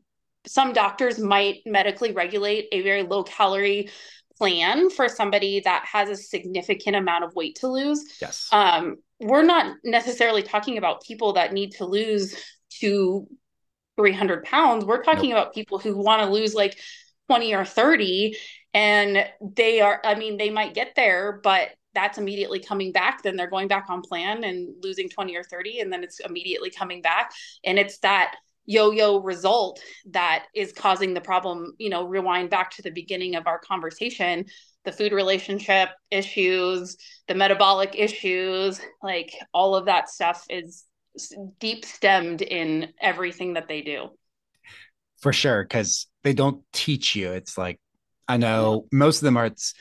some 0.47 0.73
doctors 0.73 1.19
might 1.19 1.57
medically 1.65 2.11
regulate 2.11 2.67
a 2.71 2.81
very 2.81 3.03
low 3.03 3.23
calorie 3.23 3.89
plan 4.37 4.89
for 4.89 5.09
somebody 5.09 5.59
that 5.59 5.85
has 5.85 6.09
a 6.09 6.15
significant 6.15 6.95
amount 6.95 7.25
of 7.25 7.35
weight 7.35 7.55
to 7.55 7.67
lose. 7.67 8.17
Yes. 8.21 8.47
Um, 8.51 8.97
we're 9.19 9.43
not 9.43 9.75
necessarily 9.83 10.41
talking 10.41 10.77
about 10.77 11.03
people 11.03 11.33
that 11.33 11.51
need 11.51 11.71
to 11.71 11.85
lose 11.85 12.35
to 12.79 13.27
300 13.97 14.45
pounds. 14.45 14.85
We're 14.85 15.03
talking 15.03 15.31
nope. 15.31 15.39
about 15.39 15.53
people 15.53 15.77
who 15.77 15.97
want 15.97 16.21
to 16.21 16.29
lose 16.29 16.55
like 16.55 16.79
20 17.27 17.53
or 17.53 17.65
30 17.65 18.37
and 18.73 19.25
they 19.41 19.81
are 19.81 20.01
i 20.03 20.15
mean 20.15 20.37
they 20.37 20.49
might 20.49 20.73
get 20.73 20.93
there 20.95 21.39
but 21.43 21.69
that's 21.93 22.17
immediately 22.17 22.59
coming 22.59 22.91
back 22.91 23.23
then 23.23 23.35
they're 23.35 23.49
going 23.49 23.67
back 23.67 23.85
on 23.89 24.01
plan 24.01 24.43
and 24.43 24.69
losing 24.83 25.09
20 25.09 25.35
or 25.35 25.43
30 25.43 25.79
and 25.79 25.91
then 25.91 26.03
it's 26.03 26.19
immediately 26.19 26.69
coming 26.69 27.01
back. 27.01 27.31
And 27.63 27.79
it's 27.79 27.99
that 27.99 28.35
yo-yo 28.65 29.19
result 29.21 29.79
that 30.11 30.45
is 30.53 30.71
causing 30.71 31.15
the 31.15 31.21
problem 31.21 31.73
you 31.79 31.89
know 31.89 32.05
rewind 32.05 32.51
back 32.51 32.69
to 32.69 32.83
the 32.83 32.91
beginning 32.91 33.35
of 33.35 33.47
our 33.47 33.59
conversation. 33.59 34.45
The 34.85 34.91
food 34.91 35.11
relationship 35.11 35.89
issues 36.11 36.97
the 37.27 37.35
metabolic 37.35 37.95
issues 37.95 38.79
like 39.01 39.33
all 39.53 39.75
of 39.75 39.85
that 39.85 40.09
stuff 40.09 40.45
is 40.49 40.85
deep 41.59 41.83
stemmed 41.83 42.41
in 42.41 42.93
everything 43.01 43.53
that 43.53 43.67
they 43.67 43.81
do. 43.81 44.09
For 45.21 45.33
sure 45.33 45.63
because 45.63 46.07
they 46.23 46.33
don't 46.33 46.63
teach 46.71 47.15
you. 47.15 47.31
It's 47.31 47.57
like 47.57 47.79
i 48.27 48.37
know 48.37 48.85
most 48.91 49.17
of 49.17 49.25
them 49.25 49.37
are 49.37 49.47
it's 49.47 49.73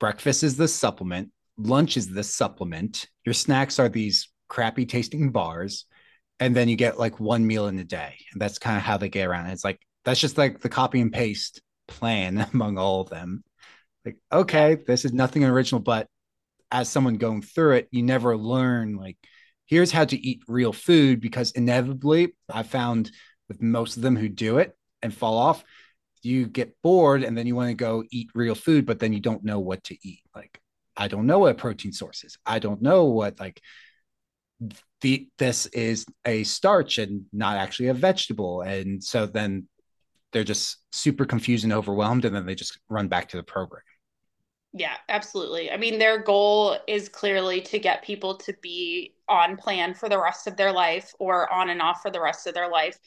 breakfast 0.00 0.42
is 0.42 0.56
the 0.56 0.66
supplement 0.66 1.30
lunch 1.56 1.96
is 1.96 2.08
the 2.08 2.24
supplement. 2.24 3.06
Your 3.24 3.34
snacks 3.34 3.78
are 3.78 3.88
these 3.88 4.28
crappy 4.48 4.86
tasting 4.86 5.30
bars 5.30 5.86
and 6.40 6.54
then 6.54 6.68
you 6.68 6.76
get 6.76 6.98
like 6.98 7.20
one 7.20 7.46
meal 7.46 7.68
in 7.68 7.78
a 7.78 7.84
day 7.84 8.16
and 8.32 8.40
that's 8.40 8.58
kind 8.58 8.76
of 8.76 8.82
how 8.82 8.96
they 8.96 9.08
get 9.08 9.26
around. 9.26 9.46
It's 9.46 9.64
like 9.64 9.80
that's 10.04 10.20
just 10.20 10.38
like 10.38 10.60
the 10.60 10.68
copy 10.68 11.00
and 11.00 11.12
paste 11.12 11.62
plan 11.88 12.46
among 12.54 12.78
all 12.78 13.00
of 13.00 13.10
them. 13.10 13.42
Like 14.04 14.16
okay 14.30 14.76
this 14.86 15.04
is 15.04 15.12
nothing 15.12 15.44
original 15.44 15.80
but 15.80 16.08
as 16.70 16.90
someone 16.90 17.16
going 17.16 17.40
through 17.40 17.72
it 17.76 17.88
you 17.90 18.02
never 18.02 18.36
learn 18.36 18.96
like 18.96 19.16
here's 19.64 19.90
how 19.90 20.04
to 20.04 20.18
eat 20.18 20.42
real 20.46 20.74
food 20.74 21.20
because 21.20 21.52
inevitably 21.52 22.34
i 22.52 22.62
found 22.62 23.10
with 23.48 23.62
most 23.62 23.96
of 23.96 24.02
them 24.02 24.16
who 24.16 24.28
do 24.28 24.58
it 24.58 24.76
and 25.02 25.14
fall 25.14 25.36
off, 25.38 25.64
you 26.22 26.46
get 26.46 26.76
bored 26.82 27.22
and 27.22 27.36
then 27.36 27.46
you 27.46 27.54
want 27.54 27.68
to 27.68 27.74
go 27.74 28.02
eat 28.10 28.30
real 28.34 28.54
food, 28.54 28.86
but 28.86 28.98
then 28.98 29.12
you 29.12 29.20
don't 29.20 29.44
know 29.44 29.60
what 29.60 29.84
to 29.84 29.96
eat. 30.02 30.22
Like, 30.34 30.58
I 30.96 31.08
don't 31.08 31.26
know 31.26 31.40
what 31.40 31.58
protein 31.58 31.92
source 31.92 32.24
is. 32.24 32.38
I 32.46 32.58
don't 32.58 32.82
know 32.82 33.04
what 33.04 33.40
like 33.40 33.60
the 35.00 35.28
this 35.38 35.66
is 35.66 36.06
a 36.24 36.44
starch 36.44 36.98
and 36.98 37.24
not 37.32 37.56
actually 37.56 37.88
a 37.88 37.94
vegetable. 37.94 38.62
And 38.62 39.02
so 39.02 39.26
then 39.26 39.68
they're 40.32 40.44
just 40.44 40.78
super 40.92 41.24
confused 41.24 41.64
and 41.64 41.72
overwhelmed, 41.72 42.24
and 42.24 42.34
then 42.34 42.44
they 42.44 42.54
just 42.56 42.78
run 42.88 43.08
back 43.08 43.28
to 43.28 43.36
the 43.36 43.42
program. 43.42 43.82
Yeah, 44.72 44.94
absolutely. 45.08 45.70
I 45.70 45.76
mean, 45.76 46.00
their 46.00 46.18
goal 46.18 46.76
is 46.88 47.08
clearly 47.08 47.60
to 47.60 47.78
get 47.78 48.02
people 48.02 48.36
to 48.38 48.52
be 48.60 49.14
on 49.28 49.56
plan 49.56 49.94
for 49.94 50.08
the 50.08 50.20
rest 50.20 50.48
of 50.48 50.56
their 50.56 50.72
life 50.72 51.14
or 51.20 51.52
on 51.52 51.70
and 51.70 51.80
off 51.80 52.02
for 52.02 52.10
the 52.10 52.20
rest 52.20 52.48
of 52.48 52.54
their 52.54 52.68
life. 52.68 52.98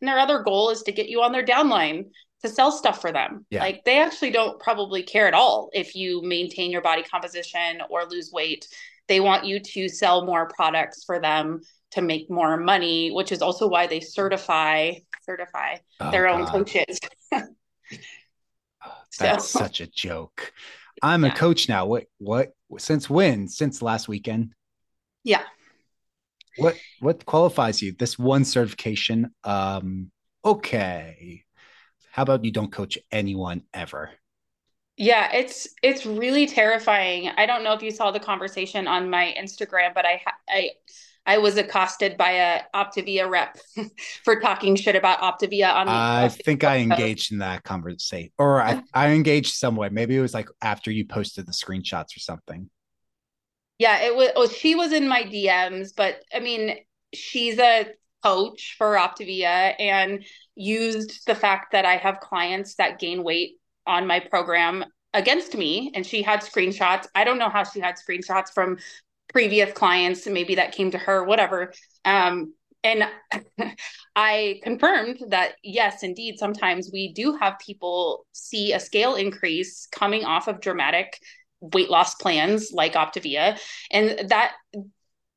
And 0.00 0.06
their 0.06 0.20
other 0.20 0.44
goal 0.44 0.70
is 0.70 0.82
to 0.84 0.92
get 0.92 1.08
you 1.08 1.22
on 1.22 1.32
their 1.32 1.44
downline 1.44 2.10
to 2.42 2.48
sell 2.48 2.70
stuff 2.70 3.00
for 3.00 3.12
them. 3.12 3.46
Yeah. 3.50 3.60
Like 3.60 3.84
they 3.84 4.00
actually 4.00 4.30
don't 4.30 4.58
probably 4.60 5.02
care 5.02 5.26
at 5.26 5.34
all 5.34 5.70
if 5.72 5.94
you 5.94 6.22
maintain 6.22 6.70
your 6.70 6.82
body 6.82 7.02
composition 7.02 7.80
or 7.90 8.04
lose 8.04 8.30
weight. 8.32 8.68
They 9.08 9.20
want 9.20 9.44
you 9.44 9.60
to 9.60 9.88
sell 9.88 10.24
more 10.24 10.48
products 10.48 11.04
for 11.04 11.20
them 11.20 11.60
to 11.92 12.02
make 12.02 12.30
more 12.30 12.56
money, 12.56 13.10
which 13.10 13.32
is 13.32 13.40
also 13.40 13.68
why 13.68 13.86
they 13.86 14.00
certify 14.00 14.92
certify 15.22 15.76
oh, 16.00 16.10
their 16.10 16.28
own 16.28 16.46
coaches. 16.46 16.98
That's 19.18 19.48
so. 19.48 19.60
such 19.60 19.80
a 19.80 19.86
joke. 19.86 20.52
I'm 21.02 21.24
yeah. 21.24 21.32
a 21.32 21.36
coach 21.36 21.68
now. 21.68 21.86
What 21.86 22.06
what 22.18 22.52
since 22.78 23.08
when? 23.08 23.48
Since 23.48 23.80
last 23.82 24.08
weekend? 24.08 24.52
Yeah 25.24 25.42
what 26.56 26.76
what 27.00 27.24
qualifies 27.24 27.82
you? 27.82 27.92
This 27.92 28.18
one 28.18 28.44
certification. 28.44 29.30
Um, 29.44 30.10
okay. 30.44 31.44
How 32.16 32.22
about 32.22 32.46
you 32.46 32.50
don't 32.50 32.72
coach 32.72 32.96
anyone 33.12 33.62
ever? 33.74 34.08
Yeah, 34.96 35.30
it's 35.34 35.68
it's 35.82 36.06
really 36.06 36.46
terrifying. 36.46 37.28
I 37.36 37.44
don't 37.44 37.62
know 37.62 37.74
if 37.74 37.82
you 37.82 37.90
saw 37.90 38.10
the 38.10 38.18
conversation 38.18 38.88
on 38.88 39.10
my 39.10 39.34
Instagram, 39.38 39.92
but 39.92 40.06
I 40.06 40.22
I 40.48 40.70
I 41.26 41.36
was 41.36 41.58
accosted 41.58 42.16
by 42.16 42.30
a 42.30 42.60
Optavia 42.74 43.28
rep 43.28 43.58
for 44.24 44.40
talking 44.40 44.76
shit 44.76 44.96
about 44.96 45.18
Optavia 45.18 45.74
on. 45.74 45.88
I 45.88 46.28
think 46.28 46.64
I 46.64 46.78
engaged 46.78 47.32
in 47.32 47.38
that 47.40 47.64
conversation, 47.64 48.30
or 48.38 48.62
I, 48.62 48.82
I 48.94 49.08
engaged 49.10 49.54
somewhere. 49.54 49.90
Maybe 49.90 50.16
it 50.16 50.22
was 50.22 50.32
like 50.32 50.48
after 50.62 50.90
you 50.90 51.04
posted 51.04 51.44
the 51.44 51.52
screenshots 51.52 52.16
or 52.16 52.20
something. 52.20 52.70
Yeah, 53.78 54.00
it 54.00 54.16
was. 54.16 54.30
Well, 54.34 54.44
oh, 54.46 54.48
she 54.48 54.74
was 54.74 54.94
in 54.94 55.06
my 55.06 55.22
DMs, 55.22 55.90
but 55.94 56.22
I 56.32 56.40
mean, 56.40 56.78
she's 57.12 57.58
a 57.58 57.88
coach 58.22 58.74
for 58.78 58.94
Optavia 58.94 59.74
and 59.78 60.24
used 60.56 61.26
the 61.26 61.34
fact 61.34 61.72
that 61.72 61.84
I 61.84 61.96
have 61.96 62.20
clients 62.20 62.74
that 62.76 62.98
gain 62.98 63.22
weight 63.22 63.56
on 63.86 64.06
my 64.06 64.20
program 64.20 64.84
against 65.14 65.56
me 65.56 65.92
and 65.94 66.04
she 66.04 66.22
had 66.22 66.40
screenshots. 66.40 67.06
I 67.14 67.24
don't 67.24 67.38
know 67.38 67.48
how 67.48 67.64
she 67.64 67.80
had 67.80 67.96
screenshots 67.96 68.52
from 68.52 68.78
previous 69.32 69.72
clients 69.72 70.26
maybe 70.26 70.54
that 70.56 70.72
came 70.72 70.90
to 70.90 70.98
her 70.98 71.24
whatever. 71.24 71.72
Um, 72.04 72.54
and 72.86 73.04
i 74.16 74.60
confirmed 74.62 75.18
that 75.28 75.54
yes 75.62 76.02
indeed 76.02 76.38
sometimes 76.38 76.90
we 76.92 77.12
do 77.12 77.36
have 77.36 77.58
people 77.58 78.26
see 78.32 78.72
a 78.72 78.80
scale 78.80 79.14
increase 79.14 79.88
coming 79.90 80.24
off 80.24 80.48
of 80.48 80.60
dramatic 80.60 81.18
weight 81.60 81.90
loss 81.90 82.14
plans 82.14 82.70
like 82.72 82.94
optavia 82.94 83.58
and 83.90 84.28
that 84.28 84.52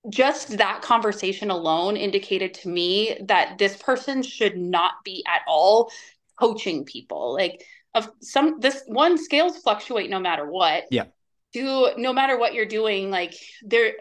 just 0.08 0.58
that 0.58 0.82
conversation 0.82 1.50
alone 1.50 1.97
indicated 1.97 2.54
to 2.54 2.70
me 2.70 3.18
that 3.26 3.58
this 3.58 3.76
person 3.78 4.24
should 4.24 4.58
not 4.58 4.93
be 5.04 5.24
at 5.28 5.41
all 5.47 5.91
coaching 6.39 6.86
people. 6.86 7.34
Like 7.34 7.66
of 7.93 8.10
some 8.22 8.60
this 8.60 8.84
one 8.88 9.18
scales 9.18 9.58
fluctuate 9.58 10.10
no 10.10 10.20
matter 10.20 10.50
what. 10.50 10.86
Yeah. 10.91 11.06
Do 11.52 11.89
no 11.97 12.14
matter 12.14 12.38
what 12.38 12.54
you're 12.54 12.66
doing 12.66 13.10
like 13.10 13.34
there 13.64 13.93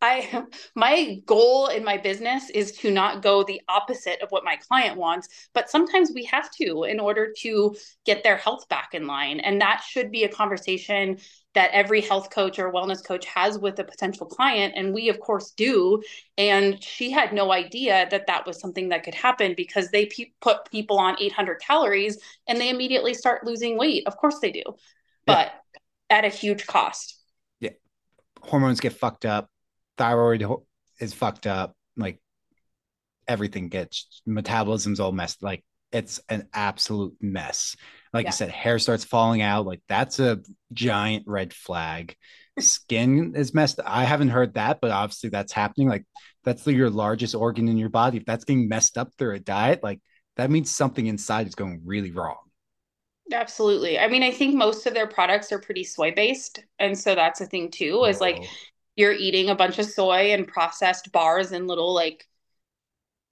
I 0.00 0.44
my 0.74 1.20
goal 1.26 1.68
in 1.68 1.84
my 1.84 1.96
business 1.96 2.50
is 2.50 2.72
to 2.78 2.90
not 2.90 3.22
go 3.22 3.42
the 3.42 3.60
opposite 3.68 4.20
of 4.22 4.30
what 4.30 4.44
my 4.44 4.56
client 4.56 4.96
wants, 4.96 5.28
but 5.54 5.70
sometimes 5.70 6.12
we 6.14 6.24
have 6.24 6.50
to 6.52 6.84
in 6.84 7.00
order 7.00 7.32
to 7.38 7.74
get 8.04 8.22
their 8.22 8.36
health 8.36 8.68
back 8.68 8.90
in 8.92 9.06
line. 9.06 9.40
And 9.40 9.60
that 9.60 9.82
should 9.86 10.10
be 10.10 10.24
a 10.24 10.28
conversation 10.28 11.18
that 11.54 11.70
every 11.72 12.00
health 12.00 12.30
coach 12.30 12.58
or 12.58 12.72
wellness 12.72 13.04
coach 13.04 13.26
has 13.26 13.58
with 13.58 13.78
a 13.78 13.84
potential 13.84 14.26
client 14.26 14.72
and 14.74 14.94
we 14.94 15.10
of 15.10 15.20
course 15.20 15.50
do 15.50 16.02
and 16.38 16.82
she 16.82 17.10
had 17.10 17.34
no 17.34 17.52
idea 17.52 18.08
that 18.10 18.26
that 18.26 18.46
was 18.46 18.58
something 18.58 18.88
that 18.88 19.04
could 19.04 19.14
happen 19.14 19.52
because 19.54 19.90
they 19.90 20.06
pe- 20.06 20.32
put 20.40 20.70
people 20.70 20.98
on 20.98 21.14
800 21.20 21.60
calories 21.60 22.18
and 22.48 22.58
they 22.58 22.70
immediately 22.70 23.12
start 23.12 23.44
losing 23.44 23.76
weight. 23.76 24.06
Of 24.06 24.16
course 24.16 24.38
they 24.40 24.50
do. 24.50 24.62
But 25.26 25.52
yeah. 26.10 26.18
at 26.18 26.24
a 26.24 26.28
huge 26.28 26.66
cost. 26.66 27.20
Yeah. 27.60 27.70
Hormones 28.40 28.80
get 28.80 28.94
fucked 28.94 29.26
up 29.26 29.51
thyroid 30.02 30.44
is 30.98 31.14
fucked 31.14 31.46
up. 31.46 31.76
Like 31.96 32.20
everything 33.28 33.68
gets 33.68 34.20
metabolism's 34.26 34.98
all 34.98 35.12
messed. 35.12 35.42
Like 35.42 35.64
it's 35.92 36.20
an 36.28 36.48
absolute 36.52 37.14
mess. 37.20 37.76
Like 38.12 38.24
yeah. 38.24 38.30
you 38.30 38.32
said, 38.32 38.50
hair 38.50 38.80
starts 38.80 39.04
falling 39.04 39.42
out. 39.42 39.64
Like 39.64 39.80
that's 39.88 40.18
a 40.18 40.40
giant 40.72 41.24
red 41.28 41.54
flag. 41.54 42.16
Skin 42.58 43.34
is 43.36 43.54
messed. 43.54 43.78
I 43.86 44.02
haven't 44.04 44.30
heard 44.30 44.54
that, 44.54 44.80
but 44.80 44.90
obviously 44.90 45.30
that's 45.30 45.52
happening. 45.52 45.88
Like 45.88 46.04
that's 46.42 46.66
your 46.66 46.90
largest 46.90 47.36
organ 47.36 47.68
in 47.68 47.78
your 47.78 47.88
body. 47.88 48.18
If 48.18 48.24
that's 48.24 48.44
getting 48.44 48.68
messed 48.68 48.98
up 48.98 49.10
through 49.16 49.36
a 49.36 49.38
diet, 49.38 49.84
like 49.84 50.00
that 50.36 50.50
means 50.50 50.74
something 50.74 51.06
inside 51.06 51.46
is 51.46 51.54
going 51.54 51.82
really 51.84 52.10
wrong. 52.10 52.38
Absolutely. 53.32 54.00
I 54.00 54.08
mean, 54.08 54.24
I 54.24 54.32
think 54.32 54.56
most 54.56 54.86
of 54.86 54.94
their 54.94 55.06
products 55.06 55.52
are 55.52 55.60
pretty 55.60 55.84
soy 55.84 56.12
based. 56.12 56.64
And 56.80 56.98
so 56.98 57.14
that's 57.14 57.40
a 57.40 57.46
thing 57.46 57.70
too, 57.70 58.04
is 58.04 58.20
like 58.20 58.44
you're 58.96 59.12
eating 59.12 59.48
a 59.48 59.54
bunch 59.54 59.78
of 59.78 59.86
soy 59.86 60.32
and 60.32 60.46
processed 60.46 61.12
bars 61.12 61.52
and 61.52 61.66
little 61.66 61.94
like 61.94 62.26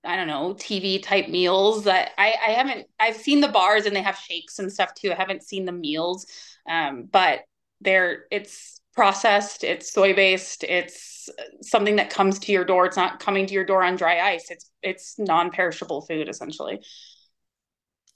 I 0.03 0.17
don't 0.17 0.29
know, 0.29 0.55
TV 0.55 1.03
type 1.03 1.29
meals 1.29 1.85
that 1.85 2.13
I, 2.17 2.35
I 2.47 2.51
haven't 2.53 2.87
I've 2.99 3.17
seen 3.17 3.41
the 3.41 3.49
bars 3.49 3.85
and 3.85 3.95
they 3.95 4.03
have 4.03 4.17
shakes 4.17 4.59
and 4.59 4.73
stuff 4.73 4.95
too. 4.95 5.13
I 5.13 5.15
haven't 5.15 5.43
seen 5.43 5.67
the 5.67 5.73
meals. 5.73 6.27
Um, 6.69 7.09
but 7.11 7.41
they're 7.81 8.25
it's 8.31 8.81
processed, 8.95 9.63
it's 9.63 9.93
soy 9.93 10.15
based, 10.15 10.65
it's 10.65 11.29
something 11.63 11.97
that 11.97 12.11
comes 12.11 12.39
to 12.41 12.53
your 12.53 12.65
door. 12.65 12.87
It's 12.87 12.97
not 12.97 13.21
coming 13.21 13.47
to 13.47 13.55
your 13.55 13.65
door 13.65 13.83
on 13.83 13.97
dry 13.97 14.21
ice. 14.21 14.51
It's 14.51 14.71
it's 14.83 15.19
non-perishable 15.19 16.03
food 16.03 16.29
essentially. 16.29 16.81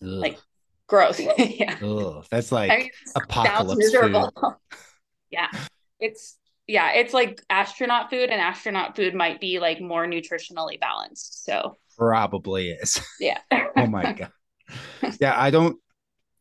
Ugh. 0.00 0.08
Like 0.08 0.38
gross. 0.86 1.20
yeah. 1.38 1.76
Ugh, 1.82 2.24
that's 2.30 2.50
like 2.50 2.70
I 2.70 2.76
mean, 2.78 2.90
apocalypse 3.14 3.94
food. 3.94 4.30
yeah. 5.30 5.48
It's 6.00 6.38
yeah, 6.66 6.92
it's 6.92 7.12
like 7.12 7.42
astronaut 7.50 8.10
food, 8.10 8.30
and 8.30 8.40
astronaut 8.40 8.96
food 8.96 9.14
might 9.14 9.40
be 9.40 9.58
like 9.58 9.80
more 9.80 10.06
nutritionally 10.06 10.80
balanced. 10.80 11.44
So 11.44 11.76
probably 11.96 12.70
is. 12.70 13.00
Yeah. 13.20 13.38
oh 13.76 13.86
my 13.86 14.12
god. 14.12 14.30
Yeah, 15.20 15.34
I 15.38 15.50
don't, 15.50 15.76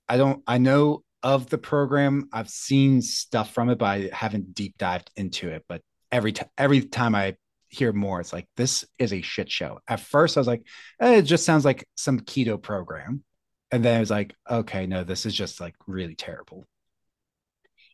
I 0.07 0.17
don't, 0.17 0.41
I 0.47 0.57
know 0.57 1.03
of 1.21 1.49
the 1.49 1.57
program. 1.57 2.29
I've 2.31 2.49
seen 2.49 3.01
stuff 3.01 3.53
from 3.53 3.69
it, 3.69 3.77
but 3.77 3.85
I 3.85 4.09
haven't 4.13 4.55
deep 4.55 4.77
dived 4.77 5.11
into 5.15 5.49
it. 5.49 5.65
But 5.67 5.81
every 6.11 6.31
time, 6.31 6.49
every 6.57 6.81
time 6.81 7.15
I 7.15 7.35
hear 7.67 7.91
more, 7.91 8.21
it's 8.21 8.31
like 8.31 8.47
this 8.55 8.85
is 8.99 9.11
a 9.11 9.21
shit 9.21 9.51
show. 9.51 9.79
At 9.87 9.99
first, 9.99 10.37
I 10.37 10.39
was 10.39 10.47
like, 10.47 10.63
eh, 11.01 11.17
it 11.17 11.23
just 11.23 11.45
sounds 11.45 11.65
like 11.65 11.85
some 11.95 12.21
keto 12.21 12.61
program, 12.61 13.23
and 13.71 13.83
then 13.83 13.97
I 13.97 13.99
was 13.99 14.11
like, 14.11 14.35
okay, 14.49 14.87
no, 14.87 15.03
this 15.03 15.25
is 15.25 15.33
just 15.33 15.59
like 15.59 15.75
really 15.85 16.15
terrible 16.15 16.65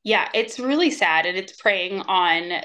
yeah, 0.04 0.30
it's 0.34 0.60
really 0.60 0.92
sad 0.92 1.26
and 1.26 1.38
it's 1.38 1.60
preying 1.60 2.02
on 2.02 2.64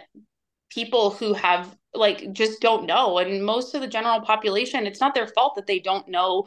people 0.70 1.10
who 1.10 1.34
have 1.34 1.74
like 1.94 2.32
just 2.32 2.60
don't 2.60 2.86
know 2.86 3.18
and 3.18 3.44
most 3.44 3.74
of 3.74 3.80
the 3.80 3.86
general 3.86 4.20
population 4.20 4.86
it's 4.86 5.00
not 5.00 5.14
their 5.14 5.28
fault 5.28 5.54
that 5.54 5.66
they 5.68 5.78
don't 5.78 6.08
know 6.08 6.44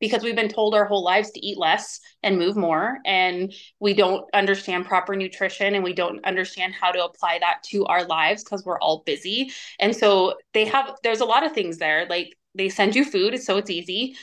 because 0.00 0.22
we've 0.22 0.36
been 0.36 0.48
told 0.48 0.74
our 0.74 0.84
whole 0.84 1.04
lives 1.04 1.30
to 1.30 1.44
eat 1.44 1.56
less 1.56 2.00
and 2.24 2.38
move 2.38 2.56
more 2.56 2.98
and 3.06 3.52
we 3.78 3.94
don't 3.94 4.24
understand 4.34 4.84
proper 4.86 5.14
nutrition 5.14 5.76
and 5.76 5.84
we 5.84 5.92
don't 5.92 6.24
understand 6.24 6.74
how 6.74 6.90
to 6.90 7.04
apply 7.04 7.38
that 7.38 7.62
to 7.62 7.84
our 7.86 8.04
lives 8.06 8.42
because 8.42 8.64
we're 8.64 8.80
all 8.80 9.04
busy 9.06 9.52
and 9.78 9.94
so 9.94 10.34
they 10.52 10.64
have 10.64 10.96
there's 11.04 11.20
a 11.20 11.24
lot 11.24 11.46
of 11.46 11.52
things 11.52 11.78
there 11.78 12.06
like 12.08 12.36
they 12.56 12.68
send 12.68 12.96
you 12.96 13.04
food 13.04 13.40
so 13.40 13.56
it's 13.56 13.70
easy 13.70 14.16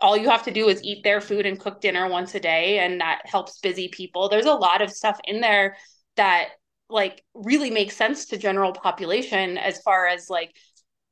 all 0.00 0.16
you 0.16 0.28
have 0.30 0.44
to 0.44 0.50
do 0.50 0.68
is 0.68 0.82
eat 0.82 1.02
their 1.02 1.20
food 1.20 1.46
and 1.46 1.58
cook 1.58 1.80
dinner 1.80 2.08
once 2.08 2.34
a 2.34 2.40
day 2.40 2.78
and 2.78 3.00
that 3.00 3.22
helps 3.24 3.58
busy 3.58 3.88
people. 3.88 4.28
There's 4.28 4.46
a 4.46 4.54
lot 4.54 4.82
of 4.82 4.90
stuff 4.90 5.18
in 5.24 5.40
there 5.40 5.76
that 6.16 6.48
like 6.88 7.22
really 7.34 7.70
makes 7.70 7.96
sense 7.96 8.26
to 8.26 8.38
general 8.38 8.72
population 8.72 9.58
as 9.58 9.80
far 9.82 10.06
as 10.06 10.30
like 10.30 10.54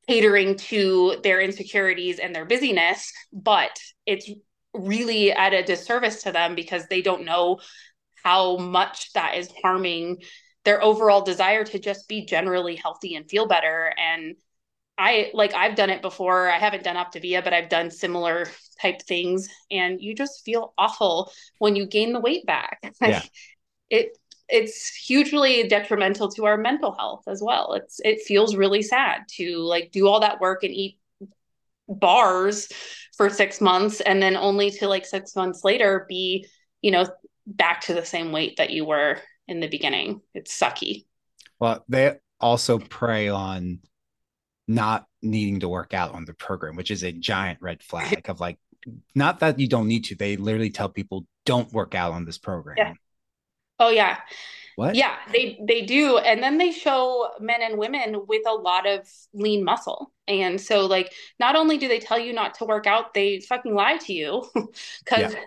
catering 0.08 0.56
to 0.56 1.16
their 1.22 1.40
insecurities 1.40 2.20
and 2.20 2.34
their 2.34 2.44
busyness 2.44 3.12
but 3.32 3.76
it's 4.06 4.30
really 4.72 5.32
at 5.32 5.52
a 5.52 5.64
disservice 5.64 6.22
to 6.22 6.32
them 6.32 6.54
because 6.54 6.86
they 6.86 7.02
don't 7.02 7.24
know 7.24 7.58
how 8.22 8.56
much 8.56 9.12
that 9.12 9.36
is 9.36 9.50
harming 9.62 10.18
their 10.64 10.82
overall 10.82 11.22
desire 11.22 11.64
to 11.64 11.78
just 11.78 12.08
be 12.08 12.26
generally 12.26 12.74
healthy 12.74 13.14
and 13.14 13.30
feel 13.30 13.46
better. 13.46 13.92
And 13.96 14.34
I 14.98 15.30
like 15.34 15.54
I've 15.54 15.76
done 15.76 15.90
it 15.90 16.02
before. 16.02 16.48
I 16.48 16.58
haven't 16.58 16.84
done 16.84 16.96
Optavia, 16.96 17.44
but 17.44 17.52
I've 17.52 17.68
done 17.68 17.90
similar 17.90 18.46
type 18.80 19.02
things 19.02 19.48
and 19.70 20.00
you 20.00 20.14
just 20.14 20.44
feel 20.44 20.72
awful 20.78 21.32
when 21.58 21.76
you 21.76 21.86
gain 21.86 22.12
the 22.12 22.20
weight 22.20 22.46
back. 22.46 22.80
Yeah. 23.02 23.22
it 23.90 24.16
it's 24.48 24.94
hugely 24.94 25.66
detrimental 25.68 26.30
to 26.30 26.44
our 26.46 26.56
mental 26.56 26.92
health 26.92 27.24
as 27.26 27.42
well. 27.42 27.74
It's 27.74 28.00
it 28.04 28.22
feels 28.22 28.56
really 28.56 28.82
sad 28.82 29.22
to 29.36 29.58
like 29.58 29.90
do 29.92 30.08
all 30.08 30.20
that 30.20 30.40
work 30.40 30.62
and 30.62 30.72
eat 30.72 30.98
bars 31.88 32.68
for 33.16 33.30
6 33.30 33.60
months 33.60 34.00
and 34.00 34.22
then 34.22 34.36
only 34.36 34.70
to 34.72 34.88
like 34.88 35.06
6 35.06 35.34
months 35.36 35.64
later 35.64 36.06
be, 36.08 36.46
you 36.82 36.90
know, 36.90 37.06
back 37.46 37.82
to 37.82 37.94
the 37.94 38.04
same 38.04 38.32
weight 38.32 38.56
that 38.56 38.70
you 38.70 38.84
were 38.84 39.18
in 39.48 39.60
the 39.60 39.68
beginning. 39.68 40.20
It's 40.34 40.58
sucky. 40.58 41.04
Well, 41.58 41.84
they 41.88 42.16
also 42.40 42.78
prey 42.78 43.28
on 43.28 43.80
not 44.68 45.06
needing 45.22 45.60
to 45.60 45.68
work 45.68 45.94
out 45.94 46.12
on 46.12 46.24
the 46.24 46.34
program, 46.34 46.76
which 46.76 46.90
is 46.90 47.02
a 47.02 47.12
giant 47.12 47.60
red 47.60 47.82
flag 47.82 48.22
of 48.28 48.40
like, 48.40 48.58
not 49.14 49.40
that 49.40 49.58
you 49.58 49.68
don't 49.68 49.88
need 49.88 50.04
to. 50.04 50.14
They 50.14 50.36
literally 50.36 50.70
tell 50.70 50.88
people 50.88 51.26
don't 51.44 51.72
work 51.72 51.94
out 51.94 52.12
on 52.12 52.24
this 52.24 52.38
program. 52.38 52.76
Yeah. 52.78 52.92
Oh 53.78 53.90
yeah. 53.90 54.18
What? 54.76 54.94
Yeah, 54.94 55.16
they 55.32 55.58
they 55.66 55.82
do, 55.82 56.18
and 56.18 56.42
then 56.42 56.58
they 56.58 56.70
show 56.70 57.30
men 57.40 57.62
and 57.62 57.78
women 57.78 58.26
with 58.28 58.42
a 58.46 58.52
lot 58.52 58.86
of 58.86 59.08
lean 59.32 59.64
muscle, 59.64 60.12
and 60.28 60.60
so 60.60 60.84
like 60.84 61.14
not 61.40 61.56
only 61.56 61.78
do 61.78 61.88
they 61.88 61.98
tell 61.98 62.18
you 62.18 62.34
not 62.34 62.54
to 62.56 62.66
work 62.66 62.86
out, 62.86 63.14
they 63.14 63.40
fucking 63.40 63.74
lie 63.74 63.96
to 63.98 64.12
you 64.12 64.44
because. 65.04 65.32
Yeah. 65.32 65.40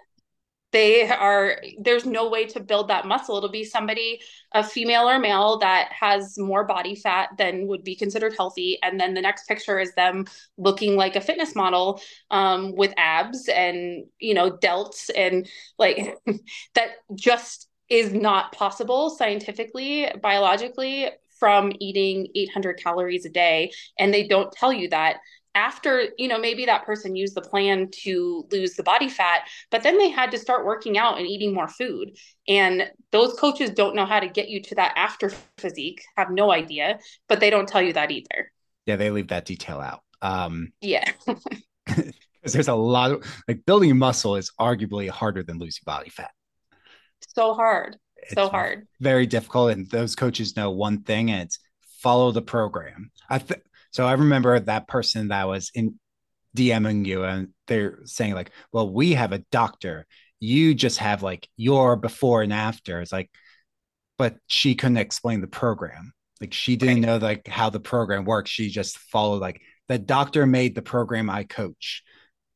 They 0.71 1.09
are 1.09 1.61
there's 1.79 2.05
no 2.05 2.29
way 2.29 2.45
to 2.45 2.59
build 2.59 2.89
that 2.89 3.07
muscle. 3.07 3.37
It'll 3.37 3.49
be 3.49 3.63
somebody 3.63 4.19
a 4.53 4.63
female 4.63 5.09
or 5.09 5.19
male 5.19 5.57
that 5.59 5.91
has 5.91 6.37
more 6.37 6.63
body 6.63 6.95
fat 6.95 7.29
than 7.37 7.67
would 7.67 7.83
be 7.83 7.95
considered 7.95 8.33
healthy. 8.37 8.77
And 8.83 8.99
then 8.99 9.13
the 9.13 9.21
next 9.21 9.47
picture 9.47 9.79
is 9.79 9.93
them 9.95 10.25
looking 10.57 10.95
like 10.95 11.15
a 11.15 11.21
fitness 11.21 11.55
model 11.55 12.01
um, 12.31 12.75
with 12.75 12.93
abs 12.97 13.47
and 13.47 14.05
you 14.19 14.33
know 14.33 14.51
delts 14.51 15.09
and 15.15 15.47
like 15.77 16.15
that 16.75 16.89
just 17.15 17.67
is 17.89 18.13
not 18.13 18.51
possible 18.51 19.09
scientifically 19.09 20.11
biologically 20.21 21.09
from 21.39 21.71
eating 21.79 22.27
800 22.35 22.77
calories 22.77 23.25
a 23.25 23.29
day. 23.29 23.71
And 23.97 24.13
they 24.13 24.27
don't 24.27 24.51
tell 24.51 24.71
you 24.73 24.89
that 24.89 25.17
after 25.55 26.09
you 26.17 26.27
know 26.27 26.37
maybe 26.37 26.65
that 26.65 26.85
person 26.85 27.15
used 27.15 27.35
the 27.35 27.41
plan 27.41 27.89
to 27.91 28.45
lose 28.51 28.75
the 28.75 28.83
body 28.83 29.09
fat 29.09 29.47
but 29.71 29.83
then 29.83 29.97
they 29.97 30.09
had 30.09 30.31
to 30.31 30.37
start 30.37 30.65
working 30.65 30.97
out 30.97 31.17
and 31.17 31.27
eating 31.27 31.53
more 31.53 31.67
food. 31.67 32.17
And 32.47 32.89
those 33.11 33.33
coaches 33.33 33.71
don't 33.71 33.95
know 33.95 34.05
how 34.05 34.19
to 34.19 34.27
get 34.27 34.49
you 34.49 34.61
to 34.63 34.75
that 34.75 34.93
after 34.95 35.31
physique 35.57 36.01
have 36.17 36.29
no 36.29 36.51
idea 36.51 36.99
but 37.27 37.39
they 37.39 37.49
don't 37.49 37.67
tell 37.67 37.81
you 37.81 37.93
that 37.93 38.11
either. 38.11 38.51
Yeah 38.85 38.95
they 38.95 39.11
leave 39.11 39.29
that 39.29 39.45
detail 39.45 39.79
out. 39.79 40.01
Um 40.21 40.71
yeah. 40.81 41.11
because 41.85 42.53
there's 42.53 42.67
a 42.67 42.75
lot 42.75 43.11
of 43.11 43.43
like 43.47 43.65
building 43.65 43.97
muscle 43.97 44.35
is 44.35 44.51
arguably 44.59 45.09
harder 45.09 45.43
than 45.43 45.57
losing 45.57 45.81
body 45.85 46.09
fat. 46.09 46.31
So 47.35 47.53
hard. 47.53 47.97
So 48.33 48.49
hard. 48.49 48.85
very 48.99 49.25
difficult 49.25 49.71
and 49.71 49.89
those 49.89 50.15
coaches 50.15 50.55
know 50.55 50.71
one 50.71 51.03
thing 51.03 51.31
and 51.31 51.43
it's 51.43 51.59
follow 51.99 52.31
the 52.31 52.41
program. 52.41 53.11
I 53.29 53.39
think 53.39 53.61
so 53.91 54.05
I 54.05 54.13
remember 54.13 54.59
that 54.59 54.87
person 54.87 55.29
that 55.29 55.47
was 55.47 55.71
in 55.73 55.99
DMing 56.55 57.05
you 57.05 57.23
and 57.23 57.49
they're 57.67 57.99
saying 58.05 58.33
like, 58.33 58.51
well, 58.71 58.91
we 58.91 59.13
have 59.13 59.31
a 59.31 59.43
doctor. 59.51 60.05
You 60.39 60.73
just 60.73 60.99
have 60.99 61.23
like 61.23 61.47
your 61.57 61.95
before 61.95 62.41
and 62.41 62.53
after. 62.53 63.01
It's 63.01 63.11
like, 63.11 63.29
but 64.17 64.35
she 64.47 64.75
couldn't 64.75 64.97
explain 64.97 65.41
the 65.41 65.47
program. 65.47 66.13
Like 66.41 66.53
she 66.53 66.75
didn't 66.75 67.01
know 67.01 67.17
like 67.17 67.47
how 67.47 67.69
the 67.69 67.79
program 67.79 68.25
works. 68.25 68.49
She 68.49 68.69
just 68.69 68.97
followed 68.97 69.41
like 69.41 69.61
the 69.87 69.99
doctor 69.99 70.45
made 70.45 70.75
the 70.75 70.81
program 70.81 71.29
I 71.29 71.43
coach. 71.43 72.03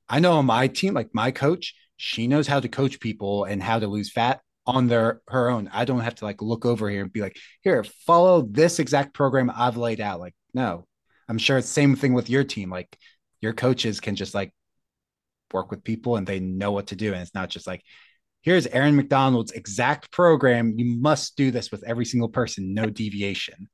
I 0.08 0.20
know 0.20 0.34
on 0.34 0.46
my 0.46 0.68
team, 0.68 0.94
like 0.94 1.10
my 1.14 1.32
coach, 1.32 1.74
she 1.98 2.28
knows 2.28 2.48
how 2.48 2.60
to 2.60 2.68
coach 2.68 3.00
people 3.00 3.46
and 3.46 3.62
how 3.62 3.80
to 3.80 3.88
lose 3.88 4.12
fat 4.12 4.42
on 4.66 4.88
their 4.88 5.22
her 5.28 5.50
own. 5.50 5.70
I 5.74 5.86
don't 5.86 6.02
have 6.02 6.16
to 6.16 6.26
like 6.26 6.42
look 6.42 6.66
over 6.66 6.90
here 6.90 7.02
and 7.02 7.12
be 7.12 7.22
like, 7.22 7.38
here, 7.62 7.84
follow 8.06 8.44
this 8.44 8.80
exact 8.80 9.14
program 9.14 9.52
I've 9.54 9.78
laid 9.78 10.00
out. 10.00 10.20
Like, 10.20 10.36
no, 10.54 10.86
I'm 11.30 11.38
sure 11.38 11.58
it's 11.58 11.70
same 11.70 11.96
thing 11.96 12.14
with 12.14 12.30
your 12.30 12.44
team. 12.44 12.70
Like 12.70 12.98
your 13.42 13.54
coaches 13.54 14.00
can 14.00 14.16
just 14.16 14.34
like 14.34 14.54
work 15.54 15.72
with 15.72 15.84
people 15.84 16.16
and 16.16 16.26
they 16.26 16.40
know 16.40 16.72
what 16.72 16.88
to 16.88 16.96
do. 16.96 17.14
And 17.14 17.22
it's 17.22 17.36
not 17.36 17.50
just 17.50 17.68
like, 17.68 17.84
here's 18.42 18.68
Erin 18.68 18.96
McDonald's 18.96 19.52
exact 19.52 20.12
program. 20.12 20.74
You 20.78 21.00
must 21.00 21.36
do 21.38 21.52
this 21.52 21.72
with 21.72 21.84
every 21.84 22.06
single 22.06 22.30
person, 22.30 22.74
no 22.74 22.88
deviation. 22.88 23.70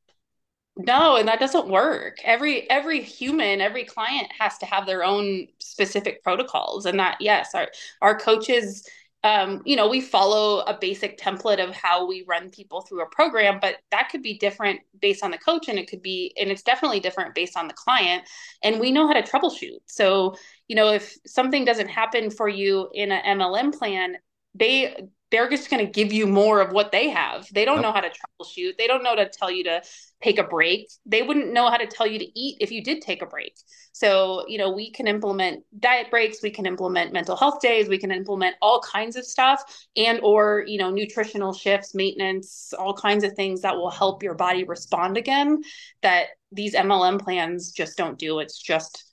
No, 0.77 1.17
and 1.17 1.27
that 1.27 1.41
doesn't 1.41 1.67
work. 1.67 2.19
Every 2.23 2.69
every 2.69 3.01
human, 3.01 3.59
every 3.59 3.83
client 3.83 4.27
has 4.39 4.57
to 4.59 4.65
have 4.65 4.85
their 4.85 5.03
own 5.03 5.47
specific 5.59 6.23
protocols. 6.23 6.85
And 6.85 6.97
that 6.99 7.17
yes, 7.19 7.53
our 7.53 7.67
our 8.01 8.17
coaches 8.17 8.87
um, 9.23 9.61
you 9.65 9.75
know, 9.75 9.89
we 9.89 9.99
follow 9.99 10.61
a 10.61 10.77
basic 10.79 11.19
template 11.19 11.61
of 11.61 11.75
how 11.75 12.07
we 12.07 12.23
run 12.27 12.49
people 12.49 12.81
through 12.81 13.01
a 13.01 13.09
program, 13.09 13.59
but 13.61 13.75
that 13.91 14.09
could 14.09 14.21
be 14.21 14.37
different 14.37 14.79
based 15.01 15.23
on 15.23 15.31
the 15.31 15.37
coach, 15.37 15.67
and 15.67 15.77
it 15.77 15.89
could 15.89 16.01
be, 16.01 16.33
and 16.39 16.49
it's 16.49 16.63
definitely 16.63 17.01
different 17.01 17.35
based 17.35 17.57
on 17.57 17.67
the 17.67 17.73
client. 17.73 18.23
And 18.63 18.79
we 18.79 18.91
know 18.91 19.07
how 19.07 19.13
to 19.13 19.21
troubleshoot. 19.21 19.79
So, 19.87 20.35
you 20.69 20.75
know, 20.75 20.89
if 20.91 21.17
something 21.27 21.65
doesn't 21.65 21.89
happen 21.89 22.29
for 22.31 22.47
you 22.47 22.89
in 22.93 23.11
an 23.11 23.39
MLM 23.39 23.77
plan, 23.77 24.15
they 24.55 24.95
they're 25.31 25.49
just 25.49 25.69
going 25.69 25.85
to 25.85 25.91
give 25.91 26.11
you 26.11 26.25
more 26.25 26.61
of 26.61 26.71
what 26.71 26.91
they 26.91 27.09
have. 27.09 27.47
They 27.53 27.65
don't 27.65 27.81
know 27.81 27.91
how 27.91 28.01
to 28.01 28.09
troubleshoot. 28.09 28.77
They 28.77 28.87
don't 28.87 29.03
know 29.03 29.15
to 29.15 29.29
tell 29.29 29.51
you 29.51 29.63
to 29.65 29.81
take 30.21 30.39
a 30.39 30.43
break. 30.43 30.89
They 31.05 31.21
wouldn't 31.21 31.53
know 31.53 31.69
how 31.69 31.77
to 31.77 31.85
tell 31.85 32.07
you 32.07 32.19
to 32.19 32.39
eat 32.39 32.57
if 32.59 32.71
you 32.71 32.83
did 32.83 33.01
take 33.01 33.21
a 33.21 33.25
break. 33.25 33.55
So, 33.91 34.45
you 34.47 34.57
know, 34.57 34.71
we 34.71 34.91
can 34.91 35.07
implement 35.07 35.63
diet 35.79 36.09
breaks, 36.09 36.41
we 36.41 36.49
can 36.49 36.65
implement 36.65 37.13
mental 37.13 37.35
health 37.35 37.59
days, 37.61 37.87
we 37.89 37.97
can 37.97 38.11
implement 38.11 38.55
all 38.61 38.81
kinds 38.81 39.15
of 39.15 39.25
stuff 39.25 39.61
and 39.95 40.19
or, 40.23 40.63
you 40.67 40.77
know, 40.77 40.89
nutritional 40.89 41.53
shifts, 41.53 41.93
maintenance, 41.93 42.73
all 42.77 42.93
kinds 42.93 43.23
of 43.23 43.33
things 43.33 43.61
that 43.61 43.75
will 43.75 43.89
help 43.89 44.23
your 44.23 44.35
body 44.35 44.63
respond 44.63 45.17
again 45.17 45.61
that 46.01 46.27
these 46.51 46.73
MLM 46.73 47.21
plans 47.21 47.71
just 47.71 47.97
don't 47.97 48.17
do. 48.17 48.39
It's 48.39 48.57
just 48.57 49.08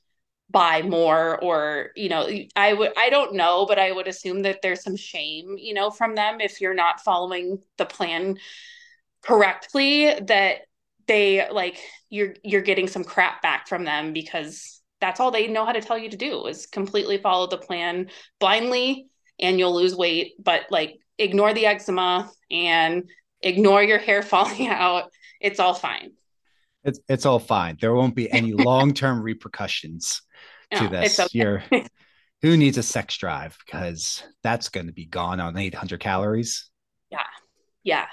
buy 0.51 0.81
more 0.83 1.43
or 1.43 1.91
you 1.97 2.09
know 2.09 2.29
i 2.55 2.73
would 2.73 2.93
i 2.97 3.11
don't 3.11 3.35
know 3.35 3.67
but 3.67 3.79
i 3.79 3.91
would 3.91 4.07
assume 4.07 4.43
that 4.43 4.63
there's 4.63 4.83
some 4.83 4.97
shame 4.97 5.57
you 5.59 5.75
know 5.75 5.91
from 5.91 6.15
them 6.15 6.41
if 6.41 6.61
you're 6.61 6.75
not 6.75 7.01
following 7.01 7.59
the 7.79 7.87
plan 7.87 8.39
correctly 9.23 10.15
that 10.21 10.59
they 11.09 11.51
like 11.51 11.79
you're 12.11 12.35
you're 12.45 12.61
getting 12.61 12.87
some 12.87 13.03
crap 13.03 13.43
back 13.43 13.67
from 13.67 13.85
them 13.85 14.13
because 14.13 14.81
that's 15.01 15.19
all 15.19 15.33
they 15.33 15.49
know 15.49 15.67
how 15.67 15.73
to 15.73 15.81
tell 15.81 15.99
you 15.99 16.09
to 16.09 16.17
do 16.17 16.47
is 16.47 16.67
completely 16.67 17.19
follow 17.19 17.49
the 17.49 17.59
plan 17.59 18.09
blindly 18.39 19.09
and 19.41 19.59
you'll 19.59 19.75
lose 19.75 19.97
weight 19.97 20.35
but 20.39 20.63
like 20.71 20.97
ignore 21.19 21.53
the 21.55 21.67
eczema 21.67 22.31
and 22.51 23.05
ignore 23.43 23.83
your 23.83 23.99
hair 23.99 24.23
falling 24.23 24.69
out. 24.69 25.11
It's 25.41 25.61
all 25.61 25.75
fine. 25.75 26.13
It's 26.85 27.01
it's 27.09 27.27
all 27.27 27.39
fine. 27.39 27.79
There 27.81 27.95
won't 27.95 28.15
be 28.15 28.31
any 28.31 28.53
long-term 28.53 29.23
repercussions 29.23 30.23
to 30.73 30.85
no, 30.85 30.89
this. 30.91 31.19
Okay. 31.21 31.29
You're 31.33 31.63
who 32.43 32.57
needs 32.57 32.79
a 32.79 32.83
sex 32.83 33.17
drive 33.17 33.57
because 33.65 34.23
that's 34.43 34.69
going 34.69 34.87
to 34.87 34.93
be 34.93 35.07
gone 35.07 35.41
on 35.41 35.57
800 35.57 36.01
calories. 36.01 36.69
Yeah. 37.11 37.27
Yeah 37.83 38.07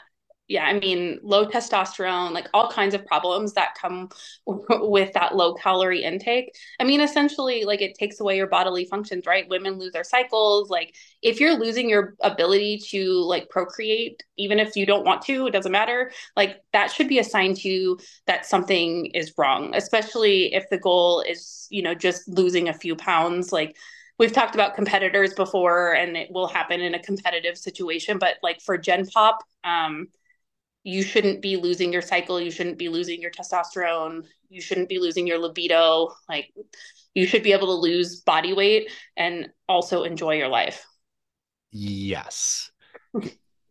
yeah, 0.50 0.66
I 0.66 0.78
mean, 0.78 1.20
low 1.24 1.46
testosterone, 1.46 2.32
like 2.32 2.48
all 2.54 2.70
kinds 2.70 2.94
of 2.94 3.06
problems 3.06 3.54
that 3.54 3.76
come 3.80 4.10
with 4.46 5.14
that 5.14 5.36
low 5.36 5.54
calorie 5.54 6.04
intake. 6.04 6.54
I 6.80 6.84
mean, 6.84 7.00
essentially, 7.00 7.64
like 7.64 7.82
it 7.82 7.96
takes 7.96 8.20
away 8.20 8.36
your 8.36 8.48
bodily 8.48 8.84
functions, 8.84 9.26
right? 9.26 9.48
Women 9.48 9.80
lose 9.80 9.94
their 9.94 10.04
cycles. 10.04 10.70
Like, 10.70 10.96
if 11.22 11.40
you're 11.40 11.58
losing 11.58 11.90
your 11.90 12.16
ability 12.22 12.80
to 12.90 13.22
like 13.24 13.50
procreate, 13.50 14.22
even 14.38 14.60
if 14.60 14.76
you 14.76 14.86
don't 14.86 15.06
want 15.06 15.22
to, 15.24 15.48
it 15.48 15.52
doesn't 15.52 15.72
matter. 15.72 16.12
Like, 16.36 16.62
that 16.74 16.92
should 16.92 17.08
be 17.08 17.20
a 17.20 17.24
sign 17.24 17.54
to 17.56 17.70
you 17.70 18.00
that 18.28 18.46
something 18.46 19.08
is 19.08 19.34
wrong, 19.38 19.74
especially 19.74 20.54
if 20.54 20.70
the 20.70 20.78
goal 20.78 21.22
is, 21.22 21.68
you 21.72 21.82
know, 21.82 21.96
just 21.96 22.28
losing 22.28 22.68
a 22.68 22.74
few 22.74 22.98
pounds. 22.98 23.54
Like, 23.54 23.78
we've 24.20 24.34
talked 24.34 24.56
about 24.56 24.76
competitors 24.76 25.34
before 25.34 25.94
and 25.94 26.18
it 26.18 26.32
will 26.32 26.48
happen 26.48 26.82
in 26.82 26.94
a 26.94 27.00
competitive 27.00 27.58
situation 27.58 28.20
but 28.20 28.36
like 28.44 28.62
for 28.62 28.78
gen 28.78 29.08
pop 29.08 29.44
um 29.64 30.08
you 30.84 31.02
shouldn't 31.02 31.42
be 31.42 31.56
losing 31.56 31.94
your 31.94 32.02
cycle 32.02 32.40
you 32.40 32.52
shouldn't 32.52 32.78
be 32.78 32.90
losing 32.90 33.22
your 33.22 33.32
testosterone 33.32 34.26
you 34.50 34.62
shouldn't 34.62 34.90
be 34.90 35.00
losing 35.00 35.26
your 35.26 35.40
libido 35.40 36.14
like 36.28 36.52
you 37.14 37.28
should 37.28 37.44
be 37.44 37.54
able 37.54 37.68
to 37.68 37.74
lose 37.74 38.22
body 38.22 38.54
weight 38.54 38.92
and 39.16 39.50
also 39.70 40.04
enjoy 40.04 40.36
your 40.36 40.48
life. 40.48 40.86
Yes. 41.72 42.72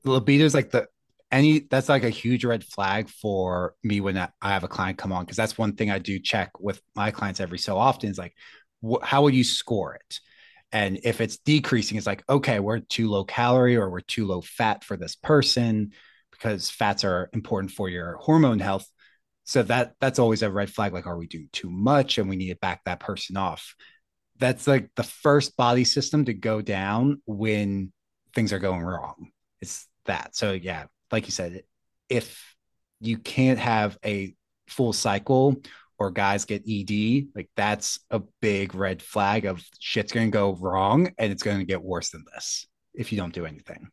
Libido 0.05 0.45
is 0.45 0.55
like 0.55 0.71
the 0.71 0.87
any 1.31 1.61
that's 1.61 1.89
like 1.89 2.05
a 2.05 2.11
huge 2.11 2.45
red 2.45 2.63
flag 2.63 3.09
for 3.09 3.75
me 3.83 4.03
when 4.03 4.19
i 4.19 4.29
have 4.43 4.65
a 4.65 4.69
client 4.69 4.99
come 4.99 5.13
on 5.13 5.25
because 5.25 5.37
that's 5.37 5.57
one 5.57 5.75
thing 5.75 5.91
i 5.91 5.99
do 5.99 6.19
check 6.19 6.51
with 6.61 6.83
my 6.95 7.11
clients 7.11 7.41
every 7.41 7.57
so 7.57 7.79
often 7.79 8.11
is 8.11 8.19
like 8.19 8.35
wh- 8.87 9.03
how 9.03 9.23
would 9.23 9.35
you 9.35 9.43
score 9.43 9.95
it? 9.95 10.21
And 10.73 11.01
if 11.05 11.23
it's 11.23 11.39
decreasing 11.39 11.97
it's 11.97 12.07
like 12.07 12.23
okay 12.29 12.61
we're 12.61 12.81
too 12.81 13.09
low 13.09 13.25
calorie 13.25 13.77
or 13.77 13.89
we're 13.89 14.01
too 14.01 14.27
low 14.27 14.43
fat 14.43 14.85
for 14.85 14.97
this 14.97 15.17
person 15.17 15.93
because 16.43 16.71
fats 16.71 17.05
are 17.05 17.31
important 17.33 17.71
for 17.73 17.89
your 17.89 18.17
hormone 18.17 18.59
health. 18.59 18.87
So 19.45 19.63
that 19.65 19.95
that's 20.01 20.19
always 20.19 20.43
a 20.43 20.51
red 20.51 20.71
flag. 20.71 20.93
Like, 20.93 21.07
are 21.07 21.17
we 21.17 21.27
doing 21.27 21.49
too 21.53 21.71
much 21.71 22.19
and 22.19 22.29
we 22.29 22.37
need 22.37 22.51
to 22.51 22.57
back 22.57 22.83
that 22.85 23.01
person 23.01 23.37
off? 23.37 23.75
That's 24.39 24.67
like 24.67 24.91
the 24.97 25.03
first 25.05 25.57
body 25.57 25.85
system 25.85 26.25
to 26.25 26.35
go 26.35 26.61
down 26.61 27.23
when 27.27 27.93
things 28.35 28.53
are 28.53 28.59
going 28.59 28.83
wrong. 28.83 29.31
It's 29.61 29.87
that. 30.07 30.35
So 30.35 30.53
yeah, 30.53 30.87
like 31.11 31.27
you 31.27 31.33
said, 31.33 31.63
if 32.09 32.55
you 33.01 33.19
can't 33.19 33.59
have 33.59 33.99
a 34.05 34.35
full 34.69 34.93
cycle 34.93 35.57
or 35.99 36.11
guys 36.11 36.45
get 36.45 36.69
ED, 36.69 37.29
like 37.35 37.51
that's 37.57 38.01
a 38.11 38.21
big 38.41 38.75
red 38.75 39.03
flag 39.03 39.45
of 39.45 39.63
shit's 39.79 40.13
going 40.13 40.29
to 40.29 40.37
go 40.37 40.55
wrong 40.55 41.13
and 41.19 41.33
it's 41.33 41.43
going 41.43 41.59
to 41.59 41.65
get 41.65 41.83
worse 41.83 42.11
than 42.11 42.25
this 42.35 42.67
if 42.95 43.13
you 43.13 43.19
don't 43.19 43.35
do 43.35 43.47
anything. 43.47 43.89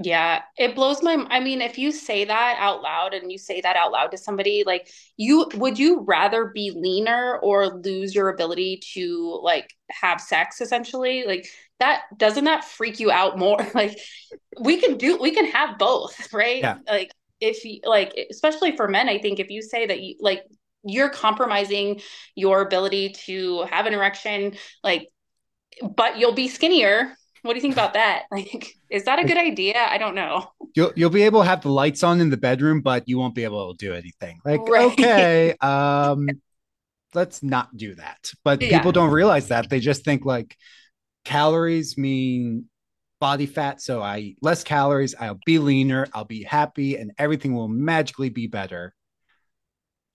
Yeah, 0.00 0.42
it 0.56 0.76
blows 0.76 1.02
my 1.02 1.26
I 1.28 1.40
mean, 1.40 1.60
if 1.60 1.76
you 1.76 1.90
say 1.90 2.24
that 2.24 2.56
out 2.60 2.82
loud 2.82 3.14
and 3.14 3.32
you 3.32 3.38
say 3.38 3.60
that 3.60 3.74
out 3.74 3.90
loud 3.90 4.12
to 4.12 4.18
somebody, 4.18 4.62
like 4.64 4.88
you 5.16 5.50
would 5.54 5.76
you 5.76 6.04
rather 6.06 6.52
be 6.54 6.70
leaner 6.70 7.36
or 7.42 7.66
lose 7.66 8.14
your 8.14 8.28
ability 8.28 8.80
to 8.94 9.40
like 9.42 9.74
have 9.90 10.20
sex 10.20 10.60
essentially? 10.60 11.24
Like 11.26 11.48
that 11.80 12.02
doesn't 12.16 12.44
that 12.44 12.64
freak 12.64 13.00
you 13.00 13.10
out 13.10 13.38
more? 13.38 13.58
Like 13.74 13.98
we 14.60 14.80
can 14.80 14.98
do 14.98 15.18
we 15.18 15.32
can 15.32 15.46
have 15.46 15.78
both, 15.78 16.32
right? 16.32 16.60
Yeah. 16.60 16.78
Like 16.88 17.10
if 17.40 17.64
you 17.64 17.80
like 17.82 18.14
especially 18.30 18.76
for 18.76 18.86
men, 18.86 19.08
I 19.08 19.18
think 19.18 19.40
if 19.40 19.50
you 19.50 19.62
say 19.62 19.86
that 19.86 20.00
you 20.00 20.14
like 20.20 20.44
you're 20.84 21.10
compromising 21.10 22.00
your 22.36 22.62
ability 22.62 23.10
to 23.26 23.62
have 23.64 23.86
an 23.86 23.94
erection, 23.94 24.54
like 24.84 25.08
but 25.82 26.18
you'll 26.18 26.34
be 26.34 26.46
skinnier 26.46 27.16
what 27.42 27.52
do 27.52 27.56
you 27.56 27.62
think 27.62 27.74
about 27.74 27.94
that? 27.94 28.24
Like, 28.30 28.74
is 28.88 29.04
that 29.04 29.18
a 29.18 29.24
good 29.24 29.36
idea? 29.36 29.74
I 29.76 29.98
don't 29.98 30.14
know. 30.14 30.52
You'll 30.74 30.92
you'll 30.94 31.10
be 31.10 31.22
able 31.22 31.42
to 31.42 31.48
have 31.48 31.62
the 31.62 31.70
lights 31.70 32.02
on 32.02 32.20
in 32.20 32.30
the 32.30 32.36
bedroom, 32.36 32.80
but 32.82 33.08
you 33.08 33.18
won't 33.18 33.34
be 33.34 33.44
able 33.44 33.74
to 33.74 33.86
do 33.86 33.94
anything. 33.94 34.40
Like, 34.44 34.60
right. 34.68 34.92
okay, 34.92 35.54
um, 35.60 36.28
let's 37.14 37.42
not 37.42 37.76
do 37.76 37.94
that. 37.96 38.30
But 38.44 38.62
yeah. 38.62 38.76
people 38.76 38.92
don't 38.92 39.10
realize 39.10 39.48
that. 39.48 39.68
They 39.68 39.80
just 39.80 40.04
think 40.04 40.24
like 40.24 40.56
calories 41.24 41.98
mean 41.98 42.66
body 43.20 43.46
fat. 43.46 43.80
So 43.80 44.00
I 44.00 44.18
eat 44.18 44.38
less 44.40 44.64
calories, 44.64 45.14
I'll 45.18 45.40
be 45.44 45.58
leaner, 45.58 46.06
I'll 46.12 46.24
be 46.24 46.42
happy, 46.42 46.96
and 46.96 47.12
everything 47.18 47.54
will 47.54 47.68
magically 47.68 48.28
be 48.28 48.46
better. 48.46 48.94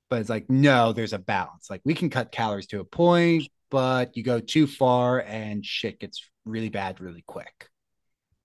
But 0.10 0.22
it's 0.22 0.30
like, 0.30 0.50
no, 0.50 0.94
there's 0.94 1.14
a 1.14 1.20
balance. 1.20 1.70
Like 1.70 1.82
we 1.84 1.94
can 1.94 2.10
cut 2.10 2.32
calories 2.32 2.68
to 2.68 2.80
a 2.80 2.86
point, 2.86 3.48
but 3.70 4.16
you 4.16 4.24
go 4.24 4.40
too 4.40 4.68
far 4.68 5.20
and 5.20 5.66
shit 5.66 6.00
gets 6.00 6.30
really 6.46 6.70
bad 6.70 7.02
really 7.02 7.24
quick. 7.26 7.70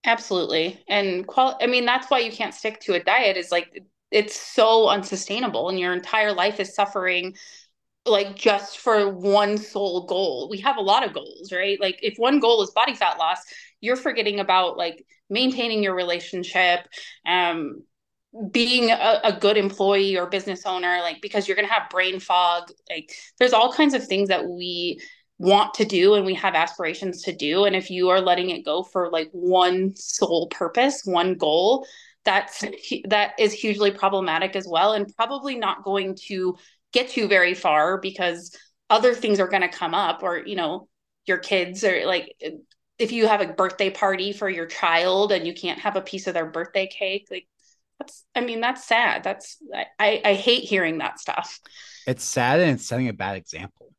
Absolutely. 0.05 0.83
And 0.89 1.27
qual 1.27 1.59
I 1.61 1.67
mean, 1.67 1.85
that's 1.85 2.11
why 2.11 2.21
you 2.21 2.33
can't 2.33 2.55
stick 2.55 2.81
to 2.81 2.95
a 2.95 3.03
diet 3.03 3.37
is 3.37 3.51
like 3.51 3.83
it's 4.11 4.41
so 4.41 4.89
unsustainable 4.89 5.69
and 5.69 5.79
your 5.79 5.93
entire 5.93 6.33
life 6.33 6.61
is 6.61 6.75
suffering 6.75 7.35
like 8.07 8.37
just 8.37 8.79
for 8.79 9.11
one 9.11 9.59
sole 9.59 10.07
goal. 10.07 10.49
We 10.51 10.59
have 10.59 10.77
a 10.77 10.83
lot 10.83 11.05
of 11.05 11.13
goals, 11.13 11.53
right? 11.53 11.79
Like 11.81 11.99
if 12.03 12.15
one 12.17 12.41
goal 12.41 12.63
is 12.63 12.71
body 12.71 12.95
fat 12.95 13.19
loss, 13.19 13.39
you're 13.81 13.97
forgetting 13.97 14.41
about 14.41 14.77
like 14.77 15.05
maintaining 15.29 15.83
your 15.83 15.95
relationship, 15.95 16.81
um, 17.27 17.83
being 18.51 18.91
a, 18.91 19.21
a, 19.25 19.39
good 19.39 19.57
employee 19.57 20.17
or 20.17 20.27
business 20.27 20.65
owner, 20.67 20.99
like 21.01 21.21
because 21.21 21.47
you're 21.49 21.57
gonna 21.57 21.69
have 21.69 21.91
brain 21.91 22.21
fog. 22.21 22.71
Like 22.89 23.13
there's 23.39 23.53
all 23.53 23.73
kinds 23.73 23.95
of 23.95 24.07
things 24.07 24.29
that 24.29 24.47
we 24.47 25.01
want 25.39 25.75
to 25.75 25.85
do 25.85 26.15
and 26.15 26.27
we 26.27 26.35
have 26.35 26.55
aspirations 26.55 27.23
to 27.23 27.35
do. 27.35 27.65
And 27.65 27.77
if 27.77 27.91
you 27.91 28.09
are 28.11 28.21
letting 28.21 28.51
it 28.51 28.65
go 28.65 28.83
for 28.83 29.11
like 29.11 29.29
one 29.33 29.95
sole 29.97 30.49
purpose, 30.49 31.03
one 31.05 31.35
goal, 31.35 31.87
that's 32.25 32.65
that 33.09 33.33
is 33.39 33.53
hugely 33.53 33.91
problematic 33.91 34.55
as 34.55 34.67
well 34.69 34.93
and 34.93 35.15
probably 35.17 35.57
not 35.57 35.85
going 35.85 36.17
to 36.27 36.57
get 36.93 37.17
you 37.17 37.29
very 37.29 37.55
far 37.55 37.99
because 37.99 38.57
other 38.91 39.15
things 39.15 39.41
are 39.41 39.49
going 39.49 39.63
to 39.63 39.69
come 39.69 39.95
up 39.95 40.23
or 40.23 40.39
you 40.47 40.57
know 40.57 40.89
your 41.27 41.39
kids 41.39 41.85
or 41.85 42.07
like 42.07 42.35
if 42.99 43.13
you 43.13 43.29
have 43.29 43.41
a 43.41 43.53
birthday 43.53 43.91
party 43.91 44.33
for 44.33 44.49
your 44.49 44.67
child 44.67 45.31
and 45.31 45.47
you 45.47 45.55
can't 45.55 45.79
have 45.79 45.97
a 45.97 46.01
piece 46.01 46.27
of 46.27 46.35
their 46.35 46.47
birthday 46.47 46.87
cake 46.87 47.27
like 47.31 47.47
that's 47.99 48.25
i 48.35 48.41
mean 48.41 48.61
that's 48.61 48.87
sad. 48.87 49.25
That's 49.25 49.59
i 49.99 50.21
i 50.25 50.35
hate 50.35 50.65
hearing 50.65 50.99
that 50.99 51.19
stuff. 51.19 51.61
It's 52.07 52.25
sad 52.25 52.61
and 52.61 52.73
it's 52.73 52.87
setting 52.87 53.09
a 53.09 53.13
bad 53.13 53.37
example 53.37 53.93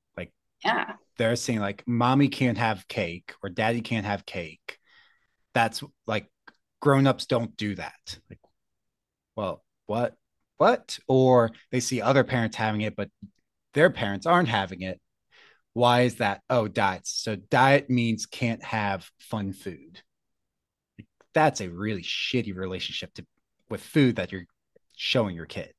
yeah 0.63 0.93
they're 1.17 1.35
saying 1.35 1.59
like 1.59 1.83
mommy 1.87 2.27
can't 2.27 2.57
have 2.57 2.87
cake 2.87 3.33
or 3.43 3.49
daddy 3.49 3.81
can't 3.81 4.05
have 4.05 4.25
cake 4.25 4.77
that's 5.53 5.83
like 6.07 6.27
grown-ups 6.81 7.25
don't 7.25 7.55
do 7.57 7.75
that 7.75 8.19
like 8.29 8.39
well 9.35 9.63
what 9.85 10.15
what? 10.59 10.99
Or 11.07 11.51
they 11.71 11.79
see 11.79 12.01
other 12.01 12.25
parents 12.25 12.57
having 12.57 12.81
it, 12.81 12.95
but 12.97 13.09
their 13.73 13.89
parents 13.89 14.25
aren't 14.25 14.49
having 14.49 14.81
it. 14.81 14.99
Why 15.73 16.01
is 16.01 16.15
that? 16.15 16.41
Oh, 16.49 16.67
diets. 16.67 17.11
So 17.11 17.37
diet 17.37 17.89
means 17.89 18.25
can't 18.25 18.61
have 18.63 19.09
fun 19.19 19.53
food. 19.53 20.01
That's 21.33 21.61
a 21.61 21.69
really 21.69 22.03
shitty 22.03 22.53
relationship 22.53 23.13
to 23.13 23.25
with 23.69 23.81
food 23.81 24.17
that 24.17 24.33
you're 24.33 24.47
showing 24.97 25.35
your 25.35 25.45
kid. 25.45 25.73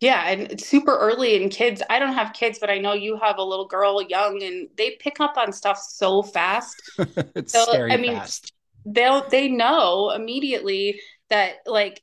Yeah, 0.00 0.30
and 0.30 0.58
super 0.58 0.96
early 0.96 1.42
in 1.42 1.50
kids. 1.50 1.82
I 1.90 1.98
don't 1.98 2.14
have 2.14 2.32
kids, 2.32 2.58
but 2.58 2.70
I 2.70 2.78
know 2.78 2.94
you 2.94 3.18
have 3.18 3.36
a 3.36 3.44
little 3.44 3.66
girl 3.66 4.00
young 4.02 4.42
and 4.42 4.68
they 4.76 4.96
pick 4.98 5.20
up 5.20 5.36
on 5.36 5.52
stuff 5.52 5.78
so 5.78 6.22
fast. 6.22 6.80
it's 7.36 7.52
so, 7.52 7.64
scary 7.64 7.92
I 7.92 7.98
mean, 7.98 8.14
fast. 8.14 8.52
They'll 8.86 9.28
they 9.28 9.48
know 9.48 10.10
immediately 10.10 11.00
that 11.28 11.56
like 11.66 12.02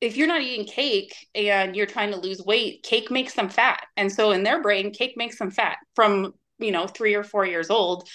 if 0.00 0.16
you're 0.16 0.28
not 0.28 0.42
eating 0.42 0.66
cake 0.66 1.14
and 1.34 1.74
you're 1.74 1.86
trying 1.86 2.10
to 2.10 2.18
lose 2.18 2.40
weight, 2.44 2.82
cake 2.82 3.10
makes 3.10 3.34
them 3.34 3.48
fat. 3.48 3.86
And 3.96 4.12
so 4.12 4.32
in 4.32 4.42
their 4.42 4.62
brain, 4.62 4.92
cake 4.92 5.14
makes 5.16 5.38
them 5.38 5.50
fat 5.50 5.78
from, 5.96 6.34
you 6.58 6.70
know, 6.70 6.86
three 6.86 7.14
or 7.14 7.24
four 7.24 7.46
years 7.46 7.70
old. 7.70 8.08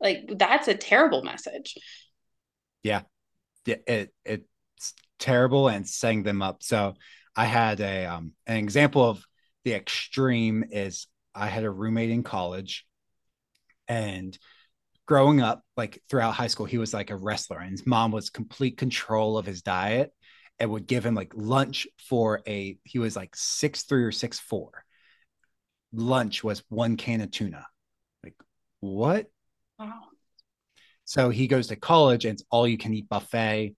Like 0.00 0.30
that's 0.36 0.68
a 0.68 0.74
terrible 0.74 1.22
message. 1.22 1.74
Yeah. 2.82 3.02
Yeah. 3.66 3.76
It, 3.86 4.14
it's 4.24 4.94
terrible 5.18 5.68
and 5.68 5.86
setting 5.86 6.22
them 6.22 6.42
up. 6.42 6.62
So 6.62 6.94
I 7.36 7.44
had 7.44 7.80
a, 7.80 8.06
um, 8.06 8.32
an 8.46 8.56
example 8.56 9.08
of 9.08 9.22
the 9.64 9.74
extreme 9.74 10.64
is 10.70 11.06
I 11.34 11.46
had 11.48 11.64
a 11.64 11.70
roommate 11.70 12.10
in 12.10 12.22
college 12.22 12.86
and 13.88 14.36
growing 15.06 15.40
up, 15.40 15.62
like 15.76 16.02
throughout 16.08 16.34
high 16.34 16.46
school, 16.48 16.66
he 16.66 16.78
was 16.78 16.92
like 16.92 17.10
a 17.10 17.16
wrestler 17.16 17.58
and 17.58 17.70
his 17.70 17.86
mom 17.86 18.10
was 18.10 18.30
complete 18.30 18.76
control 18.76 19.38
of 19.38 19.46
his 19.46 19.62
diet 19.62 20.12
and 20.58 20.70
would 20.70 20.86
give 20.86 21.04
him 21.04 21.14
like 21.14 21.32
lunch 21.34 21.86
for 22.08 22.42
a 22.46 22.78
he 22.84 22.98
was 22.98 23.14
like 23.14 23.34
six 23.36 23.82
three 23.82 24.04
or 24.04 24.12
six 24.12 24.38
four. 24.38 24.84
Lunch 25.92 26.42
was 26.42 26.62
one 26.68 26.96
can 26.96 27.20
of 27.20 27.30
tuna. 27.30 27.66
Like 28.24 28.34
what? 28.80 29.26
Wow. 29.78 30.00
So 31.04 31.30
he 31.30 31.46
goes 31.46 31.68
to 31.68 31.76
college 31.76 32.24
and 32.24 32.34
it's 32.34 32.44
all 32.50 32.66
you 32.66 32.78
can 32.78 32.92
eat 32.94 33.08
buffet 33.08 33.74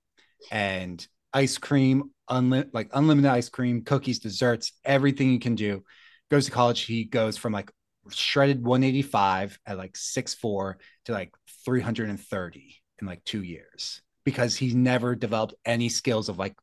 and 0.50 1.06
ice 1.32 1.58
cream, 1.58 2.10
unli- 2.30 2.70
like 2.72 2.90
unlimited 2.92 3.30
ice 3.30 3.48
cream, 3.48 3.82
cookies, 3.82 4.18
desserts, 4.18 4.72
everything 4.84 5.32
you 5.32 5.38
can 5.38 5.54
do. 5.54 5.84
Goes 6.30 6.46
to 6.46 6.50
college, 6.50 6.82
he 6.82 7.04
goes 7.04 7.36
from 7.36 7.52
like 7.52 7.70
shredded 8.10 8.64
185 8.64 9.58
at 9.66 9.78
like 9.78 9.96
six 9.96 10.34
four 10.34 10.78
to 11.04 11.12
like 11.12 11.32
330 11.64 12.76
in 13.00 13.06
like 13.06 13.24
two 13.24 13.42
years 13.42 14.00
because 14.24 14.56
he's 14.56 14.74
never 14.74 15.14
developed 15.14 15.54
any 15.64 15.88
skills 15.88 16.28
of 16.28 16.38
like 16.38 16.54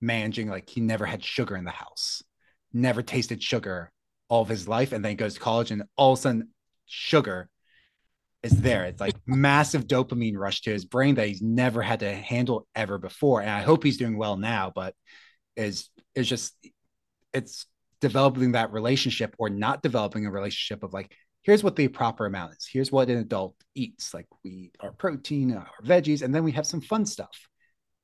managing 0.00 0.48
like 0.48 0.68
he 0.68 0.80
never 0.80 1.06
had 1.06 1.24
sugar 1.24 1.56
in 1.56 1.64
the 1.64 1.70
house, 1.70 2.22
never 2.72 3.02
tasted 3.02 3.42
sugar 3.42 3.90
all 4.28 4.42
of 4.42 4.48
his 4.48 4.68
life, 4.68 4.92
and 4.92 5.04
then 5.04 5.10
he 5.10 5.16
goes 5.16 5.34
to 5.34 5.40
college 5.40 5.70
and 5.70 5.82
all 5.96 6.12
of 6.12 6.18
a 6.18 6.22
sudden 6.22 6.48
sugar 6.86 7.48
is 8.42 8.60
there. 8.60 8.84
It's 8.84 9.00
like 9.00 9.16
massive 9.26 9.86
dopamine 9.86 10.36
rush 10.36 10.62
to 10.62 10.70
his 10.70 10.84
brain 10.84 11.16
that 11.16 11.28
he's 11.28 11.42
never 11.42 11.82
had 11.82 12.00
to 12.00 12.12
handle 12.12 12.66
ever 12.74 12.98
before. 12.98 13.40
And 13.42 13.50
I 13.50 13.62
hope 13.62 13.84
he's 13.84 13.98
doing 13.98 14.16
well 14.16 14.36
now, 14.36 14.72
but 14.74 14.94
is 15.56 15.88
is 16.14 16.28
just 16.28 16.54
it's 17.32 17.66
developing 18.00 18.52
that 18.52 18.72
relationship 18.72 19.34
or 19.38 19.50
not 19.50 19.82
developing 19.82 20.26
a 20.26 20.30
relationship 20.30 20.82
of 20.82 20.92
like 20.92 21.14
here's 21.42 21.62
what 21.62 21.76
the 21.76 21.88
proper 21.88 22.24
amount 22.24 22.52
is 22.52 22.66
here's 22.70 22.90
what 22.90 23.10
an 23.10 23.18
adult 23.18 23.54
eats 23.74 24.14
like 24.14 24.26
we 24.42 24.70
our 24.80 24.92
protein 24.92 25.52
uh, 25.52 25.58
our 25.58 25.84
veggies 25.84 26.22
and 26.22 26.34
then 26.34 26.42
we 26.42 26.52
have 26.52 26.66
some 26.66 26.80
fun 26.80 27.04
stuff 27.04 27.48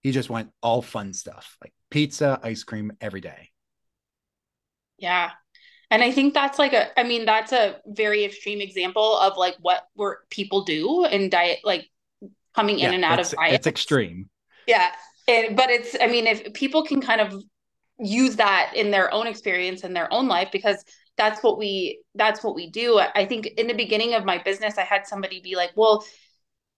he 0.03 0.13
just 0.13 0.31
went 0.31 0.51
all 0.63 0.83
fun 0.83 1.13
stuff 1.13 1.57
like 1.63 1.73
pizza, 1.91 2.39
ice 2.43 2.63
cream 2.63 2.93
every 3.01 3.21
day. 3.21 3.51
Yeah. 4.99 5.31
And 5.91 6.03
I 6.03 6.11
think 6.11 6.35
that's 6.35 6.59
like 6.59 6.73
a, 6.73 6.99
I 6.99 7.05
mean, 7.05 7.27
that's 7.27 7.53
a 7.53 7.77
very 7.87 8.25
extreme 8.25 8.61
example 8.61 9.17
of 9.19 9.37
like 9.37 9.55
what 9.61 9.87
were 9.95 10.25
people 10.31 10.63
do 10.65 11.05
in 11.05 11.31
diet, 11.31 11.61
like 11.63 11.89
coming 12.55 12.81
in 12.81 12.91
yeah, 12.91 12.97
and 12.97 13.05
out 13.05 13.21
of 13.21 13.31
diet. 13.31 13.55
It's 13.55 13.67
extreme. 13.67 14.29
Yeah. 14.67 14.91
And, 15.29 15.57
but 15.57 15.71
it's, 15.71 15.97
I 16.01 16.09
mean, 16.09 16.27
if 16.27 16.53
people 16.55 16.83
can 16.83 17.01
kind 17.01 17.21
of 17.21 17.41
use 18.01 18.37
that 18.37 18.73
in 18.75 18.91
their 18.91 19.13
own 19.15 19.27
experience 19.27 19.85
in 19.85 19.93
their 19.93 20.13
own 20.13 20.27
life, 20.27 20.49
because 20.53 20.85
that's 21.17 21.43
what 21.43 21.57
we, 21.57 22.01
that's 22.15 22.43
what 22.43 22.57
we 22.57 22.69
do. 22.69 22.99
I 22.99 23.25
think 23.25 23.47
in 23.47 23.69
the 23.69 23.75
beginning 23.75 24.15
of 24.15 24.25
my 24.25 24.39
business, 24.39 24.79
I 24.79 24.83
had 24.83 25.07
somebody 25.07 25.41
be 25.41 25.55
like, 25.55 25.71
well, 25.77 26.05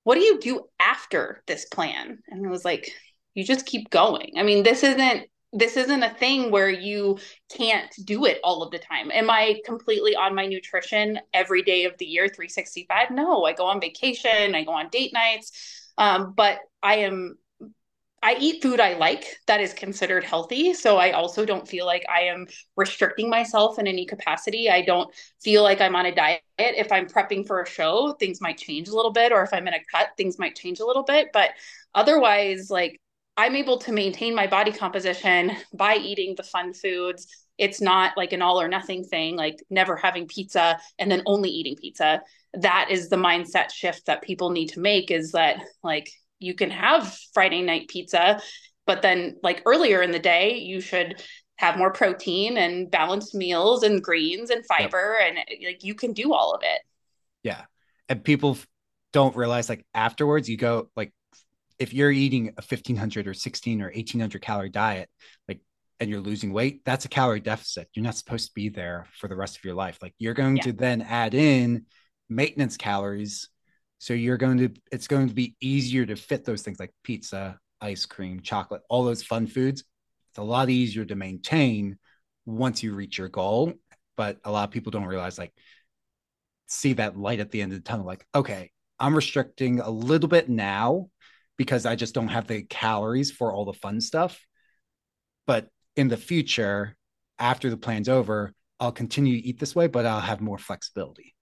what 0.04 0.14
do 0.14 0.20
you 0.20 0.38
do 0.38 0.64
after 0.78 1.42
this 1.46 1.64
plan? 1.64 2.18
And 2.28 2.46
I 2.46 2.50
was 2.50 2.64
like, 2.64 2.92
you 3.34 3.42
just 3.42 3.66
keep 3.66 3.90
going. 3.90 4.32
I 4.36 4.42
mean, 4.42 4.62
this 4.64 4.82
isn't 4.82 5.24
this 5.53 5.76
isn't 5.76 6.03
a 6.03 6.14
thing 6.14 6.51
where 6.51 6.70
you 6.70 7.18
can't 7.57 7.94
do 8.05 8.26
it 8.26 8.38
all 8.44 8.62
of 8.62 8.70
the 8.70 8.78
time. 8.78 9.11
Am 9.11 9.30
I 9.30 9.61
completely 9.64 10.14
on 10.14 10.34
my 10.34 10.46
nutrition 10.46 11.18
every 11.32 11.62
day 11.62 11.84
of 11.84 11.96
the 11.99 12.05
year, 12.05 12.28
365? 12.28 13.11
No, 13.11 13.44
I 13.44 13.55
go 13.55 13.66
on 13.66 13.80
vacation, 13.80 14.55
I 14.55 14.64
go 14.64 14.72
on 14.72 14.88
date 14.90 15.12
nights. 15.12 15.53
Um, 15.96 16.34
but 16.36 16.61
I 16.82 16.96
am 16.96 17.38
I 18.20 18.36
eat 18.40 18.62
food 18.62 18.80
I 18.80 18.94
like 18.94 19.24
that 19.46 19.61
is 19.61 19.72
considered 19.72 20.24
healthy. 20.24 20.74
So 20.74 20.96
I 20.96 21.12
also 21.12 21.44
don't 21.44 21.68
feel 21.68 21.86
like 21.86 22.05
I 22.09 22.22
am 22.22 22.49
restricting 22.76 23.30
myself 23.30 23.78
in 23.78 23.86
any 23.86 24.07
capacity. 24.07 24.68
I 24.68 24.82
don't 24.82 25.14
feel 25.40 25.62
like 25.62 25.80
I'm 25.80 25.94
on 25.94 26.07
a 26.07 26.14
diet. 26.14 26.42
If 26.59 26.90
I'm 26.90 27.07
prepping 27.07 27.46
for 27.46 27.62
a 27.62 27.68
show, 27.68 28.14
things 28.18 28.40
might 28.40 28.59
change 28.59 28.88
a 28.88 28.94
little 28.94 29.12
bit, 29.12 29.30
or 29.30 29.42
if 29.42 29.55
I'm 29.55 29.68
in 29.68 29.74
a 29.74 29.84
cut, 29.92 30.09
things 30.16 30.36
might 30.38 30.57
change 30.57 30.80
a 30.80 30.86
little 30.86 31.05
bit. 31.05 31.28
But 31.32 31.51
otherwise, 31.94 32.70
like 32.70 33.01
I'm 33.39 33.55
able 33.55 33.78
to 33.78 33.93
maintain 33.93 34.34
my 34.34 34.49
body 34.49 34.72
composition 34.72 35.53
by 35.72 35.95
eating 35.95 36.34
the 36.36 36.43
fun 36.43 36.74
foods. 36.74 37.28
It's 37.57 37.80
not 37.80 38.16
like 38.16 38.32
an 38.32 38.43
all 38.43 38.61
or 38.61 38.66
nothing 38.66 39.05
thing, 39.05 39.36
like 39.36 39.62
never 39.70 39.95
having 39.95 40.26
pizza 40.26 40.80
and 40.99 41.09
then 41.09 41.22
only 41.24 41.49
eating 41.49 41.76
pizza. 41.76 42.20
That 42.55 42.89
is 42.91 43.09
the 43.09 43.16
mindset 43.16 43.70
shift 43.70 44.07
that 44.07 44.22
people 44.22 44.51
need 44.51 44.70
to 44.70 44.80
make 44.80 45.12
is 45.12 45.30
that 45.32 45.62
like 45.84 46.11
you 46.41 46.55
can 46.55 46.70
have 46.70 47.16
Friday 47.32 47.62
night 47.62 47.86
pizza, 47.86 48.41
but 48.86 49.03
then 49.03 49.36
like 49.41 49.62
earlier 49.66 50.03
in 50.03 50.11
the 50.11 50.18
day, 50.18 50.59
you 50.59 50.80
should 50.80 51.22
have 51.59 51.78
more 51.78 51.93
protein 51.93 52.59
and 52.59 52.91
balanced 52.91 53.36
meals 53.36 53.84
and 53.84 54.03
greens 54.03 54.51
and 54.51 54.66
fiber 54.66 55.16
yep. 55.20 55.28
and 55.28 55.64
like 55.64 55.84
you 55.84 55.95
can 55.95 56.12
do 56.12 56.34
all 56.34 56.55
of 56.55 56.62
it. 56.64 56.80
Yeah. 57.45 57.62
And 58.09 58.24
people 58.24 58.59
don't 59.12 59.36
realize 59.36 59.68
like 59.68 59.86
afterwards 59.95 60.49
you 60.49 60.57
go 60.57 60.91
like 60.97 61.12
if 61.79 61.93
you're 61.93 62.11
eating 62.11 62.49
a 62.49 62.62
1500 62.62 63.26
or 63.26 63.35
16 63.35 63.81
or 63.81 63.87
1800 63.87 64.43
calorie 64.43 64.68
diet 64.68 65.09
like 65.47 65.61
and 66.01 66.09
you're 66.09 66.20
losing 66.20 66.53
weight 66.53 66.85
that's 66.85 67.05
a 67.05 67.09
calorie 67.09 67.41
deficit. 67.41 67.89
You're 67.95 68.05
not 68.05 68.14
supposed 68.14 68.49
to 68.49 68.55
be 68.55 68.68
there 68.68 69.07
for 69.18 69.29
the 69.29 69.37
rest 69.37 69.57
of 69.57 69.64
your 69.64 69.74
life. 69.74 69.99
Like 70.01 70.14
you're 70.18 70.35
going 70.35 70.57
yeah. 70.57 70.64
to 70.64 70.72
then 70.72 71.03
add 71.03 71.35
in 71.35 71.87
maintenance 72.29 72.76
calories. 72.76 73.49
So 73.99 74.14
you're 74.14 74.37
going 74.37 74.59
to 74.59 74.70
it's 74.93 75.09
going 75.09 75.29
to 75.29 75.35
be 75.35 75.57
easier 75.61 76.07
to 76.07 76.16
fit 76.16 76.45
those 76.45 76.62
things 76.62 76.79
like 76.79 76.93
pizza 77.03 77.59
ice 77.81 78.07
cream 78.07 78.41
chocolate 78.41 78.83
all 78.89 79.05
those 79.05 79.22
fun 79.22 79.47
foods. 79.47 79.85
It's 80.31 80.39
a 80.39 80.43
lot 80.43 80.70
easier 80.70 81.05
to 81.05 81.16
maintain 81.16 81.99
once 82.47 82.83
you 82.83 82.95
reach 82.95 83.18
your 83.18 83.29
goal. 83.29 83.72
But 84.16 84.39
a 84.45 84.51
lot 84.51 84.64
of 84.64 84.70
people 84.70 84.91
don't 84.91 85.05
realize 85.05 85.39
like 85.39 85.53
see 86.68 86.93
that 86.95 87.18
light 87.18 87.41
at 87.41 87.51
the 87.51 87.62
end 87.62 87.72
of 87.72 87.79
the 87.79 87.83
tunnel 87.83 88.07
like 88.07 88.26
okay 88.35 88.70
i'm 89.01 89.14
restricting 89.14 89.81
a 89.81 89.91
little 89.91 90.29
bit 90.29 90.49
now 90.49 91.09
because 91.59 91.84
i 91.84 91.94
just 91.94 92.14
don't 92.14 92.28
have 92.28 92.46
the 92.46 92.62
calories 92.62 93.30
for 93.30 93.52
all 93.52 93.66
the 93.66 93.74
fun 93.74 94.00
stuff. 94.00 94.40
But 95.46 95.68
in 95.96 96.09
the 96.09 96.16
future 96.16 96.96
after 97.38 97.68
the 97.68 97.76
plan's 97.76 98.09
over 98.09 98.54
i'll 98.80 98.92
continue 98.92 99.40
to 99.40 99.46
eat 99.46 99.59
this 99.59 99.74
way 99.74 99.86
but 99.88 100.06
i'll 100.06 100.20
have 100.20 100.40
more 100.40 100.59
flexibility. 100.59 101.34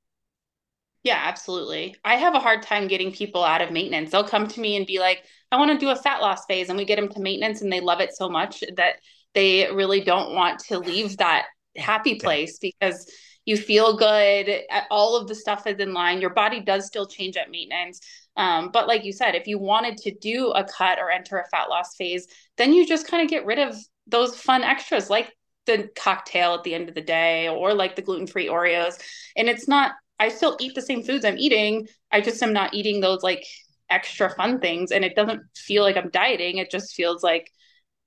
Yeah 1.04 1.22
absolutely. 1.22 1.94
I 2.04 2.16
have 2.16 2.34
a 2.34 2.40
hard 2.40 2.62
time 2.62 2.88
getting 2.88 3.12
people 3.12 3.44
out 3.44 3.62
of 3.62 3.70
maintenance. 3.70 4.10
They'll 4.10 4.24
come 4.24 4.48
to 4.48 4.60
me 4.60 4.76
and 4.76 4.86
be 4.86 4.98
like 4.98 5.22
i 5.52 5.56
want 5.56 5.70
to 5.70 5.78
do 5.78 5.90
a 5.90 5.96
fat 5.96 6.20
loss 6.20 6.44
phase 6.46 6.68
and 6.68 6.78
we 6.78 6.84
get 6.84 6.96
them 6.96 7.08
to 7.10 7.20
maintenance 7.20 7.62
and 7.62 7.72
they 7.72 7.80
love 7.80 8.00
it 8.00 8.16
so 8.16 8.28
much 8.28 8.64
that 8.76 8.96
they 9.34 9.70
really 9.70 10.00
don't 10.00 10.34
want 10.34 10.58
to 10.60 10.78
leave 10.78 11.18
that 11.18 11.46
happy 11.76 12.14
place 12.14 12.58
because 12.58 13.08
you 13.44 13.56
feel 13.56 13.96
good. 13.96 14.62
All 14.90 15.16
of 15.16 15.28
the 15.28 15.34
stuff 15.34 15.66
is 15.66 15.78
in 15.78 15.94
line. 15.94 16.20
Your 16.20 16.34
body 16.34 16.60
does 16.60 16.86
still 16.86 17.06
change 17.06 17.36
at 17.36 17.50
maintenance 17.50 18.00
um, 18.36 18.70
but 18.72 18.86
like 18.86 19.04
you 19.04 19.12
said 19.12 19.34
if 19.34 19.46
you 19.46 19.58
wanted 19.58 19.96
to 19.96 20.14
do 20.14 20.50
a 20.50 20.64
cut 20.64 20.98
or 20.98 21.10
enter 21.10 21.38
a 21.38 21.48
fat 21.48 21.68
loss 21.68 21.96
phase 21.96 22.26
then 22.56 22.72
you 22.72 22.86
just 22.86 23.08
kind 23.08 23.22
of 23.22 23.28
get 23.28 23.46
rid 23.46 23.58
of 23.58 23.76
those 24.06 24.36
fun 24.36 24.62
extras 24.62 25.10
like 25.10 25.32
the 25.66 25.88
cocktail 25.96 26.54
at 26.54 26.62
the 26.62 26.74
end 26.74 26.88
of 26.88 26.94
the 26.94 27.00
day 27.00 27.48
or 27.48 27.74
like 27.74 27.96
the 27.96 28.02
gluten-free 28.02 28.48
oreos. 28.48 29.00
And 29.36 29.48
it's 29.48 29.68
not 29.68 29.92
i 30.18 30.28
still 30.30 30.56
eat 30.60 30.74
the 30.74 30.80
same 30.80 31.02
foods 31.02 31.26
i'm 31.26 31.36
eating 31.36 31.86
i 32.10 32.22
just 32.22 32.42
am 32.42 32.54
not 32.54 32.72
eating 32.72 33.00
those 33.00 33.22
like 33.22 33.44
extra 33.90 34.30
fun 34.30 34.60
things. 34.60 34.90
And 34.90 35.04
it 35.04 35.14
doesn't 35.14 35.42
feel 35.56 35.82
like 35.82 35.96
i'm 35.96 36.10
dieting 36.10 36.58
it 36.58 36.70
just 36.70 36.94
feels 36.94 37.22
like 37.22 37.50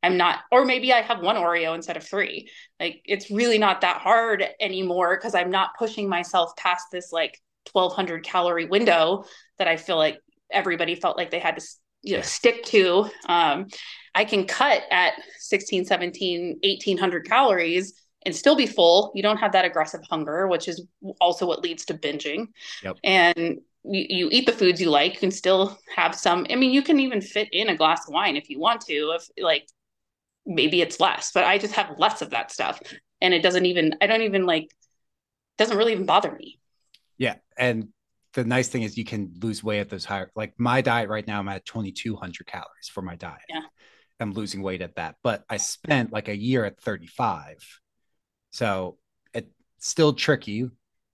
I'm 0.01 0.15
not, 0.15 0.39
or 0.49 0.63
maybe 0.63 0.93
I 0.93 1.01
have 1.01 1.21
one 1.21 1.35
Oreo 1.35 1.75
instead 1.75 1.97
of 1.97 2.05
three. 2.05 2.49
Like 2.79 3.01
it's 3.03 3.29
really 3.29 3.57
not 3.57 3.81
that 3.81 3.97
hard 3.97 4.45
anymore 4.61 5.17
because 5.17 5.35
I'm 5.35 5.51
not 5.51 5.71
pushing 5.77 6.07
myself 6.07 6.55
past 6.55 6.85
this 6.89 7.11
like 7.11 7.37
1200 7.73 8.23
calorie 8.23 8.65
window 8.65 9.25
that 9.59 9.67
I 9.67 9.77
feel 9.77 9.97
like 9.97 10.19
everybody 10.51 10.95
felt 10.95 11.17
like 11.17 11.29
they 11.29 11.39
had 11.39 11.59
to 11.59 11.65
you 12.01 12.17
know 12.17 12.21
stick 12.21 12.63
to. 12.65 13.09
Um, 13.27 13.67
I 14.15 14.25
can 14.25 14.45
cut 14.45 14.81
at 14.91 15.13
16, 15.37 15.85
17, 15.85 16.59
1800 16.63 17.25
calories 17.25 17.93
and 18.25 18.35
still 18.35 18.55
be 18.55 18.65
full. 18.65 19.11
You 19.15 19.23
don't 19.23 19.37
have 19.37 19.51
that 19.53 19.65
aggressive 19.65 20.01
hunger, 20.09 20.47
which 20.47 20.67
is 20.67 20.85
also 21.21 21.45
what 21.45 21.61
leads 21.61 21.85
to 21.85 21.93
binging. 21.93 22.47
Yep. 22.83 22.97
And 23.03 23.59
you, 23.83 24.05
you, 24.09 24.29
eat 24.31 24.45
the 24.45 24.51
foods 24.51 24.81
you 24.81 24.89
like. 24.89 25.13
You 25.13 25.19
can 25.19 25.31
still 25.31 25.77
have 25.95 26.13
some. 26.15 26.45
I 26.49 26.55
mean, 26.55 26.71
you 26.71 26.81
can 26.81 26.99
even 26.99 27.21
fit 27.21 27.47
in 27.53 27.69
a 27.69 27.77
glass 27.77 28.07
of 28.07 28.13
wine 28.13 28.35
if 28.35 28.49
you 28.49 28.59
want 28.59 28.81
to. 28.81 29.15
If 29.15 29.29
like 29.41 29.69
maybe 30.45 30.81
it's 30.81 30.99
less, 30.99 31.31
but 31.31 31.43
I 31.43 31.57
just 31.57 31.75
have 31.75 31.97
less 31.97 32.21
of 32.21 32.31
that 32.31 32.51
stuff. 32.51 32.81
And 33.21 33.33
it 33.33 33.41
doesn't 33.41 33.65
even, 33.65 33.95
I 34.01 34.07
don't 34.07 34.23
even 34.23 34.45
like, 34.45 34.69
doesn't 35.57 35.77
really 35.77 35.91
even 35.91 36.05
bother 36.05 36.31
me. 36.31 36.59
Yeah. 37.17 37.35
And 37.57 37.89
the 38.33 38.43
nice 38.43 38.67
thing 38.67 38.83
is 38.83 38.97
you 38.97 39.05
can 39.05 39.33
lose 39.41 39.63
weight 39.63 39.79
at 39.79 39.89
those 39.89 40.05
higher, 40.05 40.31
like 40.35 40.53
my 40.57 40.81
diet 40.81 41.09
right 41.09 41.25
now, 41.25 41.39
I'm 41.39 41.47
at 41.47 41.65
2,200 41.65 42.45
calories 42.45 42.89
for 42.91 43.01
my 43.01 43.15
diet. 43.15 43.41
Yeah. 43.49 43.61
I'm 44.19 44.33
losing 44.33 44.61
weight 44.61 44.81
at 44.81 44.95
that, 44.95 45.15
but 45.23 45.45
I 45.49 45.57
spent 45.57 46.11
like 46.11 46.27
a 46.27 46.35
year 46.35 46.65
at 46.65 46.79
35. 46.81 47.55
So 48.51 48.97
it's 49.33 49.49
still 49.79 50.13
tricky. 50.13 50.69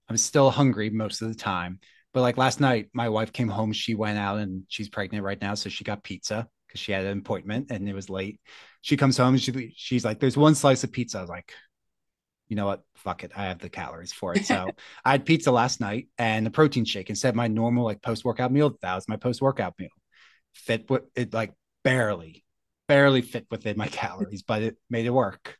I'm 0.08 0.16
still 0.16 0.50
hungry 0.50 0.90
most 0.90 1.22
of 1.22 1.28
the 1.28 1.34
time. 1.34 1.78
But 2.12 2.22
like 2.22 2.36
last 2.36 2.60
night, 2.60 2.88
my 2.92 3.08
wife 3.08 3.32
came 3.32 3.48
home. 3.48 3.72
She 3.72 3.94
went 3.94 4.18
out 4.18 4.38
and 4.38 4.64
she's 4.68 4.88
pregnant 4.88 5.22
right 5.22 5.40
now. 5.40 5.54
So 5.54 5.68
she 5.68 5.84
got 5.84 6.02
pizza 6.02 6.48
because 6.66 6.80
she 6.80 6.92
had 6.92 7.04
an 7.04 7.18
appointment 7.18 7.70
and 7.70 7.88
it 7.88 7.94
was 7.94 8.10
late. 8.10 8.40
She 8.80 8.96
comes 8.96 9.16
home 9.16 9.34
and 9.34 9.42
she, 9.42 9.72
she's 9.76 10.04
like, 10.04 10.18
There's 10.18 10.36
one 10.36 10.54
slice 10.54 10.82
of 10.82 10.92
pizza. 10.92 11.18
I 11.18 11.20
was 11.20 11.30
like, 11.30 11.52
You 12.48 12.56
know 12.56 12.66
what? 12.66 12.82
Fuck 12.94 13.24
it. 13.24 13.32
I 13.36 13.44
have 13.46 13.58
the 13.58 13.68
calories 13.68 14.12
for 14.12 14.34
it. 14.34 14.46
So 14.46 14.70
I 15.04 15.12
had 15.12 15.24
pizza 15.24 15.50
last 15.50 15.80
night 15.80 16.08
and 16.18 16.46
a 16.46 16.50
protein 16.50 16.84
shake 16.84 17.10
instead 17.10 17.30
of 17.30 17.34
my 17.34 17.48
normal 17.48 17.84
like 17.84 18.02
post 18.02 18.24
workout 18.24 18.52
meal. 18.52 18.76
That 18.82 18.94
was 18.94 19.08
my 19.08 19.16
post 19.16 19.42
workout 19.42 19.74
meal. 19.78 19.90
Fit 20.54 20.88
with 20.88 21.02
it, 21.14 21.34
like 21.34 21.52
barely, 21.82 22.44
barely 22.88 23.22
fit 23.22 23.46
within 23.50 23.76
my 23.76 23.88
calories, 23.88 24.42
but 24.42 24.62
it 24.62 24.76
made 24.88 25.06
it 25.06 25.10
work. 25.10 25.56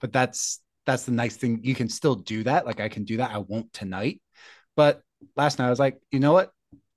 But 0.00 0.12
that's 0.12 0.60
that's 0.86 1.04
the 1.04 1.12
nice 1.12 1.36
thing. 1.36 1.60
You 1.62 1.74
can 1.74 1.88
still 1.88 2.14
do 2.14 2.42
that. 2.44 2.66
Like 2.66 2.80
I 2.80 2.88
can 2.88 3.04
do 3.04 3.18
that. 3.18 3.30
I 3.30 3.38
won't 3.38 3.72
tonight. 3.72 4.20
But 4.76 5.02
last 5.36 5.58
night 5.58 5.66
I 5.66 5.70
was 5.70 5.78
like, 5.78 5.98
you 6.10 6.20
know 6.20 6.32
what? 6.32 6.50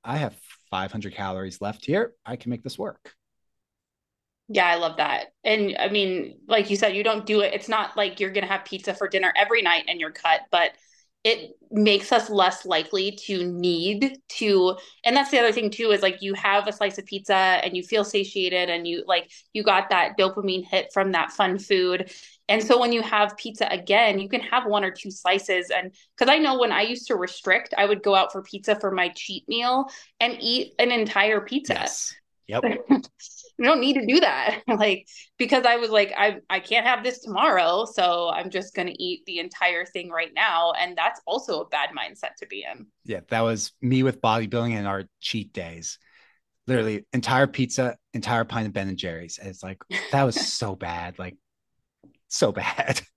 I 0.04 0.18
have 0.18 0.36
500 0.72 1.14
calories 1.14 1.62
left 1.62 1.86
here. 1.86 2.14
I 2.26 2.36
can 2.36 2.50
make 2.50 2.64
this 2.64 2.78
work. 2.78 3.14
Yeah, 4.50 4.66
I 4.66 4.76
love 4.76 4.98
that. 4.98 5.34
And 5.44 5.76
I 5.78 5.90
mean, 5.90 6.40
like 6.48 6.70
you 6.70 6.78
said, 6.78 6.96
you 6.96 7.04
don't 7.04 7.26
do 7.26 7.42
it. 7.42 7.54
It's 7.54 7.68
not 7.68 7.98
like 7.98 8.20
you're 8.20 8.32
going 8.32 8.46
to 8.46 8.52
have 8.52 8.64
pizza 8.64 8.94
for 8.94 9.08
dinner 9.08 9.34
every 9.36 9.62
night 9.62 9.84
and 9.88 10.00
you're 10.00 10.12
cut, 10.12 10.42
but 10.52 10.72
it 11.28 11.58
makes 11.72 12.14
us 12.14 12.30
less 12.30 12.66
likely 12.66 13.12
to 13.12 13.46
need 13.52 14.18
to 14.30 14.78
and 15.04 15.14
that's 15.14 15.30
the 15.30 15.38
other 15.38 15.52
thing 15.52 15.70
too 15.70 15.92
is 15.92 16.02
like 16.02 16.22
you 16.22 16.34
have 16.34 16.68
a 16.68 16.72
slice 16.72 16.98
of 16.98 17.06
pizza 17.06 17.34
and 17.36 17.76
you 17.76 17.84
feel 17.84 18.06
satiated 18.06 18.70
and 18.70 18.88
you 18.88 19.04
like 19.08 19.30
you 19.52 19.62
got 19.62 19.90
that 19.90 20.18
dopamine 20.18 20.64
hit 20.64 20.88
from 20.94 21.12
that 21.12 21.32
fun 21.32 21.60
food 21.60 22.10
and 22.48 22.64
so 22.64 22.80
when 22.80 22.94
you 22.94 23.02
have 23.02 23.36
pizza 23.36 23.68
again 23.70 24.20
you 24.20 24.30
can 24.30 24.40
have 24.40 24.66
one 24.68 24.86
or 24.86 24.92
two 24.92 25.12
slices 25.12 25.70
and 25.70 25.92
because 26.16 26.32
i 26.34 26.38
know 26.38 26.58
when 26.58 26.72
i 26.72 26.82
used 26.82 27.08
to 27.08 27.16
restrict 27.16 27.74
i 27.78 27.86
would 27.86 28.02
go 28.02 28.16
out 28.16 28.32
for 28.32 28.42
pizza 28.42 28.80
for 28.80 28.92
my 28.92 29.10
cheat 29.10 29.44
meal 29.50 29.90
and 30.22 30.38
eat 30.40 30.74
an 30.80 30.92
entire 30.92 31.42
pizza 31.42 31.74
yes. 31.74 32.16
yep 32.48 32.64
you 33.58 33.66
don't 33.66 33.80
need 33.80 33.94
to 33.94 34.06
do 34.06 34.20
that. 34.20 34.62
Like 34.78 35.08
because 35.40 35.66
i 35.66 35.76
was 35.78 35.90
like 35.90 36.14
i 36.16 36.38
i 36.50 36.60
can't 36.60 36.86
have 36.86 37.04
this 37.04 37.20
tomorrow 37.20 37.86
so 37.86 38.30
i'm 38.30 38.52
just 38.52 38.76
going 38.76 38.88
to 38.88 39.04
eat 39.04 39.26
the 39.26 39.40
entire 39.40 39.86
thing 39.86 40.10
right 40.10 40.32
now. 40.36 40.74
And 40.74 40.96
that's 40.96 41.20
also 41.26 41.62
a 41.62 41.68
bad 41.68 41.90
mindset 41.98 42.36
to 42.40 42.46
be 42.46 42.64
in. 42.72 42.86
Yeah 43.04 43.22
that 43.30 43.42
was 43.42 43.72
me 43.82 44.04
with 44.04 44.22
bodybuilding 44.22 44.74
and 44.74 44.88
our 44.88 45.06
cheat 45.20 45.52
days. 45.52 45.98
Literally 46.68 47.06
entire 47.14 47.48
pizza 47.48 47.98
entire 48.14 48.46
pint 48.46 48.68
of 48.68 48.74
ben 48.74 48.88
and 48.88 48.98
jerry's. 48.98 49.40
And 49.40 49.50
it's 49.50 49.64
like 49.64 49.82
that 50.12 50.24
was 50.24 50.36
so 50.54 50.76
bad 50.76 51.18
like 51.18 51.36
so 52.28 52.52
bad. 52.52 53.02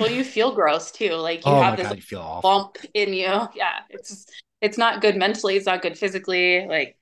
Well 0.00 0.10
you 0.10 0.24
feel 0.24 0.54
gross 0.54 0.90
too. 0.90 1.12
Like 1.12 1.44
you 1.44 1.52
oh 1.52 1.60
have 1.60 1.76
this 1.76 1.86
God, 1.86 2.02
you 2.10 2.40
bump 2.42 2.78
in 2.94 3.12
you. 3.12 3.48
Yeah 3.54 3.80
it's 3.90 4.26
it's 4.60 4.78
not 4.78 5.00
good 5.02 5.16
mentally 5.16 5.56
it's 5.56 5.66
not 5.66 5.82
good 5.82 5.96
physically 5.96 6.66
like 6.66 6.96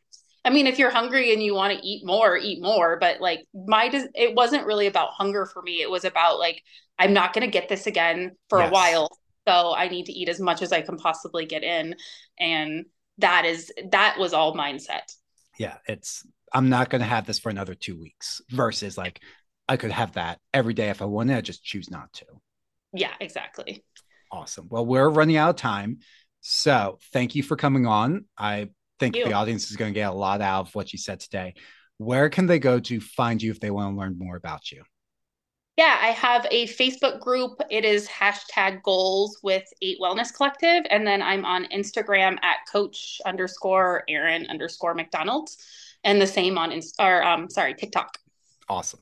I 0.49 0.51
mean, 0.51 0.67
if 0.67 0.79
you're 0.79 0.91
hungry 0.91 1.35
and 1.35 1.43
you 1.43 1.55
want 1.55 1.79
to 1.79 1.87
eat 1.87 2.07
more, 2.07 2.35
eat 2.35 2.63
more. 2.63 2.99
But 2.99 3.21
like 3.21 3.45
my, 3.53 3.91
it 4.15 4.35
wasn't 4.35 4.65
really 4.65 4.87
about 4.87 5.11
hunger 5.11 5.45
for 5.45 5.61
me. 5.61 5.83
It 5.83 5.91
was 5.91 6.07
about 6.07 6.39
like, 6.39 6.63
I'm 6.99 7.13
not 7.13 7.35
going 7.35 7.47
to 7.47 7.51
get 7.51 7.69
this 7.69 7.87
again 7.87 8.35
for 8.49 8.59
yes. 8.59 8.71
a 8.71 8.73
while. 8.73 9.19
So 9.47 9.75
I 9.75 9.89
need 9.89 10.07
to 10.07 10.13
eat 10.13 10.31
as 10.31 10.41
much 10.41 10.63
as 10.63 10.73
I 10.73 10.81
can 10.81 10.97
possibly 10.97 11.45
get 11.45 11.65
in. 11.65 11.97
And 12.39 12.87
that 13.19 13.45
is, 13.45 13.71
that 13.91 14.17
was 14.19 14.33
all 14.33 14.57
mindset. 14.57 15.03
Yeah. 15.59 15.77
It's, 15.87 16.27
I'm 16.51 16.71
not 16.71 16.89
going 16.89 17.03
to 17.03 17.07
have 17.07 17.27
this 17.27 17.39
for 17.39 17.51
another 17.51 17.75
two 17.75 18.01
weeks 18.01 18.41
versus 18.49 18.97
like, 18.97 19.21
I 19.69 19.77
could 19.77 19.91
have 19.91 20.15
that 20.15 20.39
every 20.55 20.73
day 20.73 20.89
if 20.89 21.03
I 21.03 21.05
wanted. 21.05 21.37
I 21.37 21.43
just 21.43 21.63
choose 21.63 21.91
not 21.91 22.11
to. 22.15 22.25
Yeah, 22.95 23.13
exactly. 23.21 23.85
Awesome. 24.33 24.67
Well, 24.71 24.87
we're 24.87 25.11
running 25.11 25.37
out 25.37 25.51
of 25.51 25.57
time. 25.57 25.99
So 26.41 26.99
thank 27.13 27.35
you 27.35 27.43
for 27.43 27.55
coming 27.55 27.87
on. 27.87 28.25
I 28.39 28.71
think 28.99 29.15
the 29.15 29.33
audience 29.33 29.71
is 29.71 29.77
going 29.77 29.93
to 29.93 29.99
get 29.99 30.11
a 30.11 30.15
lot 30.15 30.41
out 30.41 30.69
of 30.69 30.75
what 30.75 30.93
you 30.93 30.99
said 30.99 31.21
today. 31.21 31.55
Where 31.99 32.29
can 32.29 32.47
they 32.47 32.59
go 32.59 32.79
to 32.81 33.01
find 33.01 33.43
you 33.43 33.51
if 33.51 33.61
they 33.61 33.71
want 33.71 33.95
to 33.95 33.99
learn 33.99 34.19
more 34.19 34.37
about 34.37 34.71
you? 34.71 34.83
Yeah, 35.77 35.97
I 36.01 36.09
have 36.09 36.45
a 36.51 36.67
Facebook 36.67 37.21
group. 37.21 37.61
It 37.71 37.85
is 37.85 38.09
hashtag 38.09 38.83
goals 38.83 39.39
with 39.45 39.63
eight 39.81 39.99
wellness 40.03 40.35
collective. 40.35 40.85
And 40.91 41.07
then 41.07 41.23
I'm 41.23 41.45
on 41.45 41.67
Instagram 41.67 42.37
at 42.43 42.57
coach 42.71 43.21
underscore 43.25 44.03
Erin 44.09 44.47
underscore 44.49 44.95
McDonald. 44.95 45.51
And 46.03 46.21
the 46.21 46.27
same 46.27 46.59
on, 46.59 46.73
or 46.99 47.23
um, 47.25 47.49
sorry, 47.49 47.75
TikTok. 47.75 48.19
Awesome. 48.69 49.01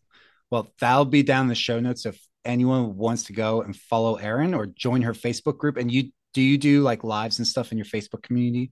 Well, 0.50 0.70
that'll 0.78 1.06
be 1.06 1.22
down 1.22 1.44
in 1.44 1.48
the 1.48 1.54
show 1.54 1.80
notes 1.80 2.04
if 2.04 2.20
anyone 2.44 2.96
wants 2.96 3.24
to 3.24 3.32
go 3.32 3.62
and 3.62 3.74
follow 3.74 4.16
Erin 4.16 4.52
or 4.52 4.66
join 4.66 5.02
her 5.02 5.14
Facebook 5.14 5.58
group. 5.58 5.78
And 5.78 5.90
you 5.90 6.12
do 6.34 6.42
you 6.42 6.58
do 6.58 6.82
like 6.82 7.02
lives 7.02 7.38
and 7.38 7.46
stuff 7.46 7.72
in 7.72 7.78
your 7.78 7.86
Facebook 7.86 8.22
community? 8.22 8.70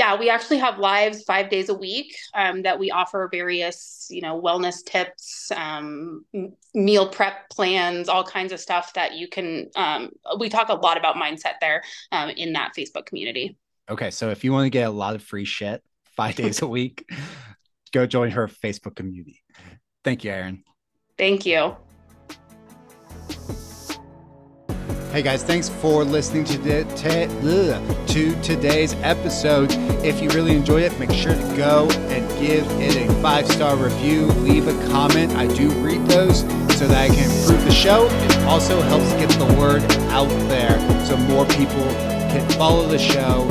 Yeah, 0.00 0.18
we 0.18 0.30
actually 0.30 0.56
have 0.56 0.78
lives 0.78 1.24
five 1.24 1.50
days 1.50 1.68
a 1.68 1.74
week 1.74 2.16
um, 2.32 2.62
that 2.62 2.78
we 2.78 2.90
offer 2.90 3.28
various, 3.30 4.06
you 4.08 4.22
know, 4.22 4.40
wellness 4.40 4.82
tips, 4.82 5.52
um, 5.54 6.24
meal 6.72 7.06
prep 7.06 7.50
plans, 7.50 8.08
all 8.08 8.24
kinds 8.24 8.50
of 8.50 8.60
stuff 8.60 8.94
that 8.94 9.12
you 9.12 9.28
can. 9.28 9.68
Um, 9.76 10.08
we 10.38 10.48
talk 10.48 10.70
a 10.70 10.74
lot 10.74 10.96
about 10.96 11.16
mindset 11.16 11.60
there 11.60 11.82
um, 12.12 12.30
in 12.30 12.54
that 12.54 12.72
Facebook 12.74 13.04
community. 13.04 13.58
Okay, 13.90 14.10
so 14.10 14.30
if 14.30 14.42
you 14.42 14.54
want 14.54 14.64
to 14.64 14.70
get 14.70 14.88
a 14.88 14.90
lot 14.90 15.14
of 15.16 15.22
free 15.22 15.44
shit 15.44 15.82
five 16.16 16.34
days 16.34 16.62
a 16.62 16.66
week, 16.66 17.06
go 17.92 18.06
join 18.06 18.30
her 18.30 18.48
Facebook 18.48 18.96
community. 18.96 19.42
Thank 20.02 20.24
you, 20.24 20.30
Erin. 20.30 20.64
Thank 21.18 21.44
you. 21.44 21.76
Hey 25.12 25.22
guys, 25.22 25.42
thanks 25.42 25.68
for 25.68 26.04
listening 26.04 26.44
to, 26.44 26.58
the, 26.58 26.84
to, 26.84 28.12
to 28.12 28.42
today's 28.42 28.94
episode. 29.02 29.72
If 30.04 30.22
you 30.22 30.28
really 30.30 30.54
enjoyed 30.54 30.84
it, 30.84 30.96
make 31.00 31.10
sure 31.10 31.34
to 31.34 31.56
go 31.56 31.90
and 32.10 32.28
give 32.40 32.64
it 32.80 32.96
a 32.96 33.12
five 33.20 33.48
star 33.48 33.76
review. 33.76 34.26
Leave 34.26 34.68
a 34.68 34.88
comment. 34.92 35.32
I 35.32 35.48
do 35.48 35.68
read 35.80 36.00
those 36.06 36.42
so 36.78 36.86
that 36.86 37.10
I 37.10 37.12
can 37.12 37.28
improve 37.28 37.64
the 37.64 37.72
show. 37.72 38.06
It 38.08 38.38
also 38.42 38.80
helps 38.82 39.10
get 39.14 39.30
the 39.30 39.52
word 39.58 39.82
out 40.12 40.28
there 40.48 40.78
so 41.04 41.16
more 41.16 41.44
people 41.46 41.82
can 42.30 42.48
follow 42.50 42.86
the 42.86 42.98
show 42.98 43.50